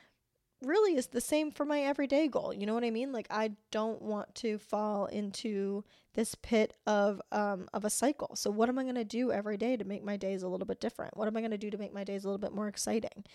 really 0.61 0.95
is 0.95 1.07
the 1.07 1.21
same 1.21 1.51
for 1.51 1.65
my 1.65 1.81
everyday 1.81 2.27
goal. 2.27 2.53
You 2.53 2.65
know 2.65 2.73
what 2.73 2.83
I 2.83 2.91
mean? 2.91 3.11
Like 3.11 3.27
I 3.29 3.51
don't 3.71 4.01
want 4.01 4.33
to 4.35 4.57
fall 4.57 5.05
into 5.07 5.83
this 6.13 6.35
pit 6.35 6.73
of 6.87 7.21
um 7.31 7.67
of 7.73 7.83
a 7.85 7.89
cycle. 7.89 8.35
So 8.35 8.49
what 8.49 8.69
am 8.69 8.79
I 8.79 8.83
going 8.83 8.95
to 8.95 9.03
do 9.03 9.31
every 9.31 9.57
day 9.57 9.75
to 9.77 9.83
make 9.83 10.03
my 10.03 10.17
days 10.17 10.43
a 10.43 10.47
little 10.47 10.65
bit 10.65 10.79
different? 10.79 11.17
What 11.17 11.27
am 11.27 11.35
I 11.35 11.41
going 11.41 11.51
to 11.51 11.57
do 11.57 11.69
to 11.69 11.77
make 11.77 11.93
my 11.93 12.03
days 12.03 12.23
a 12.23 12.27
little 12.27 12.39
bit 12.39 12.53
more 12.53 12.67
exciting? 12.67 13.25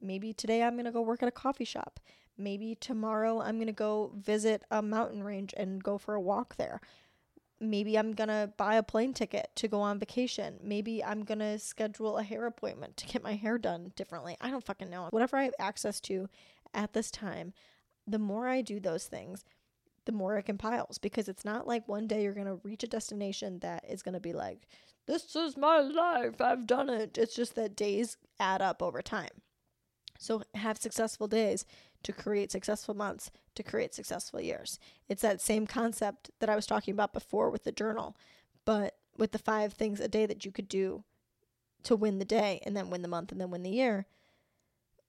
Maybe 0.00 0.32
today 0.32 0.62
I'm 0.62 0.74
going 0.74 0.84
to 0.86 0.92
go 0.92 1.02
work 1.02 1.22
at 1.22 1.28
a 1.28 1.32
coffee 1.32 1.64
shop. 1.64 2.00
Maybe 2.36 2.74
tomorrow 2.74 3.40
I'm 3.40 3.56
going 3.56 3.66
to 3.66 3.72
go 3.72 4.12
visit 4.16 4.62
a 4.70 4.82
mountain 4.82 5.22
range 5.22 5.54
and 5.56 5.82
go 5.82 5.98
for 5.98 6.14
a 6.14 6.20
walk 6.20 6.56
there. 6.56 6.80
Maybe 7.60 7.98
I'm 7.98 8.12
going 8.12 8.28
to 8.28 8.50
buy 8.56 8.76
a 8.76 8.82
plane 8.82 9.12
ticket 9.12 9.50
to 9.56 9.68
go 9.68 9.82
on 9.82 9.98
vacation. 9.98 10.58
Maybe 10.62 11.04
I'm 11.04 11.24
going 11.24 11.40
to 11.40 11.58
schedule 11.58 12.16
a 12.16 12.22
hair 12.22 12.46
appointment 12.46 12.96
to 12.98 13.06
get 13.06 13.22
my 13.22 13.34
hair 13.34 13.58
done 13.58 13.92
differently. 13.96 14.36
I 14.40 14.50
don't 14.50 14.64
fucking 14.64 14.88
know. 14.88 15.08
Whatever 15.10 15.36
I 15.36 15.44
have 15.44 15.54
access 15.58 16.00
to 16.02 16.28
at 16.72 16.94
this 16.94 17.10
time, 17.10 17.52
the 18.06 18.18
more 18.18 18.48
I 18.48 18.62
do 18.62 18.80
those 18.80 19.04
things, 19.04 19.44
the 20.06 20.12
more 20.12 20.38
it 20.38 20.44
compiles 20.44 20.96
because 20.96 21.28
it's 21.28 21.44
not 21.44 21.66
like 21.66 21.86
one 21.86 22.06
day 22.06 22.22
you're 22.22 22.32
going 22.32 22.46
to 22.46 22.60
reach 22.64 22.82
a 22.82 22.88
destination 22.88 23.58
that 23.58 23.84
is 23.88 24.02
going 24.02 24.14
to 24.14 24.20
be 24.20 24.32
like, 24.32 24.66
this 25.06 25.36
is 25.36 25.56
my 25.56 25.80
life. 25.80 26.40
I've 26.40 26.66
done 26.66 26.88
it. 26.88 27.18
It's 27.18 27.34
just 27.34 27.54
that 27.56 27.76
days 27.76 28.16
add 28.38 28.62
up 28.62 28.82
over 28.82 29.02
time. 29.02 29.42
So 30.18 30.42
have 30.54 30.78
successful 30.78 31.28
days 31.28 31.64
to 32.02 32.12
create 32.12 32.50
successful 32.50 32.94
months 32.94 33.30
to 33.54 33.62
create 33.62 33.94
successful 33.94 34.40
years. 34.40 34.78
It's 35.08 35.22
that 35.22 35.40
same 35.40 35.66
concept 35.66 36.30
that 36.40 36.48
I 36.48 36.56
was 36.56 36.66
talking 36.66 36.92
about 36.92 37.12
before 37.12 37.50
with 37.50 37.64
the 37.64 37.72
journal, 37.72 38.16
but 38.64 38.96
with 39.16 39.32
the 39.32 39.38
five 39.38 39.72
things 39.72 40.00
a 40.00 40.08
day 40.08 40.26
that 40.26 40.44
you 40.44 40.52
could 40.52 40.68
do 40.68 41.04
to 41.82 41.96
win 41.96 42.18
the 42.18 42.24
day 42.24 42.60
and 42.64 42.76
then 42.76 42.90
win 42.90 43.02
the 43.02 43.08
month 43.08 43.32
and 43.32 43.40
then 43.40 43.50
win 43.50 43.62
the 43.62 43.70
year 43.70 44.06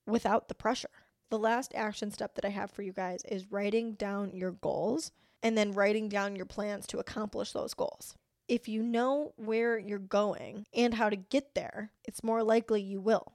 without 0.06 0.48
the 0.48 0.56
pressure. 0.56 0.90
The 1.30 1.40
last 1.40 1.74
action 1.76 2.12
step 2.12 2.36
that 2.36 2.46
I 2.46 2.50
have 2.50 2.72
for 2.72 2.82
you 2.82 2.92
guys 2.92 3.24
is 3.26 3.52
writing 3.52 3.94
down 3.94 4.36
your 4.36 4.52
goals 4.52 5.12
and 5.42 5.58
then 5.58 5.72
writing 5.72 6.10
down 6.10 6.36
your 6.36 6.46
plans 6.46 6.86
to 6.88 7.00
accomplish 7.00 7.52
those 7.52 7.74
goals. 7.74 8.16
If 8.48 8.68
you 8.68 8.84
know 8.84 9.34
where 9.38 9.78
you're 9.78 9.98
going 9.98 10.66
and 10.74 10.94
how 10.94 11.10
to 11.10 11.16
get 11.16 11.56
there, 11.56 11.92
it's 12.04 12.24
more 12.24 12.44
likely 12.44 12.82
you 12.82 13.00
will. 13.00 13.34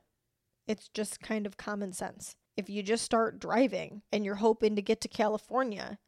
It's 0.66 0.88
just 0.88 1.20
kind 1.20 1.46
of 1.46 1.57
common 1.57 1.92
sense. 1.92 2.36
If 2.57 2.70
you 2.70 2.82
just 2.82 3.04
start 3.04 3.38
driving 3.38 4.02
and 4.12 4.24
you're 4.24 4.36
hoping 4.36 4.76
to 4.76 4.82
get 4.82 5.00
to 5.02 5.09
California, 5.09 5.98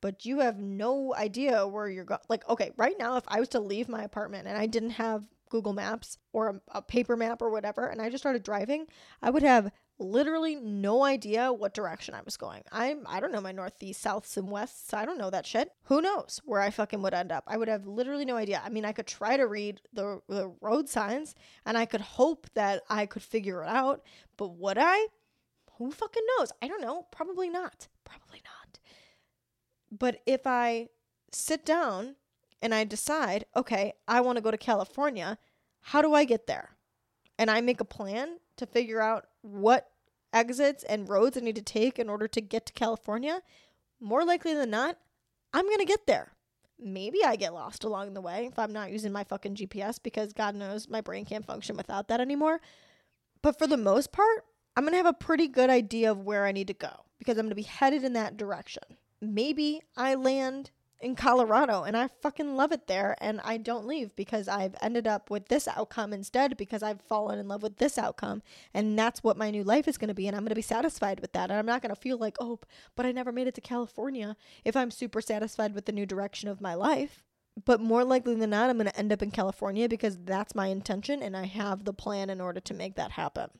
but 0.00 0.24
you 0.24 0.40
have 0.40 0.58
no 0.58 1.14
idea 1.14 1.66
where 1.66 1.88
you're 1.88 2.04
going, 2.04 2.20
like, 2.28 2.48
okay, 2.48 2.72
right 2.76 2.96
now, 2.98 3.16
if 3.16 3.24
I 3.28 3.40
was 3.40 3.48
to 3.50 3.60
leave 3.60 3.88
my 3.88 4.02
apartment 4.02 4.46
and 4.46 4.56
I 4.56 4.66
didn't 4.66 4.90
have 4.90 5.24
Google 5.50 5.72
Maps 5.72 6.18
or 6.32 6.48
a, 6.48 6.60
a 6.78 6.82
paper 6.82 7.16
map 7.16 7.42
or 7.42 7.50
whatever, 7.50 7.86
and 7.86 8.00
I 8.00 8.10
just 8.10 8.22
started 8.22 8.42
driving, 8.42 8.86
I 9.22 9.30
would 9.30 9.42
have 9.42 9.70
literally 9.98 10.54
no 10.54 11.04
idea 11.04 11.52
what 11.52 11.74
direction 11.74 12.14
I 12.14 12.22
was 12.24 12.36
going. 12.36 12.62
I'm 12.70 13.04
I 13.06 13.20
don't 13.20 13.32
know 13.32 13.40
my 13.40 13.52
northeast, 13.52 14.04
souths, 14.04 14.36
and 14.36 14.50
wests. 14.50 14.94
I 14.94 15.04
don't 15.04 15.18
know 15.18 15.30
that 15.30 15.46
shit. 15.46 15.72
Who 15.84 16.00
knows 16.00 16.40
where 16.44 16.60
I 16.60 16.70
fucking 16.70 17.02
would 17.02 17.14
end 17.14 17.32
up? 17.32 17.44
I 17.46 17.56
would 17.56 17.68
have 17.68 17.86
literally 17.86 18.24
no 18.24 18.36
idea. 18.36 18.62
I 18.64 18.68
mean, 18.68 18.84
I 18.84 18.92
could 18.92 19.06
try 19.06 19.36
to 19.36 19.46
read 19.46 19.80
the 19.92 20.20
the 20.28 20.52
road 20.60 20.88
signs 20.88 21.34
and 21.66 21.76
I 21.76 21.84
could 21.84 22.00
hope 22.00 22.46
that 22.54 22.82
I 22.88 23.06
could 23.06 23.22
figure 23.22 23.62
it 23.62 23.68
out, 23.68 24.02
but 24.36 24.56
would 24.56 24.78
I? 24.78 25.08
Who 25.78 25.90
fucking 25.90 26.22
knows? 26.36 26.52
I 26.60 26.68
don't 26.68 26.82
know. 26.82 27.06
Probably 27.10 27.48
not. 27.48 27.88
Probably 28.04 28.42
not. 28.44 28.78
But 29.90 30.20
if 30.26 30.46
I 30.46 30.88
sit 31.32 31.64
down 31.64 32.16
and 32.60 32.74
I 32.74 32.84
decide, 32.84 33.44
okay, 33.54 33.94
I 34.06 34.20
want 34.20 34.36
to 34.36 34.42
go 34.42 34.50
to 34.50 34.58
California. 34.58 35.38
How 35.80 36.02
do 36.02 36.14
I 36.14 36.24
get 36.24 36.46
there? 36.46 36.70
And 37.38 37.50
I 37.50 37.60
make 37.60 37.80
a 37.80 37.84
plan 37.84 38.38
to 38.56 38.66
figure 38.66 39.00
out 39.00 39.28
what 39.42 39.90
exits 40.32 40.82
and 40.84 41.08
roads 41.08 41.36
I 41.36 41.40
need 41.40 41.56
to 41.56 41.62
take 41.62 41.98
in 41.98 42.08
order 42.08 42.28
to 42.28 42.40
get 42.40 42.66
to 42.66 42.72
California. 42.72 43.42
More 44.00 44.24
likely 44.24 44.54
than 44.54 44.70
not, 44.70 44.98
I'm 45.52 45.66
going 45.66 45.78
to 45.78 45.84
get 45.84 46.06
there. 46.06 46.32
Maybe 46.80 47.24
I 47.24 47.36
get 47.36 47.54
lost 47.54 47.84
along 47.84 48.14
the 48.14 48.20
way 48.20 48.46
if 48.46 48.58
I'm 48.58 48.72
not 48.72 48.92
using 48.92 49.12
my 49.12 49.24
fucking 49.24 49.56
GPS 49.56 50.00
because 50.02 50.32
God 50.32 50.54
knows 50.54 50.88
my 50.88 51.00
brain 51.00 51.24
can't 51.24 51.46
function 51.46 51.76
without 51.76 52.08
that 52.08 52.20
anymore. 52.20 52.60
But 53.42 53.58
for 53.58 53.66
the 53.66 53.76
most 53.76 54.12
part, 54.12 54.44
I'm 54.78 54.84
going 54.84 54.92
to 54.92 54.98
have 54.98 55.06
a 55.06 55.12
pretty 55.12 55.48
good 55.48 55.70
idea 55.70 56.08
of 56.08 56.24
where 56.24 56.46
I 56.46 56.52
need 56.52 56.68
to 56.68 56.72
go 56.72 57.04
because 57.18 57.36
I'm 57.36 57.46
going 57.46 57.50
to 57.50 57.56
be 57.56 57.62
headed 57.62 58.04
in 58.04 58.12
that 58.12 58.36
direction. 58.36 58.84
Maybe 59.20 59.82
I 59.96 60.14
land 60.14 60.70
in 61.00 61.16
Colorado 61.16 61.82
and 61.82 61.96
I 61.96 62.06
fucking 62.06 62.54
love 62.54 62.70
it 62.70 62.86
there 62.86 63.16
and 63.20 63.40
I 63.42 63.56
don't 63.56 63.88
leave 63.88 64.14
because 64.14 64.46
I've 64.46 64.76
ended 64.80 65.08
up 65.08 65.30
with 65.30 65.48
this 65.48 65.66
outcome 65.66 66.12
instead 66.12 66.56
because 66.56 66.84
I've 66.84 67.00
fallen 67.00 67.40
in 67.40 67.48
love 67.48 67.60
with 67.60 67.78
this 67.78 67.98
outcome 67.98 68.40
and 68.72 68.96
that's 68.96 69.24
what 69.24 69.36
my 69.36 69.50
new 69.50 69.64
life 69.64 69.88
is 69.88 69.98
going 69.98 70.10
to 70.10 70.14
be 70.14 70.28
and 70.28 70.36
I'm 70.36 70.42
going 70.42 70.50
to 70.50 70.54
be 70.54 70.62
satisfied 70.62 71.18
with 71.18 71.32
that 71.32 71.50
and 71.50 71.58
I'm 71.58 71.66
not 71.66 71.82
going 71.82 71.92
to 71.92 72.00
feel 72.00 72.16
like 72.16 72.36
oh 72.38 72.60
but 72.94 73.04
I 73.04 73.10
never 73.10 73.32
made 73.32 73.48
it 73.48 73.56
to 73.56 73.60
California 73.60 74.36
if 74.64 74.76
I'm 74.76 74.92
super 74.92 75.20
satisfied 75.20 75.74
with 75.74 75.86
the 75.86 75.92
new 75.92 76.06
direction 76.06 76.48
of 76.48 76.60
my 76.60 76.74
life 76.74 77.24
but 77.64 77.80
more 77.80 78.04
likely 78.04 78.36
than 78.36 78.50
not 78.50 78.70
I'm 78.70 78.78
going 78.78 78.86
to 78.86 78.96
end 78.96 79.12
up 79.12 79.22
in 79.22 79.32
California 79.32 79.88
because 79.88 80.18
that's 80.18 80.54
my 80.54 80.68
intention 80.68 81.20
and 81.20 81.36
I 81.36 81.46
have 81.46 81.84
the 81.84 81.92
plan 81.92 82.30
in 82.30 82.40
order 82.40 82.60
to 82.60 82.74
make 82.74 82.94
that 82.94 83.10
happen. 83.10 83.50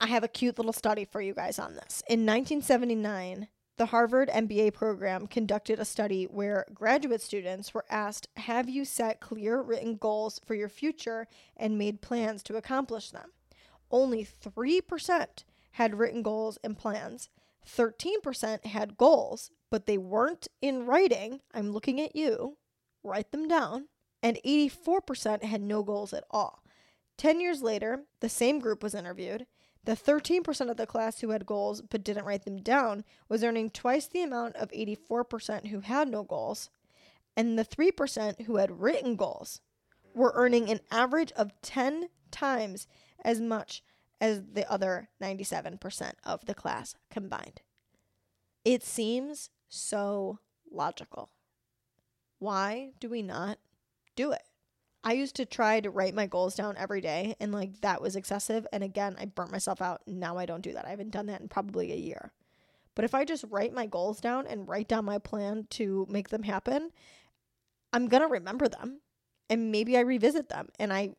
I 0.00 0.06
have 0.06 0.24
a 0.24 0.28
cute 0.28 0.58
little 0.58 0.72
study 0.72 1.04
for 1.04 1.20
you 1.20 1.34
guys 1.34 1.58
on 1.58 1.74
this. 1.74 2.02
In 2.08 2.24
1979 2.26 3.48
the 3.78 3.86
Harvard 3.86 4.28
MBA 4.28 4.74
program 4.74 5.28
conducted 5.28 5.78
a 5.78 5.84
study 5.84 6.24
where 6.24 6.66
graduate 6.74 7.22
students 7.22 7.72
were 7.72 7.84
asked 7.88 8.26
Have 8.36 8.68
you 8.68 8.84
set 8.84 9.20
clear 9.20 9.62
written 9.62 9.94
goals 9.94 10.40
for 10.44 10.56
your 10.56 10.68
future 10.68 11.28
and 11.56 11.78
made 11.78 12.02
plans 12.02 12.42
to 12.42 12.56
accomplish 12.56 13.12
them? 13.12 13.30
Only 13.92 14.26
3% 14.26 15.44
had 15.72 15.94
written 15.94 16.22
goals 16.22 16.58
and 16.64 16.76
plans. 16.76 17.28
13% 17.64 18.66
had 18.66 18.96
goals, 18.96 19.52
but 19.70 19.86
they 19.86 19.96
weren't 19.96 20.48
in 20.60 20.84
writing. 20.84 21.40
I'm 21.54 21.70
looking 21.70 22.00
at 22.00 22.16
you. 22.16 22.56
Write 23.04 23.30
them 23.30 23.46
down. 23.46 23.86
And 24.24 24.40
84% 24.44 25.44
had 25.44 25.62
no 25.62 25.84
goals 25.84 26.12
at 26.12 26.24
all. 26.32 26.64
10 27.16 27.40
years 27.40 27.62
later, 27.62 28.02
the 28.18 28.28
same 28.28 28.58
group 28.58 28.82
was 28.82 28.94
interviewed 28.94 29.46
the 29.88 29.96
13% 29.96 30.70
of 30.70 30.76
the 30.76 30.86
class 30.86 31.20
who 31.20 31.30
had 31.30 31.46
goals 31.46 31.80
but 31.80 32.04
didn't 32.04 32.26
write 32.26 32.44
them 32.44 32.60
down 32.60 33.04
was 33.30 33.42
earning 33.42 33.70
twice 33.70 34.06
the 34.06 34.22
amount 34.22 34.54
of 34.56 34.70
84% 34.70 35.68
who 35.68 35.80
had 35.80 36.08
no 36.08 36.22
goals, 36.24 36.68
and 37.34 37.58
the 37.58 37.64
3% 37.64 38.42
who 38.42 38.56
had 38.56 38.82
written 38.82 39.16
goals 39.16 39.62
were 40.14 40.32
earning 40.34 40.68
an 40.68 40.80
average 40.90 41.32
of 41.32 41.58
10 41.62 42.10
times 42.30 42.86
as 43.24 43.40
much 43.40 43.82
as 44.20 44.42
the 44.52 44.70
other 44.70 45.08
97% 45.22 46.12
of 46.22 46.44
the 46.44 46.54
class 46.54 46.94
combined. 47.10 47.62
It 48.66 48.82
seems 48.82 49.48
so 49.70 50.38
logical. 50.70 51.30
Why 52.38 52.90
do 53.00 53.08
we 53.08 53.22
not 53.22 53.56
do 54.16 54.32
it? 54.32 54.47
I 55.08 55.12
used 55.12 55.36
to 55.36 55.46
try 55.46 55.80
to 55.80 55.88
write 55.88 56.14
my 56.14 56.26
goals 56.26 56.54
down 56.54 56.76
every 56.76 57.00
day, 57.00 57.34
and 57.40 57.50
like 57.50 57.80
that 57.80 58.02
was 58.02 58.14
excessive. 58.14 58.66
And 58.74 58.84
again, 58.84 59.16
I 59.18 59.24
burnt 59.24 59.50
myself 59.50 59.80
out. 59.80 60.02
Now 60.06 60.36
I 60.36 60.44
don't 60.44 60.60
do 60.60 60.74
that. 60.74 60.84
I 60.84 60.90
haven't 60.90 61.12
done 61.12 61.24
that 61.28 61.40
in 61.40 61.48
probably 61.48 61.92
a 61.92 61.96
year. 61.96 62.30
But 62.94 63.06
if 63.06 63.14
I 63.14 63.24
just 63.24 63.46
write 63.48 63.72
my 63.72 63.86
goals 63.86 64.20
down 64.20 64.46
and 64.46 64.68
write 64.68 64.86
down 64.86 65.06
my 65.06 65.16
plan 65.16 65.66
to 65.70 66.06
make 66.10 66.28
them 66.28 66.42
happen, 66.42 66.90
I'm 67.90 68.08
going 68.08 68.20
to 68.20 68.28
remember 68.28 68.68
them 68.68 69.00
and 69.48 69.72
maybe 69.72 69.96
I 69.96 70.00
revisit 70.00 70.50
them. 70.50 70.68
And 70.78 70.92
I 70.92 71.14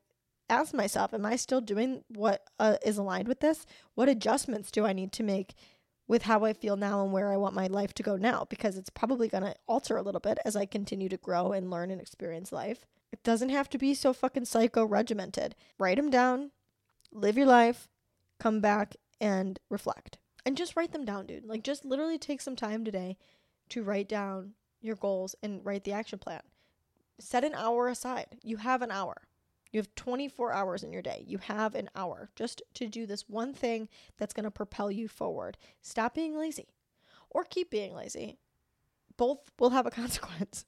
ask 0.52 0.72
myself, 0.72 1.12
am 1.12 1.26
I 1.26 1.36
still 1.36 1.60
doing 1.60 2.04
what 2.10 2.44
uh, 2.60 2.78
is 2.86 3.00
aligned 3.00 3.28
with 3.28 3.40
this? 3.40 3.66
What 3.96 4.08
adjustments 4.08 4.70
do 4.70 4.86
I 4.86 4.94
need 4.94 5.12
to 5.14 5.24
make 5.24 5.56
with 6.10 6.24
how 6.24 6.44
I 6.44 6.54
feel 6.54 6.76
now 6.76 7.04
and 7.04 7.14
where 7.14 7.32
I 7.32 7.38
want 7.38 7.54
my 7.54 7.68
life 7.68 7.94
to 7.94 8.04
go 8.04 8.18
now? 8.18 8.46
Because 8.50 8.78
it's 8.78 8.90
probably 8.90 9.30
going 9.30 9.44
to 9.44 9.56
alter 9.68 9.96
a 9.96 10.02
little 10.02 10.20
bit 10.20 10.40
as 10.44 10.56
I 10.56 10.66
continue 10.66 11.08
to 11.08 11.18
grow 11.18 11.54
and 11.54 11.70
learn 11.70 11.92
and 11.92 12.02
experience 12.02 12.52
life. 12.52 12.88
It 13.14 13.24
doesn't 13.24 13.50
have 13.50 13.70
to 13.70 13.78
be 13.78 13.94
so 13.94 14.12
fucking 14.12 14.46
psycho 14.46 14.84
regimented. 14.84 15.56
Write 15.78 15.98
them 15.98 16.10
down, 16.10 16.50
live 17.14 17.38
your 17.38 17.46
life, 17.46 17.88
come 18.40 18.60
back 18.60 18.96
and 19.22 19.60
reflect. 19.70 20.18
And 20.46 20.58
just 20.58 20.76
write 20.76 20.94
them 20.94 21.06
down, 21.06 21.28
dude. 21.28 21.46
Like, 21.46 21.64
just 21.64 21.86
literally 21.86 22.18
take 22.18 22.42
some 22.42 22.56
time 22.56 22.84
today 22.84 23.18
to 23.70 23.84
write 23.84 24.10
down 24.10 24.54
your 24.82 24.96
goals 24.96 25.36
and 25.44 25.64
write 25.64 25.84
the 25.84 25.94
action 25.94 26.18
plan. 26.18 26.42
Set 27.20 27.44
an 27.44 27.54
hour 27.54 27.88
aside. 27.88 28.40
You 28.42 28.58
have 28.58 28.82
an 28.82 28.90
hour. 28.90 29.28
You 29.72 29.80
have 29.80 29.94
24 29.96 30.52
hours 30.52 30.84
in 30.84 30.92
your 30.92 31.02
day. 31.02 31.24
You 31.28 31.38
have 31.40 31.76
an 31.76 31.90
hour 31.96 32.30
just 32.36 32.62
to 32.76 32.88
do 32.88 33.06
this 33.06 33.30
one 33.30 33.54
thing 33.54 33.88
that's 34.18 34.34
going 34.34 34.46
to 34.46 34.52
propel 34.52 34.92
you 34.92 35.08
forward. 35.08 35.58
Stop 35.82 36.16
being 36.16 36.38
lazy 36.38 36.70
or 37.30 37.44
keep 37.44 37.70
being 37.70 37.94
lazy. 37.94 38.40
Both 39.18 39.52
will 39.60 39.70
have 39.72 39.86
a 39.86 39.92
consequence 40.02 40.66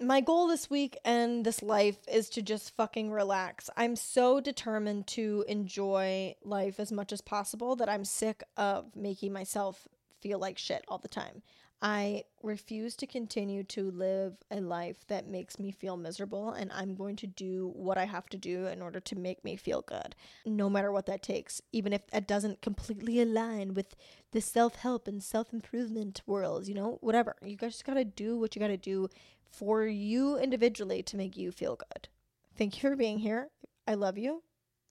my 0.00 0.20
goal 0.20 0.48
this 0.48 0.68
week 0.68 0.98
and 1.04 1.44
this 1.44 1.62
life 1.62 1.98
is 2.08 2.28
to 2.30 2.42
just 2.42 2.74
fucking 2.76 3.10
relax. 3.10 3.70
I'm 3.76 3.96
so 3.96 4.40
determined 4.40 5.06
to 5.08 5.44
enjoy 5.48 6.34
life 6.42 6.80
as 6.80 6.90
much 6.90 7.12
as 7.12 7.20
possible 7.20 7.76
that 7.76 7.88
I'm 7.88 8.04
sick 8.04 8.42
of 8.56 8.96
making 8.96 9.32
myself 9.32 9.86
feel 10.20 10.38
like 10.38 10.58
shit 10.58 10.84
all 10.88 10.98
the 10.98 11.08
time. 11.08 11.42
I 11.84 12.24
refuse 12.42 12.96
to 12.96 13.06
continue 13.06 13.62
to 13.64 13.90
live 13.90 14.38
a 14.50 14.62
life 14.62 15.06
that 15.08 15.28
makes 15.28 15.58
me 15.58 15.70
feel 15.70 15.98
miserable, 15.98 16.48
and 16.48 16.72
I'm 16.72 16.94
going 16.94 17.16
to 17.16 17.26
do 17.26 17.72
what 17.76 17.98
I 17.98 18.06
have 18.06 18.26
to 18.30 18.38
do 18.38 18.68
in 18.68 18.80
order 18.80 19.00
to 19.00 19.14
make 19.14 19.44
me 19.44 19.56
feel 19.56 19.82
good, 19.82 20.16
no 20.46 20.70
matter 20.70 20.90
what 20.90 21.04
that 21.04 21.22
takes, 21.22 21.60
even 21.72 21.92
if 21.92 22.00
it 22.10 22.26
doesn't 22.26 22.62
completely 22.62 23.20
align 23.20 23.74
with 23.74 23.96
the 24.32 24.40
self 24.40 24.76
help 24.76 25.06
and 25.06 25.22
self 25.22 25.52
improvement 25.52 26.22
worlds, 26.26 26.70
you 26.70 26.74
know, 26.74 26.96
whatever. 27.02 27.36
You 27.42 27.58
guys 27.58 27.72
just 27.72 27.84
gotta 27.84 28.06
do 28.06 28.38
what 28.38 28.56
you 28.56 28.60
gotta 28.60 28.78
do 28.78 29.10
for 29.52 29.84
you 29.84 30.38
individually 30.38 31.02
to 31.02 31.18
make 31.18 31.36
you 31.36 31.52
feel 31.52 31.76
good. 31.76 32.08
Thank 32.56 32.76
you 32.76 32.88
for 32.88 32.96
being 32.96 33.18
here. 33.18 33.50
I 33.86 33.92
love 33.92 34.16
you 34.16 34.42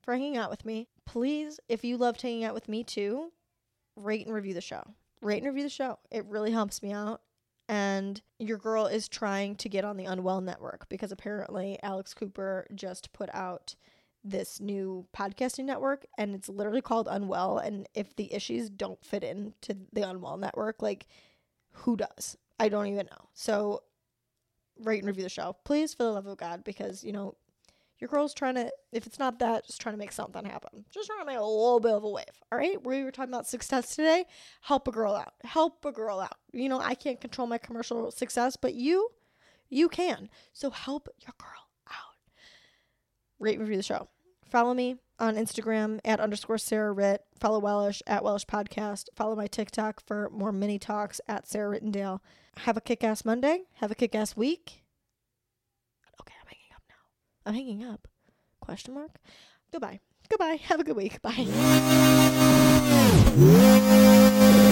for 0.03 0.13
hanging 0.13 0.37
out 0.37 0.51
with 0.51 0.63
me. 0.63 0.89
Please, 1.05 1.59
if 1.67 1.83
you 1.83 1.97
loved 1.97 2.21
hanging 2.21 2.43
out 2.43 2.53
with 2.53 2.69
me 2.69 2.83
too, 2.83 3.31
rate 3.95 4.27
and 4.27 4.35
review 4.35 4.53
the 4.53 4.61
show. 4.61 4.93
Rate 5.23 5.43
and 5.43 5.47
review 5.47 5.63
the 5.63 5.69
show. 5.69 5.99
It 6.11 6.25
really 6.25 6.51
helps 6.51 6.81
me 6.83 6.91
out. 6.91 7.21
And 7.69 8.21
your 8.39 8.57
girl 8.57 8.87
is 8.87 9.07
trying 9.07 9.55
to 9.55 9.69
get 9.69 9.85
on 9.85 9.97
the 9.97 10.05
Unwell 10.05 10.41
Network 10.41 10.89
because 10.89 11.11
apparently 11.11 11.79
Alex 11.81 12.13
Cooper 12.13 12.67
just 12.75 13.13
put 13.13 13.29
out 13.33 13.75
this 14.23 14.59
new 14.59 15.05
podcasting 15.15 15.65
network 15.65 16.05
and 16.17 16.33
it's 16.33 16.49
literally 16.49 16.81
called 16.81 17.07
Unwell. 17.09 17.57
And 17.57 17.87
if 17.93 18.15
the 18.15 18.29
Ishes 18.33 18.69
don't 18.75 19.03
fit 19.03 19.23
into 19.23 19.77
the 19.91 20.07
Unwell 20.07 20.37
Network, 20.37 20.81
like 20.81 21.07
who 21.71 21.97
does? 21.97 22.37
I 22.59 22.69
don't 22.69 22.87
even 22.87 23.07
know. 23.07 23.29
So 23.33 23.83
rate 24.79 24.99
and 24.99 25.07
review 25.07 25.23
the 25.23 25.29
show, 25.29 25.55
please, 25.63 25.93
for 25.93 26.03
the 26.03 26.11
love 26.11 26.27
of 26.27 26.37
God, 26.37 26.63
because 26.63 27.03
you 27.03 27.11
know 27.11 27.35
your 28.03 28.09
girl's 28.09 28.33
trying 28.33 28.55
to. 28.55 28.69
If 28.91 29.07
it's 29.07 29.17
not 29.17 29.39
that, 29.39 29.65
just 29.65 29.79
trying 29.79 29.93
to 29.93 29.97
make 29.97 30.11
something 30.11 30.43
happen. 30.43 30.83
Just 30.91 31.07
trying 31.07 31.21
to 31.21 31.25
make 31.25 31.37
a 31.37 31.41
little 31.41 31.79
bit 31.79 31.93
of 31.93 32.03
a 32.03 32.09
wave. 32.09 32.25
All 32.51 32.57
right, 32.57 32.85
we 32.85 33.01
were 33.01 33.11
talking 33.11 33.33
about 33.33 33.47
success 33.47 33.95
today. 33.95 34.25
Help 34.59 34.89
a 34.89 34.91
girl 34.91 35.15
out. 35.15 35.35
Help 35.45 35.85
a 35.85 35.91
girl 35.93 36.19
out. 36.19 36.35
You 36.51 36.67
know, 36.67 36.81
I 36.81 36.95
can't 36.95 37.21
control 37.21 37.47
my 37.47 37.57
commercial 37.57 38.11
success, 38.11 38.57
but 38.57 38.73
you, 38.73 39.07
you 39.69 39.87
can. 39.87 40.29
So 40.51 40.69
help 40.69 41.07
your 41.21 41.33
girl 41.37 41.69
out. 41.89 42.17
Rate 43.39 43.57
review 43.57 43.77
the 43.77 43.83
show. 43.83 44.09
Follow 44.49 44.73
me 44.73 44.97
on 45.17 45.37
Instagram 45.37 46.01
at 46.03 46.19
underscore 46.19 46.57
Sarah 46.57 46.91
Ritt. 46.91 47.21
Follow 47.39 47.59
Wellish 47.59 48.03
at 48.05 48.21
Wellish 48.21 48.45
Podcast. 48.45 49.05
Follow 49.15 49.37
my 49.37 49.47
TikTok 49.47 50.01
for 50.05 50.29
more 50.29 50.51
mini 50.51 50.77
talks 50.77 51.21
at 51.29 51.47
Sarah 51.47 51.79
Rittendale. 51.79 52.19
Have 52.57 52.75
a 52.75 52.81
kick 52.81 53.01
ass 53.01 53.23
Monday. 53.23 53.63
Have 53.75 53.91
a 53.91 53.95
kick 53.95 54.13
ass 54.13 54.35
week. 54.35 54.83
Okay, 56.19 56.33
I'm 56.41 56.47
hanging 56.47 56.75
up 56.75 56.83
now. 56.89 56.95
I'm 57.45 57.53
hanging 57.53 57.83
up. 57.83 58.07
Question 58.61 58.93
mark? 58.93 59.19
Goodbye. 59.71 59.99
Goodbye. 60.29 60.59
Have 60.63 60.79
a 60.79 60.83
good 60.83 60.95
week. 60.95 61.21
Bye. 61.21 61.47